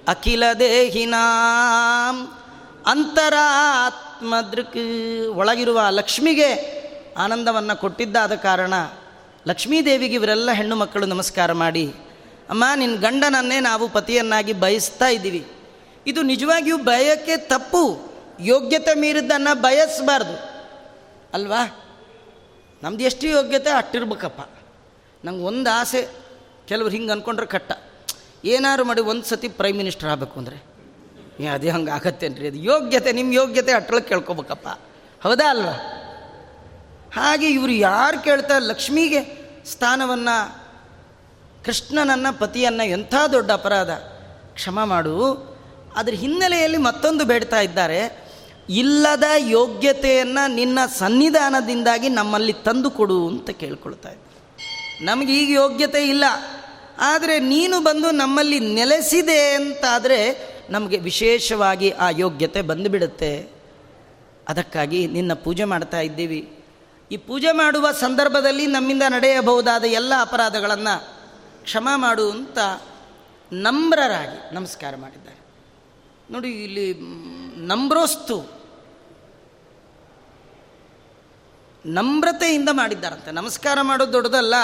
ಅಖಿಲ 0.09 0.45
ದೇಹಿನಾಂ 0.59 2.37
ಅಂತರಾತ್ಮದೃಕ್. 2.87 4.77
ಒಳಗಿರುವ 5.35 5.81
ಲಕ್ಷ್ಮಿಗೆ 5.91 6.75
ಆನಂದವನ್ನು 7.19 7.81
ಕೊಟ್ಟಿದ್ದಾದ 7.81 8.35
ಕಾರಣ 8.35 8.75
ಲಕ್ಷ್ಮೀದೇವಿಗೆ 9.47 10.15
ಇವರೆಲ್ಲ 10.15 10.53
ಹೆಣ್ಣು 10.53 10.77
ಮಕ್ಕಳು 10.77 11.07
ನಮಸ್ಕಾರ 11.07 11.53
ಮಾಡಿ 11.53 11.95
ಅಮ್ಮ 12.51 12.65
ನಿನ್ನ 12.77 13.01
ಗಂಡನನ್ನೇ 13.01 13.61
ನಾವು 13.61 13.89
ಪತಿಯನ್ನಾಗಿ 13.89 14.53
ಬಯಸ್ತಾ 14.53 15.09
ಇದ್ದೀವಿ. 15.09 15.47
ಇದು 16.07 16.23
ನಿಜವಾಗಿಯೂ 16.23 16.79
ಬಯಕೆ 16.79 17.37
ತಪ್ಪು. 17.37 18.15
ಯೋಗ್ಯತೆ 18.41 18.95
ಮೀರಿದ್ದನ್ನು 18.95 19.61
ಬಯಸಬಾರ್ದು. 19.61 20.55
ಅಲ್ವಾ? 21.35 21.81
ನಮ್ದು 22.83 23.05
ಎಷ್ಟು 23.05 23.27
ಯೋಗ್ಯತೆ 23.27 23.71
ಅಟ್ಟಿರ್ಬೇಕಪ್ಪ. 23.71 24.59
ನಂಗೆ 25.25 25.43
ಒಂದು 25.43 25.71
ಆಸೆ, 25.71 26.09
ಕೆಲವ್ರು 26.69 26.95
ಹಿಂಗೆ 26.95 27.13
ಅಂದ್ಕೊಂಡ್ರೆ 27.13 27.47
ಕಟ್ಟ. 27.47 27.73
ಏನಾದ್ರು 28.45 28.85
ಮಾಡಿ 28.85 29.01
ಒಂದು 29.01 29.25
ಸತಿ 29.25 29.49
ಪ್ರೈಮ್ 29.49 29.79
ಮಿನಿಸ್ಟರ್ 29.79 30.09
ಆಗಬೇಕು 30.09 30.39
ಅಂದರೆ. 30.39 30.75
ಏ, 31.41 31.47
ಅದೇ 31.47 31.69
ಹಂಗೆ 31.69 31.91
ಆಗತ್ತೇನ್ರಿ? 31.91 32.49
ಅದು 32.49 32.57
ಯೋಗ್ಯತೆ 32.57 33.13
ನಿಮ್ಮ 33.13 33.33
ಯೋಗ್ಯತೆ 33.33 33.73
ಅಟ್ಟಳಕ್ಕೆ 33.73 34.09
ಕೇಳ್ಕೊಬೇಕಪ್ಪ. 34.09 34.69
ಹೌದಾ 35.23 35.51
ಅಲ್ವಾ? 35.51 35.73
ಹಾಗೆ 37.15 37.51
ಇವರು 37.51 37.73
ಯಾರು 37.73 38.21
ಕೇಳ್ತಾರೆ 38.21 38.67
ಲಕ್ಷ್ಮಿಗೆ 38.67 39.49
ಸ್ಥಾನವನ್ನು 39.67 40.64
ಕೃಷ್ಣನನ್ನು 41.65 42.39
ಪತಿಯನ್ನು 42.39 42.85
ಎಂಥ 42.85 43.15
ದೊಡ್ಡ 43.33 43.51
ಅಪರಾಧ? 43.51 43.91
ಕ್ಷಮ 44.55 44.85
ಮಾಡು. 44.85 45.33
ಅದ್ರ 45.97 46.15
ಹಿನ್ನೆಲೆಯಲ್ಲಿ 46.15 46.79
ಮತ್ತೊಂದು 46.79 47.25
ಬೇಡ್ತಾ 47.25 47.61
ಇದ್ದಾರೆ. 47.61 48.25
ಇಲ್ಲದ 48.69 49.25
ಯೋಗ್ಯತೆಯನ್ನು 49.39 50.55
ನಿನ್ನ 50.55 50.79
ಸನ್ನಿಧಾನದಿಂದಾಗಿ 50.99 52.09
ನಮ್ಮಲ್ಲಿ 52.09 52.53
ತಂದು 52.53 52.91
ಕೊಡು 52.91 53.29
ಅಂತ 53.29 53.51
ಕೇಳ್ಕೊಳ್ತಾ 53.51 54.09
ಇದ್ದಾರೆ. 54.09 55.05
ನಮಗೆ 55.05 55.39
ಈಗ 55.39 55.51
ಯೋಗ್ಯತೆ 55.51 56.09
ಇಲ್ಲ. 56.09 56.25
ಆದರೆ 56.99 57.39
ನೀನು 57.39 57.81
ಬಂದು 57.81 58.11
ನಮ್ಮಲ್ಲಿ 58.11 58.61
ನೆಲೆಸಿದೆ 58.61 59.55
ಅಂತಾದರೆ 59.55 60.49
ನಮಗೆ 60.71 60.99
ವಿಶೇಷವಾಗಿ 60.99 61.91
ಆ 61.91 62.11
ಯೋಗ್ಯತೆ 62.11 62.63
ಬಂದುಬಿಡುತ್ತೆ. 62.63 63.49
ಅದಕ್ಕಾಗಿ 64.49 65.07
ನಿನ್ನ 65.07 65.33
ಪೂಜೆ 65.33 65.65
ಮಾಡ್ತಾ 65.65 66.01
ಇದ್ದೀವಿ. 66.01 66.65
ಈ 67.13 67.17
ಪೂಜೆ 67.17 67.53
ಮಾಡುವ 67.53 67.93
ಸಂದರ್ಭದಲ್ಲಿ 67.93 68.67
ನಮ್ಮಿಂದ 68.67 69.03
ನಡೆಯಬಹುದಾದ 69.09 69.85
ಎಲ್ಲ 69.85 70.13
ಅಪರಾಧಗಳನ್ನು 70.21 71.14
ಕ್ಷಮ 71.65 71.89
ಮಾಡು 71.95 72.31
ಅಂತ 72.31 72.59
ನಮ್ರರಾಗಿ 73.53 74.55
ನಮಸ್ಕಾರ 74.55 74.97
ಮಾಡಿದ್ದಾರೆ. 74.97 75.39
ನೋಡಿ, 76.31 76.51
ಇಲ್ಲಿ 76.51 76.95
ನಮ್ರೋಸ್ತು 77.57 78.65
ನಮ್ರತೆಯಿಂದ 81.87 82.69
ಮಾಡಿದ್ದಾರಂತೆ. 82.73 83.31
ನಮಸ್ಕಾರ 83.31 83.79
ಮಾಡೋದು 83.83 84.13
ದೊಡ್ಡದಲ್ಲ. 84.13 84.55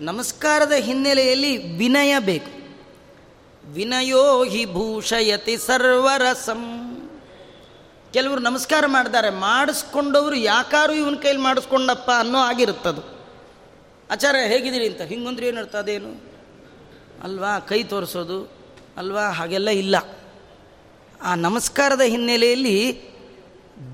ನಮಸ್ಕಾರದ 0.00 0.72
ಹಿನ್ನೆಲೆಯಲ್ಲಿ 0.72 1.78
ವಿನಯ 1.78 2.18
ಬೇಕು. 2.18 2.62
ವಿನಯೋ 3.72 4.44
ಹಿ 4.44 4.66
ಭೂಷಯತಿ 4.66 5.56
ಸರ್ವರಸಂ. 5.56 6.88
ಕೆಲವರು 8.12 8.40
ನಮಸ್ಕಾರ 8.40 8.84
ಮಾಡಿದ್ದಾರೆ. 8.86 9.30
ಮಾಡಿಸ್ಕೊಂಡವರು 9.30 10.34
ಯಾಕಾರು 10.34 10.92
ಇವನ 10.92 11.14
ಕೈಲಿ 11.14 11.38
ಮಾಡಿಸ್ಕೊಂಡಪ್ಪ 11.38 12.10
ಅನ್ನೋ 12.18 12.38
ಆಗಿರುತ್ತದು 12.38 13.21
ಆಚಾರ್ಯ, 14.12 14.48
ಹೇಗಿದ್ದೀರಿ 14.48 14.88
ಅಂತ. 14.88 15.00
ಹಿಂಗಂದ್ರೆ 15.00 15.48
ಏನು 15.48 15.58
ಅರ್ಥ 15.58 15.76
ಅದೇನು? 15.76 16.22
ಅಲ್ವಾ, 17.22 17.58
ಕೈ 17.58 17.82
ತೋರಿಸೋದು, 17.82 18.52
ಅಲ್ವಾ, 18.96 19.22
ಹಾಗೆಲ್ಲ 19.30 19.70
ಇಲ್ಲ. 19.70 19.96
ಆ 21.22 21.34
ನಮಸ್ಕಾರದ 21.34 22.00
ಹಿನ್ನೆಲೆಯಲ್ಲಿ 22.00 23.02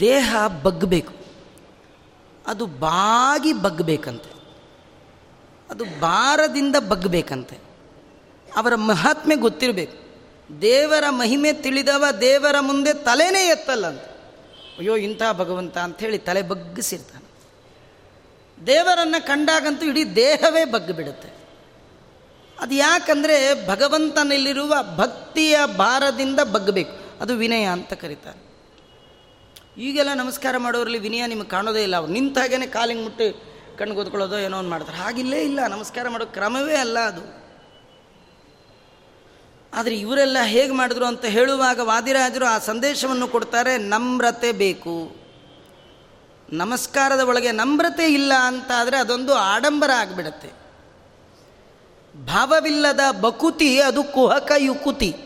ದೇಹ 0.00 0.36
ಬಗ್ಗಬೇಕು 0.62 1.14
ಅದು 2.46 2.66
ಬಾಗಿ 2.66 3.52
ಬಗ್ಗಬೇಕಂತೆ 3.52 4.30
ಅದು 5.70 6.00
ಭಾರದಿಂದ 6.00 6.76
ಬಗ್ಗಬೇಕಂತೆ 6.88 7.56
ಅವರ 8.56 8.74
ಮಹಾತ್ಮೆ 8.74 9.34
ಗೊತ್ತಿರಬೇಕು. 9.34 9.96
ದೇವರ 10.62 11.04
ಮಹಿಮೆ 11.10 11.52
ತಿಳಿದವ 11.52 12.04
ದೇವರ 12.20 12.56
ಮುಂದೆ 12.60 12.92
ತಲೆನೇ 12.94 13.46
ಎತ್ತಲ್ಲಂತೆ. 13.46 14.10
ಅಯ್ಯೋ, 14.78 14.96
ಇಂಥ 14.96 15.22
ಭಗವಂತ 15.32 15.78
ಅಂಥೇಳಿ 15.78 16.18
ತಲೆ 16.18 16.42
ಬಗ್ಗಿಸಿರ್ತಾನೆ 16.42 17.17
ದೇವರನ್ನು 18.66 19.26
ಕಂಡಾಗಂತೂ 19.26 19.86
ಇಡೀ 19.86 20.04
ದೇಹವೇ 20.04 20.64
ಬಗ್ಗಿಬಿಡುತ್ತೆ. 20.64 21.28
ಅದು 22.60 22.74
ಯಾಕಂದರೆ 22.74 23.68
ಭಗವಂತನಲ್ಲಿರುವ 23.68 24.74
ಭಕ್ತಿಯ 24.96 25.58
ಭಾರದಿಂದ 25.76 26.40
ಬಗ್ಗಬೇಕು. 26.40 27.20
ಅದು 27.20 27.34
ವಿನಯ 27.34 27.64
ಅಂತ 27.64 27.92
ಕರೀತಾರೆ. 27.92 28.48
ಈಗೆಲ್ಲ 29.78 30.14
ನಮಸ್ಕಾರ 30.14 30.56
ಮಾಡೋರಲ್ಲಿ 30.56 30.98
ವಿನಯ 30.98 31.26
ನಿಮಗೆ 31.26 31.48
ಕಾಣೋದೇ 31.48 31.82
ಇಲ್ಲ. 31.82 31.96
ಅವ್ರು 31.96 32.12
ನಿಂತಾಗೇ 32.12 32.66
ಕಾಲಿಗೆ 32.66 33.00
ಮುಟ್ಟಿ 33.00 33.42
ಕಣ್ಣು 33.78 33.94
ಗೊತ್ಕೊಳ್ಳೋದೋ 33.94 34.38
ಏನೋ 34.38 34.58
ಒಂದು 34.58 34.70
ಮಾಡ್ತಾರೆ. 34.70 34.98
ಹಾಗಿಲ್ಲೇ 34.98 35.42
ಇಲ್ಲ. 35.42 35.66
ನಮಸ್ಕಾರ 35.66 36.08
ಮಾಡೋ 36.08 36.26
ಕ್ರಮವೇ 36.26 36.74
ಅಲ್ಲ 36.74 36.98
ಅದು. 36.98 37.38
ಆದರೆ 39.74 39.94
ಇವರೆಲ್ಲ 39.94 40.36
ಹೇಗೆ 40.42 40.72
ಮಾಡಿದ್ರು 40.72 41.04
ಅಂತ 41.04 41.24
ಹೇಳುವಾಗ 41.24 41.80
ವಾದಿರಾಜರು 41.80 42.46
ಆ 42.46 42.58
ಸಂದೇಶವನ್ನು 42.58 43.28
ಕೊಡ್ತಾರೆ, 43.28 43.78
ನಮ್ರತೆ 43.78 44.52
ಬೇಕು. 44.52 45.16
ನಮಸ್ಕಾರದ 46.52 47.20
ಒಳಗೆ 47.20 47.52
ನಮ್ರತೆ 47.52 48.12
ಇಲ್ಲ 48.12 48.32
ಅಂತಾದರೆ 48.34 48.96
ಅದೊಂದು 48.96 49.34
ಆಡಂಬರ 49.34 49.90
ಆಗಿಬಿಡತ್ತೆ. 49.90 50.50
ಭಾವವಿಲ್ಲದ 52.26 53.00
ಬಕುತಿ 53.20 53.80
ಅದು 53.80 54.04
ಕುಹಕ 54.04 54.52
ಯುಕುತಿ. 54.56 55.16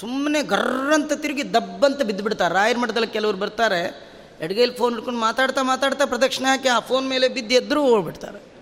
ಸುಮ್ಮನೆ 0.00 0.42
ಗರ್ರಂತ 0.42 1.12
ತಿರುಗಿ 1.12 1.54
ದಬ್ಬಂತ 1.54 2.02
ಬಿದ್ದುಬಿಡ್ತಾರೆ 2.02 2.54
ರಾಯರ 2.54 2.76
ಮಠದಲ್ಲಿ 2.76 3.08
ಕೆಲವರು 3.08 3.36
ಬರ್ತಾರೆ, 3.36 4.14
ಎಡಗೈಲಿ 4.40 4.74
ಫೋನ್ 4.74 4.94
ಹಿಡ್ಕೊಂಡು 4.94 5.20
ಮಾತಾಡ್ತಾ 5.20 5.62
ಮಾತಾಡ್ತಾ 5.62 6.04
ಪ್ರದಕ್ಷಿಣೆ 6.04 6.48
ಹಾಕಿ 6.48 6.68
ಆ 6.68 6.78
ಫೋನ್ 6.78 7.08
ಮೇಲೆ 7.08 7.28
ಬಿದ್ದು 7.28 7.54
ಎದ್ರೂ 7.54 7.82
ಹೋಗ್ಬಿಡ್ತಾರೆ. 7.82 8.54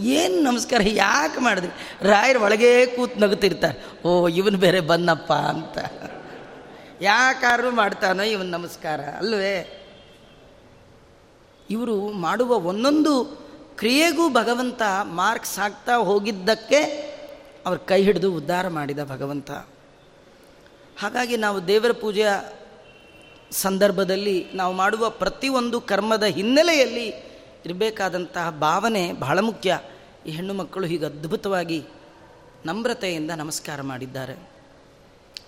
ಏನು 0.00 0.42
ನಮಸ್ಕಾರ, 0.42 0.80
ಯಾಕೆ 0.84 1.40
ಮಾಡಿದ್ರಿ? 1.40 1.72
ರಾಯರ 2.08 2.36
ಒಳಗೇ 2.36 2.86
ಕೂತು 2.86 3.20
ನಗುತ್ತಿರ್ತಾರೆ. 3.20 4.08
ಓ, 4.08 4.28
ಇವನು 4.28 4.58
ಬೇರೆ 4.58 4.80
ಬಂದಪ್ಪ 4.80 5.32
ಅಂತ. 5.32 5.78
ಯಾಕಾರು 7.00 7.70
ಮಾಡ್ತಾನೋ 7.70 8.22
ಇವನ್ 8.22 8.46
ನಮಸ್ಕಾರ, 8.46 9.00
ಅಲ್ವೇ? 9.00 9.86
ಇವರು 11.70 12.12
ಮಾಡುವ 12.12 12.54
ಒಂದೊಂದು 12.54 13.24
ಕ್ರಿಯೆಗೂ 13.76 14.28
ಭಗವಂತ 14.28 14.82
ಮಾರ್ಕ್ಸ್ 15.02 15.58
ಹಾಕ್ತಾ 15.58 15.96
ಹೋಗಿದ್ದಕ್ಕೆ 15.96 16.76
ಅವ್ರ 17.66 17.78
ಕೈ 17.78 18.02
ಹಿಡಿದು 18.02 18.34
ಉದ್ಧಾರ 18.34 18.68
ಮಾಡಿದ 18.68 19.04
ಭಗವಂತ. 19.04 19.50
ಹಾಗಾಗಿ 20.98 21.36
ನಾವು 21.36 21.66
ದೇವರ 21.66 21.92
ಪೂಜೆಯ 21.92 22.28
ಸಂದರ್ಭದಲ್ಲಿ 23.50 24.46
ನಾವು 24.54 24.74
ಮಾಡುವ 24.74 25.10
ಪ್ರತಿಯೊಂದು 25.10 25.80
ಕರ್ಮದ 25.80 26.22
ಹಿನ್ನೆಲೆಯಲ್ಲಿ 26.22 27.08
ಇರಬೇಕಾದಂತಹ 27.64 28.50
ಭಾವನೆ 28.50 29.12
ಬಹಳ 29.12 29.38
ಮುಖ್ಯ. 29.38 29.80
ಈ 30.26 30.30
ಹೆಣ್ಣು 30.30 30.54
ಮಕ್ಕಳು 30.54 30.86
ಹೀಗೆ 30.86 31.04
ಅದ್ಭುತವಾಗಿ 31.04 31.84
ನಮ್ರತೆಯಿಂದ 32.66 33.30
ನಮಸ್ಕಾರ 33.30 33.82
ಮಾಡಿದ್ದಾರೆ. 33.82 34.50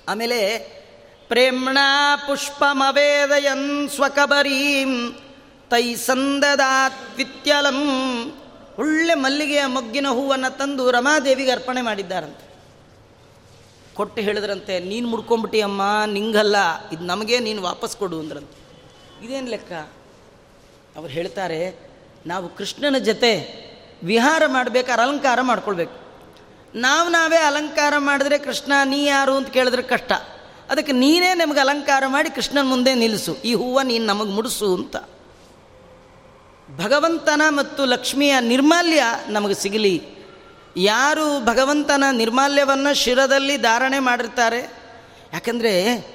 ಆಮೇಲೆ 0.09 0.77
ಪ್ರೇಮ್ಣ 1.29 1.79
ಪುಷ್ಪಮವೇದಯನ್ 2.27 3.91
ಸ್ವಕಬರೀಂ 3.91 5.15
ತೈ 5.71 5.95
ಸಂದದಾತ್ವಿತ್ಯಲಂ. 5.95 7.81
ಒಳ್ಳೆ 8.79 9.15
ಮಲ್ಲಿಗೆಯ 9.15 9.67
ಮೊಗ್ಗಿನ 9.67 10.07
ಹೂವನ್ನು 10.09 10.59
ತಂದು 10.59 10.91
ರಮಾದೇವಿಗೆ 10.91 11.51
ಅರ್ಪಣೆ 11.51 11.83
ಮಾಡಿದ್ದಾರಂತೆ. 11.83 12.47
ಕೊಟ್ಟು 13.95 14.23
ಹೇಳಿದ್ರಂತೆ, 14.23 14.81
ನೀನು 14.81 15.09
ಮುಡ್ಕೊಂಬಿಟ್ಟಿ 15.09 15.61
ಅಮ್ಮ 15.61 15.83
ನಿಂಗಲ್ಲ, 16.07 16.57
ಇದು 16.89 17.05
ನಮಗೆ 17.05 17.39
ನೀನು 17.39 17.63
ವಾಪಸ್ 17.63 17.97
ಕೊಡು 17.97 18.19
ಅಂದ್ರಂತೆ. 18.19 18.57
ಇದೇನು 19.25 19.51
ಲೆಕ್ಕ? 19.51 19.73
ಅವ್ರು 20.97 21.13
ಹೇಳ್ತಾರೆ, 21.13 21.91
ನಾವು 22.27 22.57
ಕೃಷ್ಣನ 22.57 22.99
ಜೊತೆ 22.99 23.33
ವಿಹಾರ 24.05 24.43
ಮಾಡಬೇಕಾದ್ರೆ 24.47 25.03
ಅಲಂಕಾರ 25.03 25.41
ಮಾಡ್ಕೊಳ್ಬೇಕು. 25.41 25.97
ನಾವು 26.75 27.09
ನಾವೇ 27.09 27.37
ಅಲಂಕಾರ 27.37 27.95
ಮಾಡಿದ್ರೆ 27.99 28.39
ಕೃಷ್ಣ 28.39 28.73
ನೀ 28.85 29.05
ಯಾರು? 29.05 29.37
ಅಂತ 29.37 29.49
ಕೇಳಿದ್ರೆ 29.49 29.83
ಕಷ್ಟ. 29.83 30.13
ಅದಕ್ಕೆ 30.71 30.93
ನೀನೇ 30.93 31.35
ನಮಗೆ 31.35 31.61
ಅಲಂಕಾರ 31.61 32.05
ಮಾಡಿ 32.07 32.31
ಕೃಷ್ಣನ 32.31 32.69
ಮುಂದೆ 32.69 32.95
ನಿಲ್ಲಿಸು 32.95 33.37
ಈ 33.37 33.55
ಹೂವು 33.55 33.83
ನೀನು 33.83 34.07
ನಮಗೆ 34.07 34.31
ಮುಡಿಸು 34.31 34.75
ಅಂತ. 34.75 34.97
ಭಗವಂತನ 36.77 37.43
ಮತ್ತು 37.49 37.85
ಲಕ್ಷ್ಮಿಯ 37.85 38.35
ನಿರ್ಮಾಲ್ಯ 38.41 39.03
ನಮಗೆ 39.29 39.55
ಸಿಗಲಿ. 39.55 40.03
ಯಾರು 40.77 41.45
ಭಗವಂತನ 41.45 42.05
ನಿರ್ಮಾಲ್ಯವನ್ನು 42.13 42.95
ಶಿರದಲ್ಲಿ 42.95 43.57
ಧಾರಣೆ 43.57 43.99
ಮಾಡಿರ್ತಾರೆ? 43.99 44.73
ಯಾಕಂದರೆ 45.33 46.07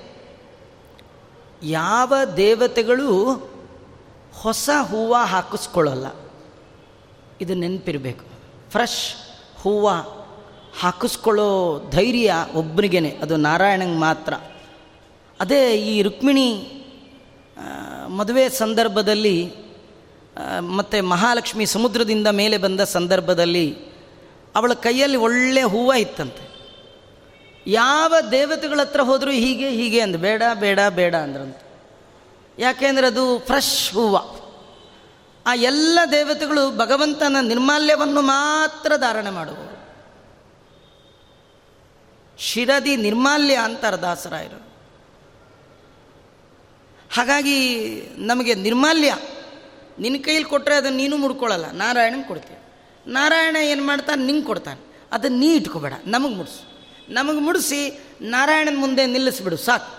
ಯಾವ 1.64 2.14
ದೇವತೆಗಳು 2.38 3.24
ಹೊಸ 4.42 4.70
ಹೂವು 4.88 5.14
ಹಾಕಿಸ್ಕೊಳ್ಳಲ್ಲ. 5.14 6.06
ಇದು 7.42 7.54
ನೆನಪಿರಬೇಕು. 7.54 8.26
ಫ್ರೆಶ್ 8.72 9.16
ಹೂವು. 9.62 10.21
ಹಾಕಿಸ್ಕೊಳ್ಳೋ 10.82 11.48
ಧೈರ್ಯ 11.92 12.34
ಒಬ್ಬನಿಗೇನೆ, 12.56 13.10
ಅದು 13.22 13.36
ನಾರಾಯಣಂಗೆ 13.38 14.00
ಮಾತ್ರ. 14.00 14.34
ಅದೇ 15.40 15.62
ಈ 15.78 16.02
ರುಕ್ಮಿಣಿ 16.02 16.50
ಮದುವೆ 18.08 18.50
ಸಂದರ್ಭದಲ್ಲಿ 18.50 19.38
ಮತ್ತು 20.60 21.04
ಮಹಾಲಕ್ಷ್ಮಿ 21.04 21.66
ಸಮುದ್ರದಿಂದ 21.66 22.28
ಮೇಲೆ 22.28 22.58
ಬಂದ 22.58 22.82
ಸಂದರ್ಭದಲ್ಲಿ 22.82 23.66
ಅವಳ 24.56 24.74
ಕೈಯಲ್ಲಿ 24.74 25.18
ಒಳ್ಳೆ 25.18 25.62
ಹೂವು 25.62 25.94
ಇತ್ತಂತೆ. 25.94 26.44
ಯಾವ 27.68 28.14
ದೇವತೆಗಳ 28.32 28.82
ಹತ್ರ 28.82 29.02
ಹೋದರೂ 29.02 29.32
ಹೀಗೆ 29.32 29.70
ಹೀಗೆ 29.70 30.00
ಅಂದ, 30.00 30.16
ಬೇಡ 30.16 30.44
ಬೇಡ 30.60 30.80
ಬೇಡ 30.90 31.16
ಅಂದ್ರಂತೆ. 31.16 31.64
ಯಾಕೆಂದರೆ 32.58 33.08
ಅದು 33.08 33.40
ಫ್ರೆಶ್ 33.40 33.94
ಹೂವು. 33.94 34.24
ಆ 35.46 35.54
ಎಲ್ಲ 35.56 36.00
ದೇವತೆಗಳು 36.12 36.78
ಭಗವಂತನ 36.78 37.38
ನಿರ್ಮಾಲ್ಯವನ್ನು 37.42 38.22
ಮಾತ್ರ 38.22 38.92
ಧಾರಣೆ 38.98 39.30
ಮಾಡುವರು 39.30 39.81
ಶಿರದಿ 42.42 42.94
ನಿರ್ಮಾಲ್ಯ 42.96 43.56
ಅಂತಾರೆ 43.56 43.98
ದಾಸರಾಯರು. 43.98 44.60
ಹಾಗಾಗಿ 47.14 47.58
ನಮಗೆ 48.18 48.54
ನಿರ್ಮಾಲ್ಯ, 48.56 49.12
ನಿನ್ನ 50.00 50.18
ಕೈಲಿ 50.26 50.44
ಕೊಟ್ಟರೆ 50.44 50.76
ಅದನ್ನು 50.76 50.98
ನೀನು 50.98 51.16
ಮುಡ್ಕೊಳ್ಳಲ್ಲ, 51.18 51.68
ನಾರಾಯಣನ 51.72 52.24
ಕೊಡ್ತೀವಿ 52.28 52.60
ನಾರಾಯಣ 53.08 53.56
ಏನು 53.56 53.84
ಮಾಡ್ತಾನೆ? 53.84 54.22
ನಿಂಗೆ 54.24 54.46
ಕೊಡ್ತಾನೆ. 54.46 54.82
ಅದನ್ನು 55.12 55.38
ನೀ 55.38 55.50
ಇಟ್ಕೋಬೇಡ, 55.56 55.94
ನಮಗೆ 56.06 56.36
ಮುಡಿಸು. 56.36 56.62
ನಮಗೆ 57.14 57.40
ಮುಡಿಸಿ 57.40 57.82
ನಾರಾಯಣನ 58.22 58.78
ಮುಂದೆ 58.80 59.06
ನಿಲ್ಲಿಸ್ಬಿಡು, 59.06 59.58
ಸಾಕು. 59.58 59.94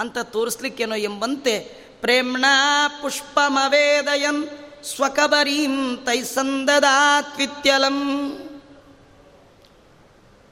ಅಂತ 0.00 0.18
ತೋರಿಸ್ಲಿಕ್ಕೇನೋ 0.18 0.94
ಎಂಬಂತೆ, 0.94 1.54
ಪ್ರೇಮ್ಣ 2.00 2.44
ಪುಷ್ಪಮವೇದಯಂ 3.02 4.38
ಸ್ವಕಬರೀಂ 4.84 5.76
ತೈಸಂದದಾತ್ವಿತ್ಯಲಂ. 6.06 7.98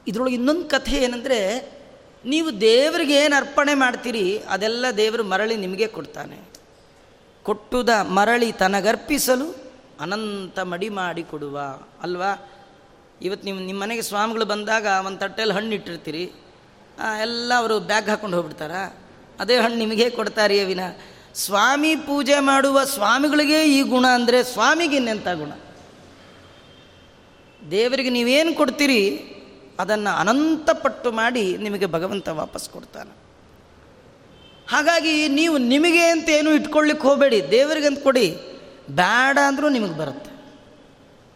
ಇದರೊಳಗೆ 0.07 0.35
ಇನ್ನೊಂದು 0.35 0.65
ಕಥೆ 0.65 0.97
ಏನಂದರೆ, 0.97 1.39
ನೀವು 2.25 2.61
ದೇವರಿಗೆ 2.61 3.15
ಏನು 3.15 3.35
ಅರ್ಪಣೆ 3.35 3.73
ಮಾಡ್ತೀರಿ, 3.73 4.37
ಅದೆಲ್ಲ 4.49 4.85
ದೇವರು 4.97 5.23
ಮರಳಿ 5.23 5.55
ನಿಮಗೆ 5.55 5.87
ಕೊಡ್ತಾನೆ. 5.87 6.37
ಕೊಟ್ಟುದ 7.43 7.89
ಮರಳಿ 7.89 8.51
ತನಗರ್ಪಿಸಲು 8.51 9.47
ಅನಂತ 9.99 10.59
ಮಡಿ 10.59 10.89
ಮಾಡಿ 10.89 11.23
ಕೊಡುವ, 11.23 11.59
ಅಲ್ವಾ? 12.01 12.49
ಇವತ್ತು 13.21 13.45
ನಿಮ್ಮ 13.45 13.59
ನಿಮ್ಮ 13.61 13.81
ಮನೆಗೆ 13.81 14.01
ಸ್ವಾಮಿಗಳು 14.01 14.45
ಬಂದಾಗ 14.45 14.85
ಒಂದು 15.05 15.19
ತಟ್ಟೆಯಲ್ಲಿ 15.19 15.55
ಹಣ್ಣು 15.55 15.75
ಇಟ್ಟಿರ್ತೀರಿ. 15.75 16.23
ಎಲ್ಲ 17.21 17.51
ಅವರು 17.57 17.79
ಬ್ಯಾಗ್ 17.79 18.09
ಹಾಕ್ಕೊಂಡು 18.09 18.37
ಹೋಗ್ಬಿಡ್ತಾರ? 18.37 18.71
ಅದೇ 19.39 19.55
ಹಣ್ಣು 19.57 19.77
ನಿಮಗೆ 19.77 20.09
ಕೊಡ್ತಾರೆ 20.09 20.63
ವಿನ. 20.63 20.79
ಸ್ವಾಮಿ 21.35 21.95
ಪೂಜೆ 21.95 22.39
ಮಾಡುವ 22.39 22.83
ಸ್ವಾಮಿಗಳಿಗೆ 22.83 23.63
ಈ 23.63 23.81
ಗುಣ 23.81 24.05
ಅಂದರೆ 24.07 24.43
ಸ್ವಾಮಿಗೆ 24.43 24.95
ಇನ್ನೆಂಥ 24.95 25.27
ಗುಣ? 25.27 25.51
ದೇವರಿಗೆ 27.71 28.09
ನೀವೇನು 28.09 28.53
ಕೊಡ್ತೀರಿ 28.53 29.01
ಅದನ್ನು 29.79 30.17
ಅನಂತಪಟ್ಟು 30.17 31.11
ಮಾಡಿ 31.11 31.57
ನಿಮಗೆ 31.57 31.85
ಭಗವಂತ 31.85 32.29
ವಾಪಸ್ 32.29 32.69
ಕೊಡ್ತಾನೆ. 32.69 33.23
ಹಾಗಾಗಿ 34.71 35.27
ನೀವು 35.27 35.57
ನಿಮಗೆ 35.57 36.05
ಅಂತ 36.05 36.29
ಏನು 36.29 36.49
ಇಟ್ಕೊಳ್ಳಿಕ್ಕೆ 36.49 37.07
ಹೋಗಬೇಡಿ 37.07 37.51
ದೇವರಿಗಂತ 37.51 38.03
ಕೊಡಿ. 38.03 38.37
ಬೇಡ 38.89 39.37
ಅಂದರೂ 39.47 39.69
ನಿಮಗೆ 39.69 39.97
ಬರುತ್ತೆ. 39.97 40.31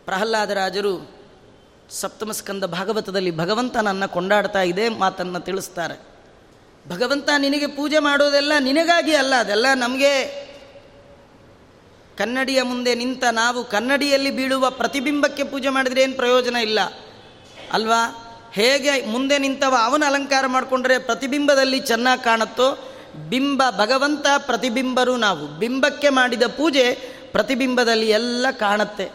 ಪ್ರಹ್ಲಾದರಾಜರು 0.06 1.18
ಸಪ್ತಮ 1.90 2.32
ಸ್ಕಂದ 2.32 2.64
ಭಾಗವತದಲ್ಲಿ 2.64 3.32
ಭಗವಂತನನ್ನ 3.32 4.06
ಕೊಂಡಾಡ್ತಾ 4.06 4.62
ಇದೆ 4.62 4.90
ಮಾತನ್ನು 4.90 5.40
ತಿಳಿಸ್ತಾರೆ. 5.40 6.18
ಭಗವಂತ 6.90 7.30
ನಿನಗೆ 7.38 7.68
ಪೂಜೆ 7.68 8.00
ಮಾಡೋದೆಲ್ಲ 8.00 8.52
ನಿನಗಾಗಿ 8.60 9.16
ಅಲ್ಲ, 9.16 9.36
ಅದೆಲ್ಲ 9.36 9.66
ನಮಗೆ. 9.76 10.48
ಕನ್ನಡಿಯ 12.18 12.62
ಮುಂದೆ 12.62 12.96
ನಿಂತ 12.96 13.24
ನಾವು 13.24 13.64
ಕನ್ನಡಿಯಲ್ಲಿ 13.64 14.32
ಬೀಳುವ 14.32 14.70
ಪ್ರತಿಬಿಂಬಕ್ಕೆ 14.70 15.44
ಪೂಜೆ 15.44 15.70
ಮಾಡಿದರೆ 15.70 16.02
ಏನು 16.02 16.14
ಪ್ರಯೋಜನ 16.14 16.56
ಇಲ್ಲ. 16.56 16.80
ಅಲ್ವಾ? 17.74 18.27
ಹೇಗೆ 18.58 19.06
ಮುಂದೆ 19.06 19.38
ನಿಂತವ 19.38 19.76
ಅವನ 19.84 20.04
ಅಲಂಕಾರ 20.08 20.48
ಮಾಡಿಕೊಂಡ್ರೆ 20.48 21.00
ಪ್ರತಿಬಿಂಬದಲ್ಲಿ 21.00 21.80
ಚೆನ್ನಾಗಿ 21.80 22.24
ಕಾಣುತ್ತೋ, 22.24 22.94
ಬಿಂಬ 23.30 23.64
ಭಗವಂತ 23.70 24.26
ಪ್ರತಿಬಿಂಬರು 24.38 25.18
ನಾವು. 25.18 25.48
ಬಿಂಬಕ್ಕೆ 25.48 26.10
ಮಾಡಿದ 26.10 26.44
ಪೂಜೆ 26.44 26.94
ಪ್ರತಿಬಿಂಬದಲ್ಲಿ 27.32 28.10
ಎಲ್ಲ 28.10 28.46
ಕಾಣುತ್ತೆ. 28.52 29.06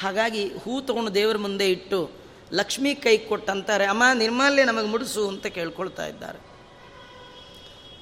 ಹಾಗಾಗಿ 0.00 0.48
ಹೂ 0.48 0.80
ತಗೊಂಡು 0.80 1.14
ದೇವರ 1.14 1.36
ಮುಂದೆ 1.36 1.68
ಇಟ್ಟು 1.70 2.10
ಲಕ್ಷ್ಮಿ 2.52 2.94
ಕೈ 2.94 3.18
ಕೊಟ್ಟಂತಾರೆ 3.18 3.84
ಅಮ್ಮ, 3.84 4.02
ನಿರ್ಮಾಲ್ಯ 4.14 4.64
ನಮಗೆ 4.64 4.86
ಮುಡಿಸು 4.86 5.28
ಅಂತ 5.28 5.46
ಕೇಳ್ಕೊಳ್ತಾ 5.46 6.06
ಇದ್ದಾರೆ. 6.06 6.38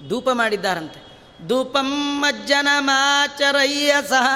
ಧೂಪ 0.08 0.30
ಮಾಡಿದ್ದಾರಂತೆ. 0.30 1.00
ಧೂಪಂ 1.48 2.20
ಮಾಚರಯ್ಯ 2.78 3.94
ಸಹ 4.08 4.26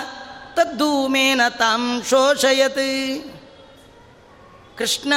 ತದ್ದೂಮೇನ 0.54 1.40
ತಾಂ 1.48 2.02
ಶೋಷಯತಿ. 2.11 3.24
ಕೃಷ್ಣ 4.78 5.12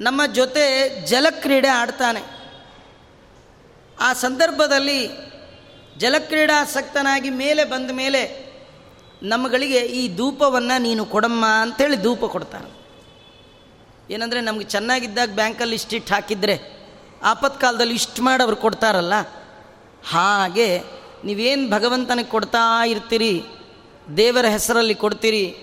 ನಮ್ಮ 0.00 0.26
ಜೊತೆ 0.26 0.64
ಜಲಕ್ರೀಡೆ 1.06 1.68
ಆಡ್ತಾನೆ. 1.68 2.22
ಆ 4.00 4.12
ಸಂದರ್ಭದಲ್ಲಿ 4.12 5.08
ಜಲಕ್ರೀಡಾಸಕ್ತನಾಗಿ 5.98 7.30
ಮೇಲೆ 7.30 7.64
ಬಂದ 7.64 7.90
ಮೇಲೆ 7.90 8.46
ನಮ್ಮಗಳಿಗೆ 9.22 9.78
ಈ 9.78 10.16
ಧೂಪವನ್ನು 10.16 10.82
ನೀನು 10.82 11.04
ಕೊಡಮ್ಮ 11.04 11.46
ಅಂಥೇಳಿ 11.46 12.02
ಧೂಪ 12.02 12.24
ಕೊಡ್ತಾನೆ. 12.24 12.76
ಏನಂದರೆ 14.14 14.40
ನಮಗೆ 14.40 14.64
ಚೆನ್ನಾಗಿದ್ದಾಗ 14.64 15.34
ಬ್ಯಾಂಕಲ್ಲಿ 15.34 15.74
ಇಷ್ಟಿಟ್ಟು 15.74 16.14
ಹಾಕಿದರೆ 16.14 16.76
ಆಪತ್ಕಾಲದಲ್ಲಿ 17.22 17.94
ಇಷ್ಟು 17.94 18.22
ಮಾಡಿ 18.22 18.42
ಅವ್ರು 18.42 18.56
ಕೊಡ್ತಾರಲ್ಲ. 18.56 19.14
ಹಾಗೆ 20.08 20.80
ನೀವೇನು 21.24 21.70
ಭಗವಂತನಿಗೆ 21.70 22.28
ಕೊಡ್ತಾ 22.28 22.84
ಇರ್ತೀರಿ, 22.86 23.44
ದೇವರ 24.16 24.46
ಹೆಸರಲ್ಲಿ 24.46 24.94
ಕೊಡ್ತೀರಿ 24.94 25.56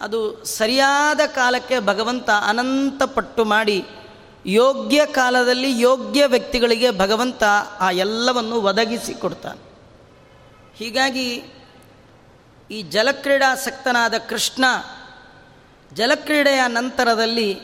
ಅದು 0.00 0.44
ಸರಿಯಾದ 0.44 1.20
ಕಾಲಕ್ಕೆ 1.26 1.80
ಭಗವಂತ 1.80 2.30
ಅನಂತ 2.30 3.02
ಪಟ್ಟು 3.02 3.44
ಮಾಡಿ 3.44 3.84
ಯೋಗ್ಯ 4.46 5.06
ಕಾಲದಲ್ಲಿ 5.06 5.80
ಯೋಗ್ಯ 5.80 6.26
ವ್ಯಕ್ತಿಗಳಿಗೆ 6.26 6.90
ಭಗವಂತ 6.90 7.44
ಆ 7.80 7.90
ಎಲ್ಲವನ್ನು 7.90 8.60
ಒದಗಿಸಿ 8.60 9.14
ಕೊಡ್ತಾನೆ. 9.14 9.60
ಹೀಗಾಗಿ 10.76 11.42
ಈ 12.70 12.82
ಜಲಕ್ರೀಡಾಸಕ್ತನಾದ 12.82 14.14
ಕೃಷ್ಣ 14.28 14.64
ಜಲಕ್ರೀಡೆಯ 15.94 16.60
ನಂತರದಲ್ಲಿ 16.66 17.60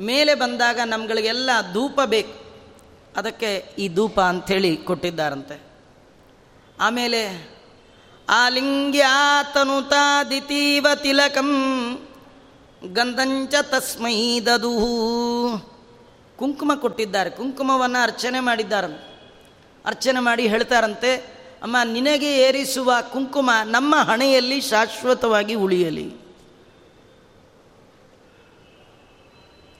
ಮೇಲೆ 0.00 0.34
ಬಂದಾಗ 0.34 0.80
ನಮ್ಗಳಿಗೆಲ್ಲ 0.84 1.50
ಧೂಪ 1.72 2.00
ಬೇಕು. 2.06 2.46
ಅದಕ್ಕೆ 3.16 3.74
ಈ 3.78 3.88
ಧೂಪ 3.88 4.20
ಅಂಥೇಳಿ 4.20 4.76
ಕೊಟ್ಟಿದ್ದಾರಂತೆ. 4.76 5.60
ಆಮೇಲೆ 6.80 7.55
ಆಲಿಂಗ್ಯಾತನುತಾದಿತೀವ 8.28 10.86
ತಿಲಕಂ 10.94 11.50
ಗಂಧಂಚ 12.92 13.54
ತಸ್ಮೈ 13.62 14.40
ದದುಹು 14.40 15.76
ಕುಂಕುಮ 16.38 16.74
ಕೊಟ್ಟಿದ್ದಾರೆ, 16.74 17.30
ಕುಂಕುಮವನ್ನು 17.30 18.02
ಅರ್ಚನೆ 18.02 18.40
ಮಾಡಿದ್ದಾರಂತೆ 18.40 19.32
ಅರ್ಚನೆ 19.86 20.20
ಮಾಡಿ 20.20 20.46
ಹೇಳ್ತಾರಂತೆ, 20.46 21.36
ಅಮ್ಮ, 21.62 21.76
ನಿನಗೆ 21.84 22.36
ಏರಿಸುವ 22.36 22.92
ಕುಂಕುಮ 23.12 23.50
ನಮ್ಮ 23.64 23.96
ಹಣೆಯಲ್ಲಿ 23.96 24.60
ಶಾಶ್ವತವಾಗಿ 24.60 25.54
ಉಳಿಯಲಿ. 25.54 26.12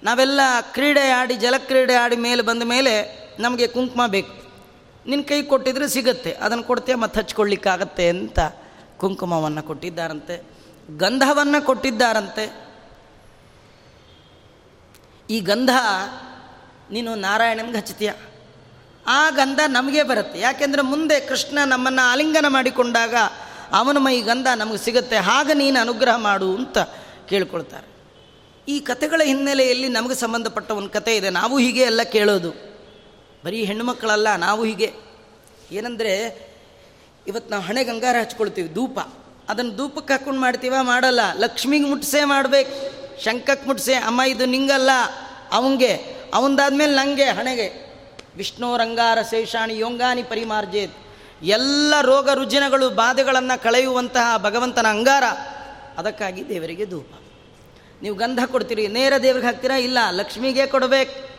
ನಾವೆಲ್ಲ 0.02 0.40
ಕ್ರೀಡೆ 0.72 1.08
ಆಡಿ, 1.08 1.34
ಜಲಕ್ರೀಡೆ 1.34 1.94
ಆಡಿ 1.94 2.16
ಮೇಲೆ 2.16 2.42
ಬಂದ 2.42 2.62
ಮೇಲೆ 2.62 3.26
ನಮಗೆ 3.38 3.66
ಕುಂಕುಮ 3.66 4.06
ಬೇಕು. 4.06 4.45
ನಿನ್ನ 5.06 5.24
ಕೈ 5.28 5.42
ಕೊಟ್ಟಿದ್ರೆ 5.42 5.88
ಸಿಗತ್ತೆ, 5.88 6.32
ಅದನ್ನು 6.32 6.64
ಕೊಡ್ತೀಯ, 6.64 6.94
ಮತ್ತೆ 6.94 7.20
ಹಚ್ಕೊಳ್ಳಿಕ್ಕಾಗತ್ತೆ 7.20 8.08
ಅಂತ 8.08 8.38
ಕುಂಕುಮವನ್ನು 8.96 9.62
ಕೊಟ್ಟಿದ್ದಾರಂತೆ, 9.62 10.36
ಗಂಧವನ್ನು 10.96 11.64
ಕೊಟ್ಟಿದ್ದಾರಂತೆ. 11.64 12.44
ಈ 15.30 15.40
ಗಂಧ 15.40 15.70
ನೀನು 16.90 17.14
ನಾರಾಯಣನಿಗೆ 17.14 17.78
ಹಚ್ತೀಯ. 17.78 18.12
ಆ 19.06 19.30
ಗಂಧ 19.30 19.60
ನಮಗೆ 19.68 20.02
ಬರುತ್ತೆ, 20.02 20.40
ಯಾಕೆಂದರೆ 20.40 20.82
ಮುಂದೆ 20.82 21.20
ಕೃಷ್ಣ 21.20 21.58
ನಮ್ಮನ್ನು 21.66 22.02
ಆಲಿಂಗನ 22.10 22.46
ಮಾಡಿಕೊಂಡಾಗ 22.48 23.14
ಅವನ 23.72 23.98
ಮೈ 23.98 24.20
ಗಂಧ 24.20 24.46
ನಮಗೆ 24.56 24.78
ಸಿಗುತ್ತೆ, 24.78 25.16
ಹಾಗೆ 25.18 25.54
ನೀನು 25.54 25.80
ಅನುಗ್ರಹ 25.80 26.16
ಮಾಡು 26.16 26.48
ಅಂತ 26.56 26.78
ಕೇಳ್ಕೊಳ್ತಾರೆ. 27.28 27.88
ಈ 28.68 28.80
ಕಥೆಗಳ 28.80 29.20
ಹಿನ್ನೆಲೆಯಲ್ಲಿ 29.24 29.88
ನಮಗೆ 29.88 30.14
ಸಂಬಂಧಪಟ್ಟ 30.14 30.70
ಒಂದು 30.70 30.90
ಕತೆ 30.90 31.16
ಇದೆ, 31.16 31.30
ನಾವು 31.30 31.58
ಹೀಗೆ 31.58 31.80
ಎಲ್ಲ 31.80 32.02
ಕೇಳೋದು. 32.02 32.75
ಬರೀ 33.46 33.64
ಹೆಣ್ಣುಮಕ್ಕಳಲ್ಲ 33.64 34.36
ನಾವು 34.36 34.64
ಹೀಗೆ. 34.64 34.92
ಏನಂದರೆ 35.72 36.14
ಇವತ್ತು 37.26 37.50
ನಾವು 37.50 37.62
ಹಣೆ 37.62 37.84
ಗಂಗಾರ 37.84 38.16
ಹಚ್ಕೊಳ್ತೀವಿ, 38.20 38.74
ಧೂಪ. 38.74 38.98
ಅದನ್ನು 39.48 39.76
ಧೂಪಕ್ಕೆ 39.76 40.12
ಹಾಕ್ಕೊಂಡು 40.12 40.40
ಮಾಡ್ತೀವ? 40.40 40.74
ಮಾಡಲ್ಲ. 40.80 41.20
ಲಕ್ಷ್ಮಿಗೆ 41.38 41.84
ಮುಟ್ಸೆ 41.84 42.24
ಮಾಡಬೇಕು. 42.24 42.96
ಶಂಕಕ್ಕೆ 43.24 43.66
ಮುಟ್ಸೆ, 43.66 43.94
ಅಮ್ಮ 43.94 44.22
ಇದು 44.22 44.46
ನಿಂಗಲ್ಲ. 44.46 44.90
ಅವಂಗೆ, 45.52 45.94
ಅವಂದಾದ್ಮೇಲೆ 46.34 46.92
ನನಗೆ 46.92 47.24
ಹಣೆಗೆ. 47.24 47.96
ವಿಷ್ಣು 48.36 48.76
ರಂಗಾರ 48.76 49.22
ಶೇಷಾಣಿ 49.22 49.78
ಯೋಂಗಾನಿ 49.78 50.22
ಪರಿಮಾರ್ಜೇತ್. 50.22 50.94
ಎಲ್ಲ 51.42 51.94
ರೋಗ 52.00 52.30
ರುಜಿನಗಳು, 52.30 52.90
ಬಾಧೆಗಳನ್ನು 52.90 53.62
ಕಳೆಯುವಂತಹ 53.62 54.36
ಭಗವಂತನ 54.38 54.86
ಅಂಗಾರ. 54.86 55.24
ಅದಕ್ಕಾಗಿ 55.98 56.48
ದೇವರಿಗೆ 56.48 56.84
ಧೂಪ. 56.84 57.08
ನೀವು 58.02 58.16
ಗಂಧ 58.16 58.38
ಕೊಡ್ತೀರಿ, 58.46 58.86
ನೇರ 58.86 59.12
ದೇವ್ರಿಗೆ 59.22 59.46
ಹಾಕ್ತೀರಾ? 59.46 59.76
ಇಲ್ಲ, 59.76 59.98
ಲಕ್ಷ್ಮಿಗೆ 60.10 60.66
ಕೊಡಬೇಕು. 60.66 61.35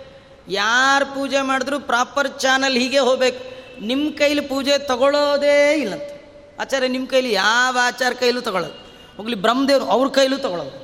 ಯಾರು 0.50 1.06
ಪೂಜೆ 1.06 1.42
ಮಾಡಿದ್ರು 1.42 1.80
ಪ್ರಾಪರ್ 1.80 2.40
ಚಾನಲ್ 2.40 2.78
ಹೀಗೆ 2.78 3.00
ಹೋಗ್ಬೇಕು. 3.00 3.42
ನಿಮ್ಮ 3.86 4.12
ಕೈಲಿ 4.12 4.42
ಪೂಜೆ 4.42 4.78
ತಗೊಳ್ಳೋದೇ 4.78 5.74
ಇಲ್ಲಂತೆ. 5.74 6.14
ಆಚಾರ್ಯ 6.62 6.88
ನಿಮ್ಮ 6.88 7.08
ಕೈಲಿ 7.08 7.32
ಯಾವ 7.34 7.78
ಆಚಾರ 7.82 8.14
ಕೈಲೂ 8.14 8.42
ತಗೊಳ್ಳೋದು 8.42 8.74
ಹೋಗ್ಲಿ, 9.18 9.36
ಬ್ರಹ್ಮದೇವ್ರು 9.36 9.86
ಅವ್ರ 9.86 10.08
ಕೈಲೂ 10.10 10.38
ತಗೊಳ್ಳೋದು 10.38 10.78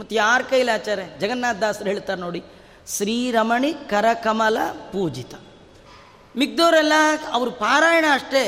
ಮತ್ತು 0.00 0.14
ಯಾರ 0.14 0.42
ಕೈಲಿ 0.50 0.70
ಆಚಾರ್ಯ? 0.70 1.02
ಜಗನ್ನಾಥ 1.18 1.56
ದಾಸರು 1.56 1.88
ಹೇಳ್ತಾರೆ 1.88 2.20
ನೋಡಿ, 2.20 2.42
ಶ್ರೀರಮಣಿ 2.96 3.72
ಕರಕಮಲ 3.72 4.58
ಪೂಜಿತ. 4.92 5.34
ಮಿಗ್ದವರೆಲ್ಲ 6.36 6.92
ಅವರು 7.32 7.50
ಪಾರಾಯಣ 7.50 8.04
ಅಷ್ಟೇ. 8.12 8.44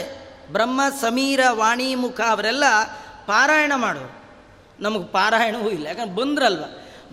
ಬ್ರಹ್ಮ, 0.53 0.80
ಸಮೀರ 1.01 1.40
ವಾಣಿ 1.51 1.95
ಮುಖ 1.95 2.20
ಅವರೆಲ್ಲ 2.20 2.64
ಪಾರಾಯಣ 3.26 3.72
ಮಾಡೋರು. 3.76 4.12
ನಮಗೆ 4.82 5.07
ಪಾರಾಯಣವೂ 5.12 5.68
ಇಲ್ಲ, 5.70 5.86
ಯಾಕಂದ್ರೆ 5.86 6.16
ಬಂದ್ರಲ್ವ. 6.16 6.64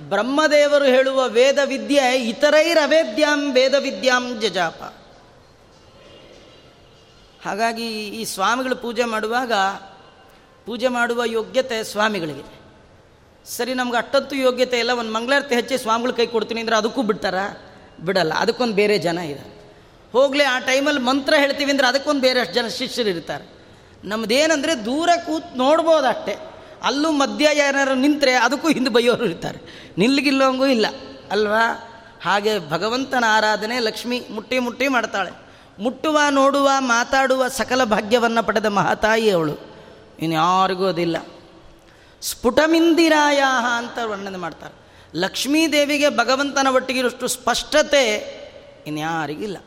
ಬ್ರಹ್ಮದೇವರು 0.09 0.85
ಹೇಳುವ 0.85 1.27
ವೇದ 1.27 1.59
ವಿದ್ಯೆ 1.65 2.15
ಇತರೈರವೇದ್ಯಾಂ 2.29 3.53
ವೇದ 3.53 3.75
ವಿದ್ಯಾಂ 3.79 4.39
ಜಜಾಪ. 4.39 4.81
ಹಾಗಾಗಿ 7.45 8.07
ಈ 8.07 8.25
ಸ್ವಾಮಿಗಳು 8.25 8.75
ಪೂಜೆ 8.75 9.03
ಮಾಡುವಾಗ 9.03 9.53
ಪೂಜೆ 10.65 10.87
ಮಾಡುವ 10.87 11.21
ಯೋಗ್ಯತೆ 11.25 11.83
ಸ್ವಾಮಿಗಳಿಗೆ. 11.83 12.43
ಸರಿ, 13.45 13.73
ನಮ್ಗೆ 13.73 13.97
ಅಷ್ಟೊತ್ತು 13.97 14.35
ಯೋಗ್ಯತೆ 14.35 14.79
ಇಲ್ಲ, 14.79 14.91
ಒಂದು 14.91 15.11
ಮಂಗಳಾರತಿ 15.11 15.55
ಹೆಚ್ಚಿ 15.55 15.77
ಸ್ವಾಮಿಗಳು 15.77 16.13
ಕೈ 16.13 16.25
ಕೊಡ್ತೀನಿ 16.25 16.61
ಅಂದರೆ 16.61 16.75
ಅದಕ್ಕೂ 16.75 17.01
ಬಿಡ್ತಾರ? 17.01 17.35
ಬಿಡಲ್ಲ, 18.01 18.33
ಅದಕ್ಕೊಂದು 18.33 18.73
ಬೇರೆ 18.73 18.97
ಜನ 18.97 19.17
ಇದೆ 19.17 19.45
ಹೋಗಲಿ, 20.11 20.43
ಆ 20.43 20.59
ಟೈಮಲ್ಲಿ 20.59 21.01
ಮಂತ್ರ 21.01 21.33
ಹೇಳ್ತೀವಿ 21.37 21.71
ಅಂದರೆ 21.71 21.87
ಅದಕ್ಕೊಂದು 21.87 22.21
ಬೇರೆ 22.21 22.39
ಅಷ್ಟು 22.39 22.53
ಜನ 22.53 22.67
ಶಿಷ್ಯರು 22.67 23.09
ಇರ್ತಾರೆ. 23.09 23.45
ನಮ್ಮದೇನಂದರೆ 24.03 24.85
ದೂರ 24.85 25.09
ಕೂತ್ 25.25 25.57
ನೋಡ್ಬೋದು 25.57 26.07
ಅಷ್ಟೇ. 26.07 26.50
ಅಲ್ಲೂ 26.83 27.11
ಮಧ್ಯ 27.11 27.49
ಏನಾರು 27.53 27.95
ನಿಂತರೆ 27.95 28.33
ಅದಕ್ಕೂ 28.33 28.69
ಹಿಂದೆ 28.69 28.89
ಬೈಯೋರು 28.89 29.25
ಇರ್ತಾರೆ. 29.25 29.91
ನಿಲ್ಲಿಗಿಲ್ಲೋಂಗೂ 29.97 30.65
ಇಲ್ಲ. 30.65 30.85
ಅಲ್ವಾ? 31.31 31.87
ಹಾಗೆ 32.23 32.69
ಭಗವಂತನ 32.69 33.23
ಆರಾಧನೆ 33.27 33.79
ಲಕ್ಷ್ಮಿ 33.79 34.27
ಮುಟ್ಟಿ 34.31 34.59
ಮುಟ್ಟಿ 34.59 34.87
ಮಾಡ್ತಾಳೆ. 34.87 35.31
ಮುಟ್ಟುವ, 35.79 36.19
ನೋಡುವ, 36.29 36.69
ಮಾತಾಡುವ 36.79 37.47
ಸಕಲ 37.47 37.83
ಭಾಗ್ಯವನ್ನು 37.83 38.43
ಪಡೆದ 38.43 38.65
ಮಹಾತಾಯಿ 38.65 39.29
ಅವಳು. 39.29 39.57
ಇನ್ಯಾರಿಗೂ 40.19 40.85
ಅದಿಲ್ಲ. 40.85 41.17
ಸ್ಫುಟಮಿಂದಿರಾಯ 42.21 43.43
ಅಂತ 43.77 43.97
ವರ್ಣನೆ 44.05 44.37
ಮಾಡ್ತಾರೆ. 44.37 44.81
ಲಕ್ಷ್ಮೀದೇವಿಗೆ 45.15 46.09
ಭಗವಂತನ 46.09 46.67
ಒಟ್ಟಿಗಿರುವಷ್ಟು 46.67 47.27
ಸ್ಪಷ್ಟತೆ 47.27 48.41
ಇನ್ಯಾರಿಗಿಲ್ಲ. 48.87 49.57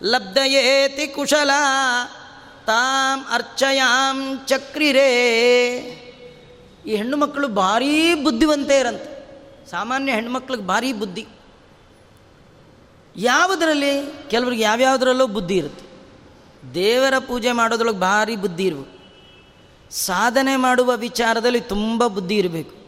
ಲಬ್ಧಯೇತಿ 0.03 1.07
ಕುಶಲ 1.07 1.51
ತಾಂ 2.67 3.27
ಅರ್ಚಯಾಂ 3.33 4.41
ಚಕ್ರಿರೇ. 4.47 5.11
ಈ 6.87 6.97
ಹೆಣ್ಣು 6.97 7.17
ಮಕ್ಕಳು 7.17 7.49
ಭಾರೀ 7.49 8.15
ಬುದ್ಧಿವಂತೆಯರಂತೆ 8.15 9.19
ಸಾಮಾನ್ಯ 9.71 10.13
ಹೆಣ್ಮಕ್ಳಿಗೆ 10.13 10.63
ಭಾರೀ 10.63 10.93
ಬುದ್ಧಿ. 10.93 11.27
ಯಾವುದರಲ್ಲಿ? 13.19 14.13
ಕೆಲವ್ರಿಗೆ 14.31 14.63
ಯಾವ್ಯಾವುದರಲ್ಲೂ 14.63 15.27
ಬುದ್ಧಿ 15.27 15.55
ಇರುತ್ತೆ. 15.55 15.89
ದೇವರ 16.75 17.15
ಪೂಜೆ 17.19 17.53
ಮಾಡೋದ್ರೊಳಗೆ 17.53 18.01
ಭಾರಿ 18.01 18.37
ಬುದ್ಧಿ 18.37 18.65
ಇರಬೇಕು. 18.65 18.99
ಸಾಧನೆ 19.91 20.57
ಮಾಡುವ 20.57 20.97
ವಿಚಾರದಲ್ಲಿ 20.97 21.61
ತುಂಬ 21.61 22.07
ಬುದ್ಧಿ 22.07 22.37
ಇರಬೇಕು. 22.37 22.79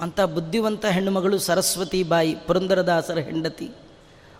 ಅಂಥ 0.00 0.20
ಬುದ್ಧಿವಂತ 0.20 0.86
ಹೆಣ್ಣುಮಗಳು 0.86 1.38
ಸರಸ್ವತಿ 1.38 2.02
ಬಾಯಿ, 2.02 2.34
ಪುರಂದರದಾಸರ 2.34 3.18
ಹೆಂಡತಿ. 3.18 3.70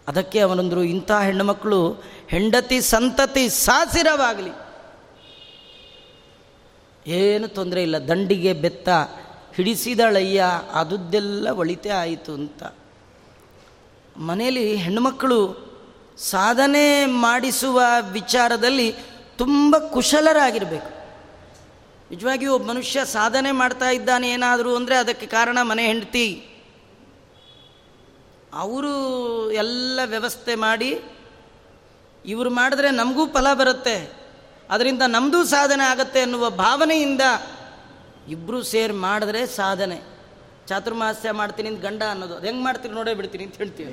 ಅದಕ್ಕೆ 0.08 0.38
ಅವನಂದರು 0.38 0.82
ಇಂಥ 0.82 1.10
ಹೆಣ್ಣುಮಕ್ಕಳು 1.10 1.92
ಹೆಂಡತಿ 2.28 2.80
ಸಂತತಿ 2.80 3.48
ಸಾಸಿರವಾಗಲಿ. 3.48 4.50
ಏನು 7.10 7.48
ತೊಂದರೆ 7.48 7.82
ಇಲ್ಲ. 7.82 8.08
ದಂಡಿಗೆ 8.08 8.52
ಬೆತ್ತ, 8.52 8.88
ಹಿಡಿಸಿದಳಯ್ಯ 9.54 10.44
ಅದುದ್ದೆಲ್ಲ 10.74 11.48
ಒಳಿತೆ 11.48 11.90
ಆಯಿತು 11.90 12.32
ಅಂತ. 12.32 12.62
ಮನೆಯಲ್ಲಿ 14.16 14.74
ಹೆಣ್ಣುಮಕ್ಕಳು 14.74 15.70
ಸಾಧನೆ 16.18 17.06
ಮಾಡಿಸುವ 17.06 17.82
ವಿಚಾರದಲ್ಲಿ 18.12 18.94
ತುಂಬ 19.38 19.78
ಕುಶಲರಾಗಿರಬೇಕು. 19.78 21.00
ನಿಜವಾಗಿಯೂ 22.10 22.54
ಒಬ್ಬ 22.54 22.68
ಮನುಷ್ಯ 22.68 23.04
ಸಾಧನೆ 23.04 23.50
ಮಾಡ್ತಾ 23.50 23.90
ಇದ್ದಾನೆ 23.90 24.30
ಏನಾದರೂ 24.30 24.76
ಅಂದರೆ 24.76 24.96
ಅದಕ್ಕೆ 24.96 25.26
ಕಾರಣ 25.26 25.58
ಮನೆ 25.62 25.86
ಹೆಂಡತಿ. 25.86 26.46
ಅವರು 28.54 28.92
ಎಲ್ಲ 29.52 30.00
ವ್ಯವಸ್ಥೆ 30.04 30.54
ಮಾಡಿ 30.54 31.00
ಇವರು 32.26 32.50
ಮಾಡಿದ್ರೆ 32.50 32.90
ನಮಗೂ 32.90 33.26
ಫಲ 33.26 33.54
ಬರುತ್ತೆ. 33.54 34.12
ಅದರಿಂದ 34.70 35.02
ನಮ್ಮದೂ 35.06 35.44
ಸಾಧನೆ 35.44 35.84
ಆಗುತ್ತೆ 35.84 36.20
ಅನ್ನುವ 36.20 36.50
ಭಾವನೆಯಿಂದ 36.50 37.20
ಇಬ್ಬರೂ 38.28 38.62
ಸೇರಿ 38.62 38.92
ಮಾಡಿದ್ರೆ 38.92 39.46
ಸಾಧನೆ. 39.46 40.19
ಚಾತುರ್ಮಾಸ್ಯ 40.70 41.30
ಮಾಡ್ತೀನಿ 41.30 41.68
ಅಂತ 41.68 41.80
ಗಂಡ 41.80 42.02
ಅನ್ನೋದು. 42.10 42.36
ಅದು 42.36 42.46
ಹೆಂಗೆ 42.46 42.64
ಮಾಡ್ತೀರಿ 42.64 42.94
ನೋಡೇ 42.94 43.14
ಬಿಡ್ತೀನಿ 43.14 43.44
ಅಂತ 43.44 43.56
ಹೇಳ್ತೀವಿ. 43.56 43.92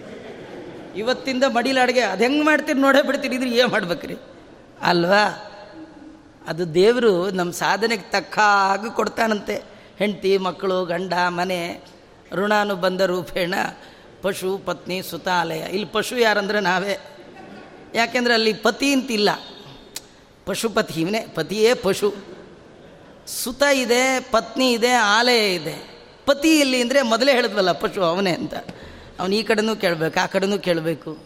ಇವತ್ತಿಂದ 0.97 1.43
ಮಡಿಲ 1.43 1.77
ಅಡುಗೆ 1.81 1.99
ಅದು 1.99 2.23
ಹೆಂಗೆ 2.23 2.43
ಮಾಡ್ತೀರಿ 2.43 2.79
ನೋಡೇ 2.79 3.01
ಬಿಡ್ತೀನಿ 3.01 3.35
ಇದ್ರೆ 3.35 3.49
ಏನು 3.49 3.67
ಮಾಡ್ಬೇಕ್ರಿ? 3.67 4.15
ಅಲ್ವಾ? 4.81 5.53
ಅದು 6.47 6.73
ದೇವರು 6.73 7.31
ನಮ್ಮ 7.31 7.51
ಸಾಧನೆಗೆ 7.51 8.01
ತಕ್ಕ 8.01 8.39
ಹಾಗೆ 8.39 8.95
ಕೊಡ್ತಾನಂತೆ. 8.95 9.63
ಹೆಂಡತಿ, 9.97 10.37
ಮಕ್ಕಳು, 10.37 10.85
ಗಂಡ, 10.85 11.13
ಮನೆ 11.27 11.81
ಋಣಾನು 12.31 12.75
ಬಂದ 12.75 13.01
ರೂಪೇಣ, 13.01 13.53
ಪಶು, 14.21 14.57
ಪತ್ನಿ, 14.57 15.01
ಸುತಾಲಯ. 15.01 15.59
ಇಲ್ಲಿ 15.59 15.85
ಪಶು 15.85 16.17
ಯಾರಂದ್ರೆ 16.17 16.59
ನಾವೇ. 16.59 16.97
ಯಾಕೆಂದರೆ 17.95 18.33
ಅಲ್ಲಿ 18.33 18.53
ಪತಿ 18.53 18.93
ಅಂತಿಲ್ಲ. 18.93 19.29
ಪಶುಪತಿ 20.45 21.01
ಇವನೇ. 21.01 21.27
ಪತಿಯೇ 21.35 21.73
ಪಶು. 21.73 22.13
ಸುತ 23.27 23.63
ಇದೆ, 23.73 24.19
ಪತ್ನಿ 24.31 24.71
ಇದೆ, 24.71 24.91
ಆಲಯ 24.91 25.55
ಇದೆ. 25.55 25.96
ಪತಿ 26.27 26.59
ಇಲ್ಲಿ 26.59 26.81
ಅಂದರೆ 26.81 27.01
ಮೊದಲೇ 27.01 27.31
ಹೇಳಿದ್ವಲ್ಲ 27.31 27.71
ಪಶು 27.71 28.03
ಅವನೇ 28.03 28.31
ಅಂತ. 28.31 28.53
ಅವನು 29.19 29.35
ಈ 29.35 29.43
ಕಡೆನೂ 29.43 29.75
ಕೇಳಬೇಕು, 29.75 30.23
ಆ 30.23 30.25
ಕಡೆನೂ 30.25 30.57
ಕೇಳಬೇಕು. 30.57 31.17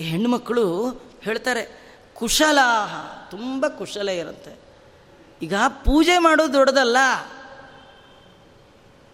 ಹೆಣ್ಣುಮಕ್ಕಳು 0.00 0.90
ಹೇಳ್ತಾರೆ, 1.22 1.86
ಕುಶಲಾಹ. 2.14 2.94
ತುಂಬ 3.30 3.66
ಕುಶಲ 3.68 4.08
ಇರುತ್ತೆ. 4.08 4.58
ಈಗ 5.42 5.54
ಪೂಜೆ 5.68 6.18
ಮಾಡೋದು 6.18 6.52
ದೊಡ್ಡದಲ್ಲ. 6.52 6.96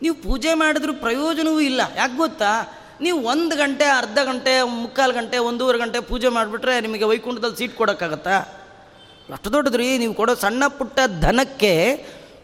ನೀವು 0.03 0.15
ಪೂಜೆ 0.15 0.55
ಮಾಡಿದ್ರೂ 0.55 0.93
ಪ್ರಯೋಜನವೂ 0.93 1.61
ಇಲ್ಲ. 1.61 1.81
ಯಾಕೆ 1.97 2.17
ಗೊತ್ತಾ? 2.17 2.79
ನೀವು 3.01 3.21
ಒಂದು 3.21 3.57
ಗಂಟೆ, 3.57 3.85
ಅರ್ಧ 3.85 4.19
ಗಂಟೆ, 4.25 4.63
ಮುಕ್ಕಾಲು 4.63 5.13
ಗಂಟೆ, 5.13 5.39
ಒಂದೂವರೆ 5.39 5.79
ಗಂಟೆ 5.79 6.01
ಪೂಜೆ 6.01 6.29
ಮಾಡಿಬಿಟ್ರೆ 6.29 6.81
ನಿಮಗೆ 6.81 7.05
ವೈಕುಂಠದಲ್ಲಿ 7.05 7.57
ಸೀಟ್ 7.57 7.77
ಕೊಡೋಕ್ಕಾಗತ್ತಾ? 7.77 8.62
ಅಷ್ಟು 9.31 9.53
ದೊಡ್ಡದ್ರಿ, 9.53 9.99
ನೀವು 9.99 10.15
ಕೊಡೋ 10.15 10.35
ಸಣ್ಣ 10.35 10.63
ಪುಟ್ಟ 10.67 11.01
ಧನಕ್ಕೆ 11.21 11.73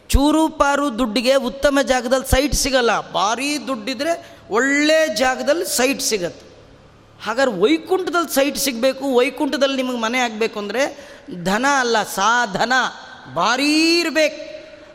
ಚೂರು 0.09 0.49
ಪಾರು 0.49 0.99
ದುಡ್ಡಿಗೆ 0.99 1.35
ಉತ್ತಮ 1.35 1.79
ಜಾಗದಲ್ಲಿ 1.83 2.29
ಸೈಟ್ 2.31 2.55
ಸಿಗಲ್ಲ. 2.55 2.93
ಭಾರೀ 3.13 3.59
ದುಡ್ಡಿದ್ರೆ 3.59 4.13
ಒಳ್ಳೆ 4.51 5.15
ಜಾಗದಲ್ಲಿ 5.17 5.67
ಸೈಟ್ 5.77 6.03
ಸಿಗತ್ತೆ. 6.03 6.45
ಹಾಗಾದ್ರೆ 7.25 7.53
ವೈಕುಂಠದಲ್ಲಿ 7.61 8.35
ಸೈಟ್ 8.35 8.59
ಸಿಗಬೇಕು, 8.59 9.05
ವೈಕುಂಠದಲ್ಲಿ 9.15 9.77
ನಿಮಗೆ 9.77 9.99
ಮನೆ 9.99 10.19
ಆಗಬೇಕು 10.19 10.59
ಅಂದರೆ 10.59 10.83
ಧನ 11.45 11.67
ಅಲ್ಲ, 11.81 12.03
ಸಾಧನ, 12.03 12.73
ಭಾರೀ 13.35 14.01
ಇರಬೇಕು. 14.01 14.41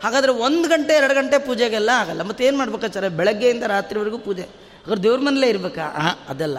ಹಾಗಾದರೆ 0.04 0.32
ಒಂದು 0.32 0.70
ಗಂಟೆ, 0.70 0.94
ಎರಡು 0.94 1.14
ಗಂಟೆ 1.14 1.38
ಪೂಜೆಗೆಲ್ಲ 1.38 1.90
ಆಗಲ್ಲ. 1.96 2.22
ಮತ್ತೇನು 2.22 2.48
ಏನು 2.48 2.58
ಮಾಡ್ಬೇಕಾಚಾರೆ 2.58 3.10
ಬೆಳಗ್ಗೆಯಿಂದ 3.10 3.64
ರಾತ್ರಿವರೆಗೂ 3.64 4.18
ಪೂಜೆ. 4.18 4.42
ಹಾಗಾದ್ರೆ 4.42 5.04
ದೇವ್ರ 5.04 5.20
ಮನೇಲೇ 5.20 5.50
ಇರಬೇಕಾ? 5.50 5.86
ಹಾಂ 6.04 6.16
ಅದಲ್ಲ. 6.30 6.58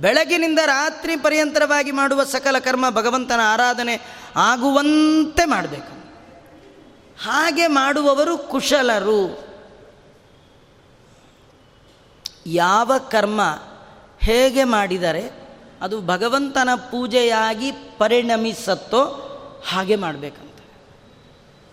ಬೆಳಗಿನಿಂದ 0.00 0.58
ರಾತ್ರಿ 0.66 1.16
ಪರ್ಯಂತರವಾಗಿ 1.16 1.90
ಮಾಡುವ 1.90 2.24
ಸಕಲ 2.24 2.58
ಕರ್ಮ 2.58 2.90
ಭಗವಂತನ 2.90 3.40
ಆರಾಧನೆ 3.44 4.00
ಆಗುವಂತೆ 4.36 5.44
ಮಾಡಬೇಕು. 5.44 5.98
ಹಾಗೆ 7.24 7.66
ಮಾಡುವವರು 7.66 8.38
ಕುಶಲರು. 8.38 9.48
ಯಾವ 12.46 12.92
ಕರ್ಮ 13.10 13.40
ಹೇಗೆ 14.20 14.64
ಮಾಡಿದರೆ 14.64 15.48
ಅದು 15.82 16.00
ಭಗವಂತನ 16.00 16.68
ಪೂಜೆಯಾಗಿ 16.90 17.72
ಪರಿಣಮಿಸತ್ತೋ 17.72 19.24
ಹಾಗೆ 19.68 19.96
ಮಾಡಬೇಕಂತ. 19.96 20.56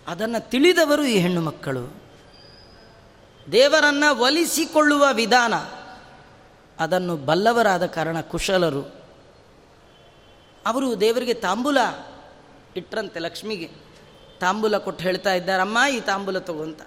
ಅದನ್ನು 0.08 0.50
ತಿಳಿದವರು 0.50 1.04
ಈ 1.04 1.18
ಹೆಣ್ಣು 1.18 1.40
ಮಕ್ಕಳು. 1.40 2.02
ದೇವರನ್ನು 3.52 4.18
ಒಲಿಸಿಕೊಳ್ಳುವ 4.18 5.06
ವಿಧಾನ 5.12 5.54
ಅದನ್ನು 6.80 7.16
ಬಲ್ಲವರಾದ 7.16 7.86
ಕಾರಣ 7.86 8.20
ಕುಶಲರು. 8.20 8.82
ಅವರು 10.66 11.00
ದೇವರಿಗೆ 11.00 11.34
ತಾಂಬೂಲ 11.34 11.78
ಇಟ್ರಂತೆ 12.76 13.20
ಲಕ್ಷ್ಮಿಗೆ. 13.20 13.70
ತಾಂಬೂಲ 14.40 14.78
ಕೊಟ್ಟು 14.78 15.04
ಹೇಳ್ತಾ 15.04 15.34
ಇದ್ದಾರೆ, 15.34 15.62
ಅಮ್ಮ, 15.62 15.78
ಈ 15.92 16.00
ತಾಂಬೂಲ 16.00 16.38
ತಗೊಂತ 16.38 16.80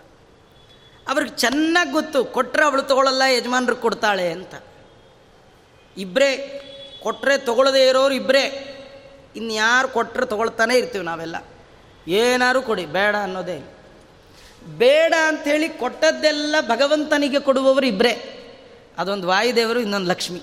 ಅವ್ರಿಗೆ 1.08 1.38
ಚೆನ್ನಾಗಿ 1.38 1.92
ಗೊತ್ತು 1.92 2.26
ಕೊಟ್ಟರೆ 2.26 2.66
ಅವಳು 2.66 2.82
ತಗೊಳ್ಳಲ್ಲ 2.82 3.22
ಯಜಮಾನ್ರು 3.38 3.76
ಕೊಡ್ತಾಳೆ 3.76 4.32
ಅಂತ. 4.32 4.56
ಇಬ್ಬರೇ 5.98 6.32
ಕೊಟ್ಟರೆ 7.04 7.38
ತಗೊಳ್ಳದೇ 7.38 7.88
ಇರೋರು 7.88 8.14
ಇಬ್ಬರೇ 8.14 8.76
ಇನ್ಯಾರು 9.36 9.88
ಕೊಟ್ಟರೆ 9.88 10.26
ತಗೊಳ್ತಾನೆ 10.26 10.78
ಇರ್ತೀವಿ 10.78 11.06
ನಾವೆಲ್ಲ. 11.06 11.36
ಏನಾರು 12.08 12.62
ಕೊಡಿ, 12.62 12.86
ಬೇಡ 12.86 13.16
ಅನ್ನೋದೇ 13.24 13.76
ಬೇಡ 14.78 15.14
ಅಂಥೇಳಿ 15.28 15.70
ಕೊಟ್ಟದ್ದೆಲ್ಲ 15.70 16.56
ಭಗವಂತನಿಗೆ 16.62 17.40
ಕೊಡುವವರು 17.40 17.86
ಇಬ್ಬರೇ 17.86 18.39
ಅದೊಂದು 19.00 19.28
ವಾಯುದೇವರು, 19.28 19.80
ಇನ್ನೊಂದು 19.80 20.10
ಲಕ್ಷ್ಮಿ. 20.10 20.42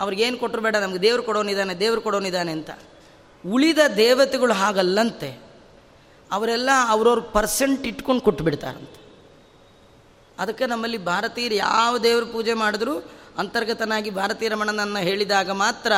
ಅವ್ರಿಗೇನು 0.00 0.38
ಕೊಟ್ಟರು 0.38 0.62
ಬೇಡ, 0.62 0.76
ನಮಗೆ 0.76 1.02
ದೇವ್ರು 1.02 1.22
ಕೊಡೋನಿದ್ದಾನೆ 1.22 1.74
ದೇವ್ರು 1.74 2.00
ಕೊಡೋನಿದ್ದಾನೆ 2.00 2.52
ಅಂತ. 2.52 2.70
ಉಳಿದ 3.46 3.78
ದೇವತೆಗಳು 3.96 4.52
ಹಾಗಲ್ಲಂತೆ, 4.52 5.48
ಅವರೆಲ್ಲ 6.32 6.70
ಅವ್ರವ್ರ 6.88 7.20
ಪರ್ಸೆಂಟ್ 7.20 7.86
ಇಟ್ಕೊಂಡು 7.86 8.22
ಕೊಟ್ಟು 8.22 8.44
ಬಿಡ್ತಾರಂತೆ 8.44 9.08
ಅದಕ್ಕೆ 10.38 10.66
ನಮ್ಮಲ್ಲಿ 10.66 10.98
ಭಾರತೀಯರು 10.98 11.54
ಯಾವ 11.54 11.98
ದೇವ್ರ 11.98 12.24
ಪೂಜೆ 12.24 12.54
ಮಾಡಿದ್ರು 12.54 12.98
ಅಂತರ್ಗತನಾಗಿ 13.38 14.10
ಭಾರತೀಯ 14.10 14.48
ರಮಣನನ್ನು 14.48 14.98
ಹೇಳಿದಾಗ 14.98 15.50
ಮಾತ್ರ 15.50 15.92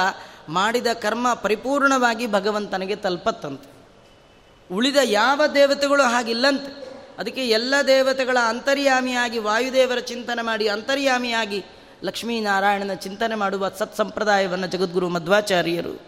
ಮಾಡಿದ 0.49 0.87
ಕರ್ಮ 0.87 1.35
ಪರಿಪೂರ್ಣವಾಗಿ 1.35 2.27
ಭಗವಂತನಿಗೆ 2.27 2.97
ತಲುಪತ್ತಂತೆ. 2.97 3.71
ಉಳಿದ 4.75 4.97
ಯಾವ 5.05 5.41
ದೇವತೆಗಳು 5.55 6.03
ಹಾಗಿಲ್ಲಂತೆ. 6.03 6.90
ಅದಕ್ಕೆ 7.21 7.49
ಎಲ್ಲ 7.49 7.75
ದೇವತೆಗಳ 7.87 8.39
ಅಂತರ್ಯಾಮಿಯಾಗಿ 8.47 9.39
ವಾಯುದೇವರ 9.39 9.99
ಚಿಂತನೆ 9.99 10.43
ಮಾಡಿ 10.43 10.69
ಅಂತರ್ಯಾಮಿಯಾಗಿ 10.69 11.65
ಲಕ್ಷ್ಮೀನಾರಾಯಣನ 12.05 12.95
ಚಿಂತನೆ 12.95 13.35
ಮಾಡುವ 13.35 13.69
ಸತ್ಸಂಪ್ರದಾಯವನ್ನು 13.69 14.67
ಜಗದ್ಗುರು 14.67 15.09
ಮಧ್ವಾಚಾರ್ಯರು 15.09 16.01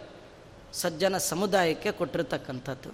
ಸಜ್ಜನ 0.72 1.18
ಸಮುದಾಯಕ್ಕೆ 1.18 1.92
ಕೊಟ್ಟಿರತಕ್ಕಂಥದ್ದು. 1.92 2.90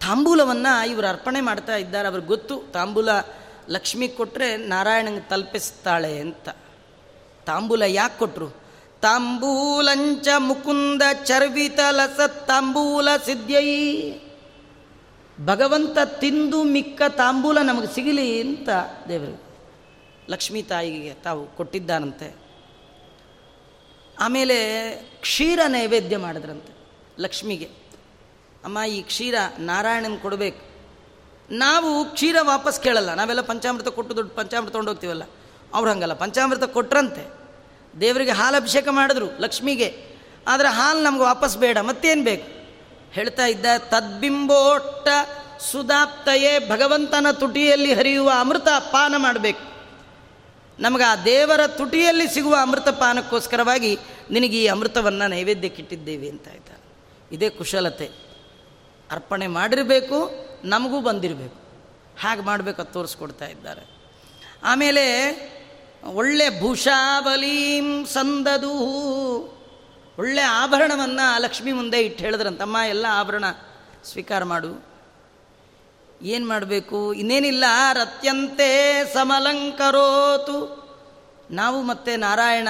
ತಾಂಬೂಲವನ್ನು 0.00 0.88
ಇವರು 0.90 1.06
ಅರ್ಪಣೆ 1.06 1.40
ಮಾಡ್ತಾ 1.40 1.76
ಇದ್ದಾರೆ, 1.76 2.08
ಅವ್ರಿಗೆ 2.08 2.28
ಗೊತ್ತು. 2.28 2.62
ತಾಂಬೂಲ 2.72 3.08
ಲಕ್ಷ್ಮಿ 3.68 4.08
ಕೊಟ್ಟರೆ 4.08 4.56
ನಾರಾಯಣಂಗೆ 4.56 5.20
ತಲುಪಿಸ್ತಾಳೆ 5.20 6.18
ಅಂತ. 6.18 6.48
ತಾಂಬೂಲ 7.46 7.82
ಯಾಕೆ 7.82 8.18
ಕೊಟ್ಟರು 8.18 8.61
ತಾಂಬೂಲಂಚ 9.02 10.28
ಮುಕುಂದ 10.38 11.02
ಚರ್ವಿತ 11.24 11.78
ಲಸ 11.90 12.20
ತಾಂಬೂಲ 12.30 13.08
ಸಿದ್ಧೈ 13.24 14.12
ಭಗವಂತ 15.46 15.98
ತಿಂದು 16.04 16.62
ಮಿಕ್ಕ 16.62 17.02
ತಾಂಬೂಲ 17.08 17.58
ನಮಗೆ 17.58 17.94
ಸಿಗಲಿ 17.94 18.40
ಅಂತ 18.40 18.68
ದೇವರು 19.08 19.42
ಲಕ್ಷ್ಮೀ 20.30 20.62
ತಾಯಿಗೆ 20.62 21.14
ತಾವು 21.14 21.46
ಕೊಟ್ಟಿದ್ದಾನಂತೆ. 21.46 22.34
ಆಮೇಲೆ 24.20 24.90
ಕ್ಷೀರ 25.20 25.58
ನೈವೇದ್ಯ 25.68 26.16
ಮಾಡಿದ್ರಂತೆ 26.16 26.72
ಲಕ್ಷ್ಮಿಗೆ. 27.18 27.64
ಅಮ್ಮ, 28.64 28.78
ಈ 28.88 29.02
ಕ್ಷೀರ 29.02 29.34
ನಾರಾಯಣನ 29.58 30.16
ಕೊಡಬೇಕು. 30.22 30.62
ನಾವು 31.50 32.04
ಕ್ಷೀರ 32.04 32.36
ವಾಪಸ್ 32.42 32.82
ಕೇಳಲ್ಲ. 32.82 33.14
ನಾವೆಲ್ಲ 33.14 33.40
ಪಂಚಾಮೃತ 33.40 33.88
ಕೊಟ್ಟು 33.88 34.16
ದುಡ್ಡು 34.16 34.34
ಪಂಚಾಮೃತ 34.34 34.72
ತೊಗೊಂಡೋಗ್ತೀವಲ್ಲ 34.72 35.22
ಅವ್ರು 35.74 35.90
ಹಂಗಲ್ಲ. 35.90 36.14
ಪಂಚಾಮೃತ 36.14 36.64
ಕೊಟ್ರಂತೆ. 36.64 37.41
ದೇವರಿಗೆ 38.00 38.30
ಹಾಲು 38.30 38.56
ಅಭಿಷೇಕ 38.56 38.88
ಮಾಡಿದ್ರು 38.88 39.26
ಲಕ್ಷ್ಮಿಗೆ. 39.40 39.88
ಆದರೆ 40.48 40.68
ಹಾಲು 40.68 41.00
ನಮ್ಗೆ 41.02 41.22
ವಾಪಸ್ 41.22 41.58
ಬೇಡ, 41.58 41.78
ಮತ್ತೇನು 41.78 42.24
ಬೇಕು? 42.24 42.48
ಹೇಳ್ತಾ 43.12 43.46
ಇದ್ದ, 43.46 43.66
ತದ್ಬಿಂಬೋಟ್ಟ 43.78 45.08
ಸುಧಾಪ್ತಯೇ 45.60 46.58
ಭಗವಂತನ 46.68 47.26
ತುಟಿಯಲ್ಲಿ 47.32 47.92
ಹರಿಯುವ 47.92 48.30
ಅಮೃತ 48.40 48.68
ಪಾನ 48.78 49.14
ಮಾಡಬೇಕು. 49.18 49.72
ನಮಗೆ 50.80 51.04
ಆ 51.04 51.16
ದೇವರ 51.16 51.66
ತುಟಿಯಲ್ಲಿ 51.66 52.28
ಸಿಗುವ 52.28 52.56
ಅಮೃತ 52.60 52.88
ಪಾನಕ್ಕೋಸ್ಕರವಾಗಿ 52.88 53.98
ನಿನಗೆ 54.30 54.62
ಈ 54.62 54.66
ಅಮೃತವನ್ನು 54.66 55.30
ನೈವೇದ್ಯಕ್ಕಿಟ್ಟಿದ್ದೇವೆ, 55.30 56.28
ಅಂತ 56.28 56.48
ಇದ್ದಾರೆ 56.48 56.82
ಇದೇ 57.32 57.50
ಕುಶಲತೆ. 57.50 58.06
ಅರ್ಪಣೆ 59.10 59.46
ಮಾಡಿರಬೇಕು, 59.46 60.18
ನಮಗೂ 60.64 61.00
ಬಂದಿರಬೇಕು. 61.00 61.56
ಹಾಗೆ 62.20 62.40
ಮಾಡಬೇಕು 62.40 62.84
ತೋರಿಸ್ಕೊಡ್ತಾ 62.84 63.46
ಇದ್ದಾರೆ. 63.46 63.84
ಆಮೇಲೆ 64.64 65.02
ಒಳ್ಳೆ 66.04 66.60
ಭೂಷಾಬಲೀಂ 66.60 68.06
ಸಂದದು. 68.06 68.72
ಒಳ್ಳೆ 70.18 70.40
ಆಭರಣವನ್ನು 70.40 71.40
ಲಕ್ಷ್ಮಿ 71.40 71.72
ಮುಂದೆ 71.72 72.00
ಇಟ್ಟು 72.00 72.24
ಹೇಳಿದ್ರಂತಮ್ಮ, 72.24 72.76
ಎಲ್ಲ 72.88 73.06
ಆಭರಣ 73.10 73.44
ಸ್ವೀಕಾರ 74.04 74.44
ಮಾಡು. 74.44 74.84
ಏನು 76.22 76.48
ಮಾಡಬೇಕು? 76.48 77.12
ಇನ್ನೇನಿಲ್ಲ, 77.12 77.64
ರತ್ಯಂತೆ 77.92 79.04
ಸಮಲಂಕರೋತು. 79.14 80.82
ನಾವು 81.50 81.82
ಮತ್ತೆ 81.82 82.16
ನಾರಾಯಣ, 82.16 82.68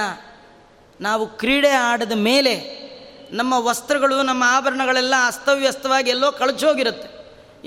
ನಾವು 1.01 1.27
ಕ್ರೀಡೆ 1.27 1.69
ಆಡದ 1.69 2.11
ಮೇಲೆ 2.11 2.83
ನಮ್ಮ 3.31 3.53
ವಸ್ತ್ರಗಳು, 3.57 4.21
ನಮ್ಮ 4.21 4.43
ಆಭರಣಗಳೆಲ್ಲ 4.47 5.13
ಅಸ್ತವ್ಯಸ್ತವಾಗಿ 5.27 6.09
ಎಲ್ಲೋ 6.09 6.31
ಕಳಚೋಗಿರುತ್ತೆ. 6.31 7.13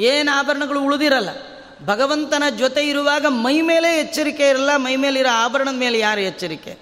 ಏನು 0.02 0.38
ಆಭರಣಗಳು 0.38 0.80
ಉಳಿದಿರಲ್ಲ? 0.80 1.28
ಭಗವಂತನ 1.84 2.42
ಜೊತೆ 2.58 2.88
ಇರುವಾಗ 2.88 3.26
ಮೈ 3.28 3.60
ಮೇಲೆ 3.60 4.00
ಎಚ್ಚರಿಕೆ 4.00 4.48
ಇರಲ್ಲ, 4.48 4.70
ಮೈ 4.76 4.96
ಮೇಲಿರೋ 4.96 5.28
ಆಭರಣದ 5.34 5.74
ಮೇಲೆ 5.74 5.98
ಯಾರು 5.98 6.20
ಎಚ್ಚರಿಕೆ? 6.20 6.78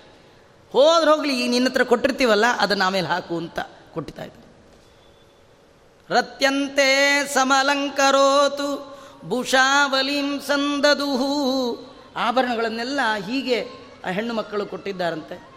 ಹೋದ್ರೆ 0.73 1.11
ಹೋಗ್ಲಿ, 1.11 1.45
ಈ 1.45 1.49
ನಿನ್ನ 1.49 1.69
ಹತ್ರ 1.69 1.83
ಕೊಟ್ಟಿರ್ತೀವಲ್ಲ, 1.83 2.45
ಅದನ್ನು 2.59 2.85
ಆಮೇಲೆ 2.85 3.07
ಹಾಕು 3.07 3.37
ಅಂತ 3.37 3.59
ಕೊಟ್ಟಿತಾ 3.95 4.23
ಇದ್ದ. 4.25 4.45
ರತ್ಯಂತೆ 6.11 7.27
ಸಮಲಂಕರೋತು, 7.35 8.97
ಭುಷಾವಲಿಂ 9.29 10.41
ಸಂದದುಹು, 10.41 11.33
ಆಭರಣಗಳನ್ನೆಲ್ಲ 12.17 13.01
ಹೀಗೆ 13.27 13.67
ಆ 14.05 14.09
ಹೆಣ್ಣು 14.09 14.35
ಮಕ್ಕಳು 14.35 14.67
ಕೊಟ್ಟಿದ್ದಾರಂತೆ. 14.67 15.54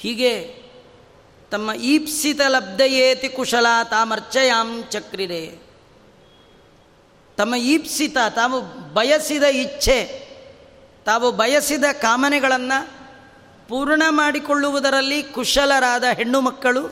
ಹೀಗೆ 0.00 0.62
ತಮ್ಮ 1.50 1.72
ಈಪ್ಸಿತ 1.72 2.40
ಲಬ್ಧಯೇತಿ 2.48 3.28
ಕುಶಲ 3.28 3.66
ತಾಮರ್ಚಯಾಂ 3.90 4.84
ಚಕ್ರಿರೆ. 4.90 5.70
ತಮ್ಮ 7.36 7.54
ಈಪ್ಸಿತ, 7.54 8.16
ತಾವು 8.34 8.60
ಬಯಸಿದ 8.94 9.42
ಇಚ್ಛೆ, 9.42 10.30
ತಾವು 11.04 11.32
ಬಯಸಿದ 11.32 11.84
ಕಾಮನೆಗಳನ್ನು 11.92 13.00
ಪೂರ್ಣ 13.68 14.02
ಮಾಡಿಕೊಳ್ಳುವುದರಲ್ಲಿ 14.08 15.22
ಕುಶಲರಾದ 15.22 16.04
ಹೆಣ್ಣು 16.12 16.40
ಮಕ್ಕಳು 16.40 16.82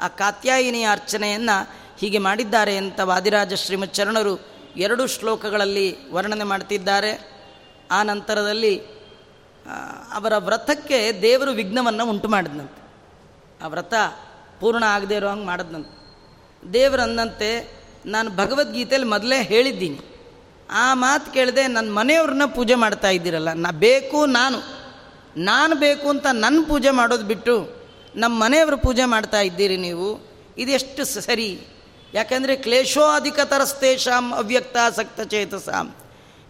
ಆ 0.00 0.08
ಕಾತ್ಯಾಯಿನಿಯ 0.08 0.88
ಅರ್ಚನೆಯನ್ನು 0.92 1.56
ಹೀಗೆ 1.98 2.18
ಮಾಡಿದ್ದಾರೆ 2.18 2.76
ಅಂತ 2.76 3.00
ವಾದಿರಾಜ 3.00 3.54
ಶ್ರೀಮಚ್ಚರಣರು 3.54 4.40
ಎರಡು 4.76 5.06
ಶ್ಲೋಕಗಳಲ್ಲಿ 5.06 6.10
ವರ್ಣನೆ 6.10 6.44
ಮಾಡ್ತಿದ್ದಾರೆ. 6.44 7.12
ಆ 7.90 8.02
ನಂತರದಲ್ಲಿ 8.02 9.01
ಅವರ 10.14 10.36
ವ್ರತಕ್ಕೆ 10.36 11.22
ದೇವರು 11.22 11.50
ವಿಘ್ನವನ್ನು 11.50 12.10
ಉಂಟು 12.10 12.28
ಮಾಡಿದಂತೆ 12.28 12.80
ಆ 13.64 13.68
ವ್ರತ 13.68 13.94
ಪೂರ್ಣ 14.60 14.84
ಆಗದೇ 14.84 15.14
ಇರೋ 15.14 15.28
ಹಂಗೆ 15.28 15.46
ಮಾಡಿದ್ನಂತೆ. 15.46 15.92
ದೇವರು 16.72 17.02
ಅಂದಂತೆ, 17.02 17.50
ನಾನು 18.06 18.30
ಭಗವದ್ಗೀತೆಯಲ್ಲಿ 18.30 19.08
ಮೊದಲೇ 19.08 19.42
ಹೇಳಿದ್ದೀನಿ. 19.42 20.00
ಆ 20.70 20.94
ಮಾತು 20.94 21.32
ಕೇಳಿದೆ 21.32 21.66
ನನ್ನ 21.66 21.90
ಮನೆಯವ್ರನ್ನ 21.90 22.44
ಪೂಜೆ 22.44 22.74
ಮಾಡ್ತಾ 22.74 23.08
ಇದ್ದೀರಲ್ಲ, 23.08 23.52
ನಾ 23.52 23.70
ಬೇಕು 23.70 24.26
ನಾನು. 24.26 24.58
ನಾನು 25.36 25.76
ಬೇಕು 25.76 26.08
ಅಂತ 26.08 26.26
ನನ್ನ 26.32 26.64
ಪೂಜೆ 26.68 26.90
ಮಾಡೋದು 26.90 27.24
ಬಿಟ್ಟು 27.24 27.82
ನಮ್ಮ 28.16 28.44
ಮನೆಯವರು 28.44 28.76
ಪೂಜೆ 28.76 29.04
ಮಾಡ್ತಾ 29.04 29.40
ಇದ್ದೀರಿ 29.40 29.76
ನೀವು, 29.76 30.20
ಇದೆಷ್ಟು 30.58 31.04
ಸರಿ. 31.04 31.60
ಯಾಕೆಂದರೆ 32.14 32.56
ಕ್ಲೇಶೋ 32.56 33.02
ಅವ್ಯಕ್ತ 33.02 33.54
ಅವ್ಯಕ್ತಾಸಕ್ತ 34.34 35.20
ಚೇತಸಾಂ 35.20 35.96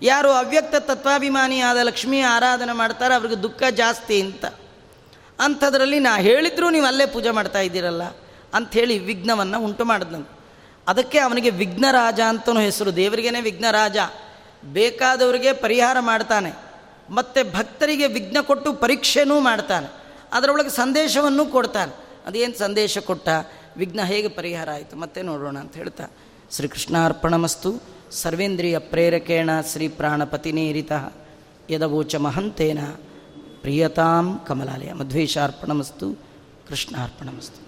ಯಾರು 0.02 0.30
ಅವ್ಯಕ್ತ 0.30 0.74
ತತ್ವಾಭಿಮಾನಿ 0.74 1.60
ಆದ 1.60 1.76
ಲಕ್ಷ್ಮಿ 1.76 2.20
ಆರಾಧನೆ 2.20 2.72
ಮಾಡ್ತಾರೆ, 2.72 3.14
ಅವ್ರಿಗೆ 3.14 3.42
ದುಃಖ 3.42 3.62
ಜಾಸ್ತಿ 3.70 4.20
ಅಂತ. 4.20 4.44
ಅಂಥದ್ರಲ್ಲಿ 5.40 5.98
ನಾ 5.98 6.18
ಹೇಳಿದ್ರು 6.18 6.70
ನೀವು 6.70 6.86
ಅಲ್ಲೇ 6.86 7.06
ಪೂಜೆ 7.06 7.30
ಮಾಡ್ತಾ 7.30 7.60
ಇದ್ದೀರಲ್ಲ 7.60 8.02
ಅಂಥೇಳಿ 8.54 8.98
ವಿಘ್ನವನ್ನು 8.98 9.60
ಉಂಟು 9.60 9.84
ಮಾಡಿದಂತ 9.84 10.28
ಅದಕ್ಕೆ 10.88 11.18
ಅವನಿಗೆ 11.18 11.50
ವಿಘ್ನರಾಜ 11.50 12.20
ಅಂತನೂ 12.28 12.60
ಹೆಸರು 12.60 12.96
ದೇವರಿಗೇ 12.96 13.40
ವಿಘ್ನರಾಜ. 13.40 13.96
ಬೇಕಾದವರಿಗೆ 14.64 15.52
ಪರಿಹಾರ 15.52 15.96
ಮಾಡ್ತಾನೆ. 16.00 16.52
ಮತ್ತು 17.10 17.52
ಭಕ್ತರಿಗೆ 17.56 18.06
ವಿಘ್ನ 18.06 18.36
ಕೊಟ್ಟು 18.40 18.72
ಪರೀಕ್ಷೆನೂ 18.72 19.40
ಮಾಡ್ತಾನೆ. 19.40 19.88
ಅದರೊಳಗೆ 20.32 20.70
ಸಂದೇಶವನ್ನು 20.70 21.46
ಕೊಡ್ತಾನೆ. 21.46 21.92
ಅದೇನು 22.26 22.58
ಸಂದೇಶ 22.58 22.98
ಕೊಟ್ಟ? 22.98 23.28
ವಿಘ್ನ 23.76 24.02
ಹೇಗೆ 24.02 24.28
ಪರಿಹಾರ 24.28 24.70
ಆಯಿತು? 24.70 24.96
ಮತ್ತೆ 24.96 25.22
ನೋಡೋಣ 25.22 25.58
ಅಂತ 25.58 25.74
ಹೇಳ್ತಾ, 25.74 26.04
ಶ್ರೀಕೃಷ್ಣಾರ್ಪಣಮಸ್ತು. 26.50 28.01
ಸರ್ವೇಂದ್ರಿಯ 28.12 28.78
ಪ್ರೇರಕೇಣ 28.78 29.50
ಶ್ರೀ 29.72 29.88
ಪ್ರಾಣಪತಿನೇರಿತ 29.88 30.92
ಯದವೋಚ 31.70 32.14
ಮಹಂತೇನ. 32.14 32.78
ಪ್ರಿಯತಾಂ 33.60 34.40
ಕಮಲಾಲಯ. 34.46 34.92
ಮಧ್ವೇಶಾರ್ಪಣಮಸ್ತು. 34.92 36.12
ಕೃಷ್ಣಾರ್ಪಣಮಸ್ತು. 36.68 37.61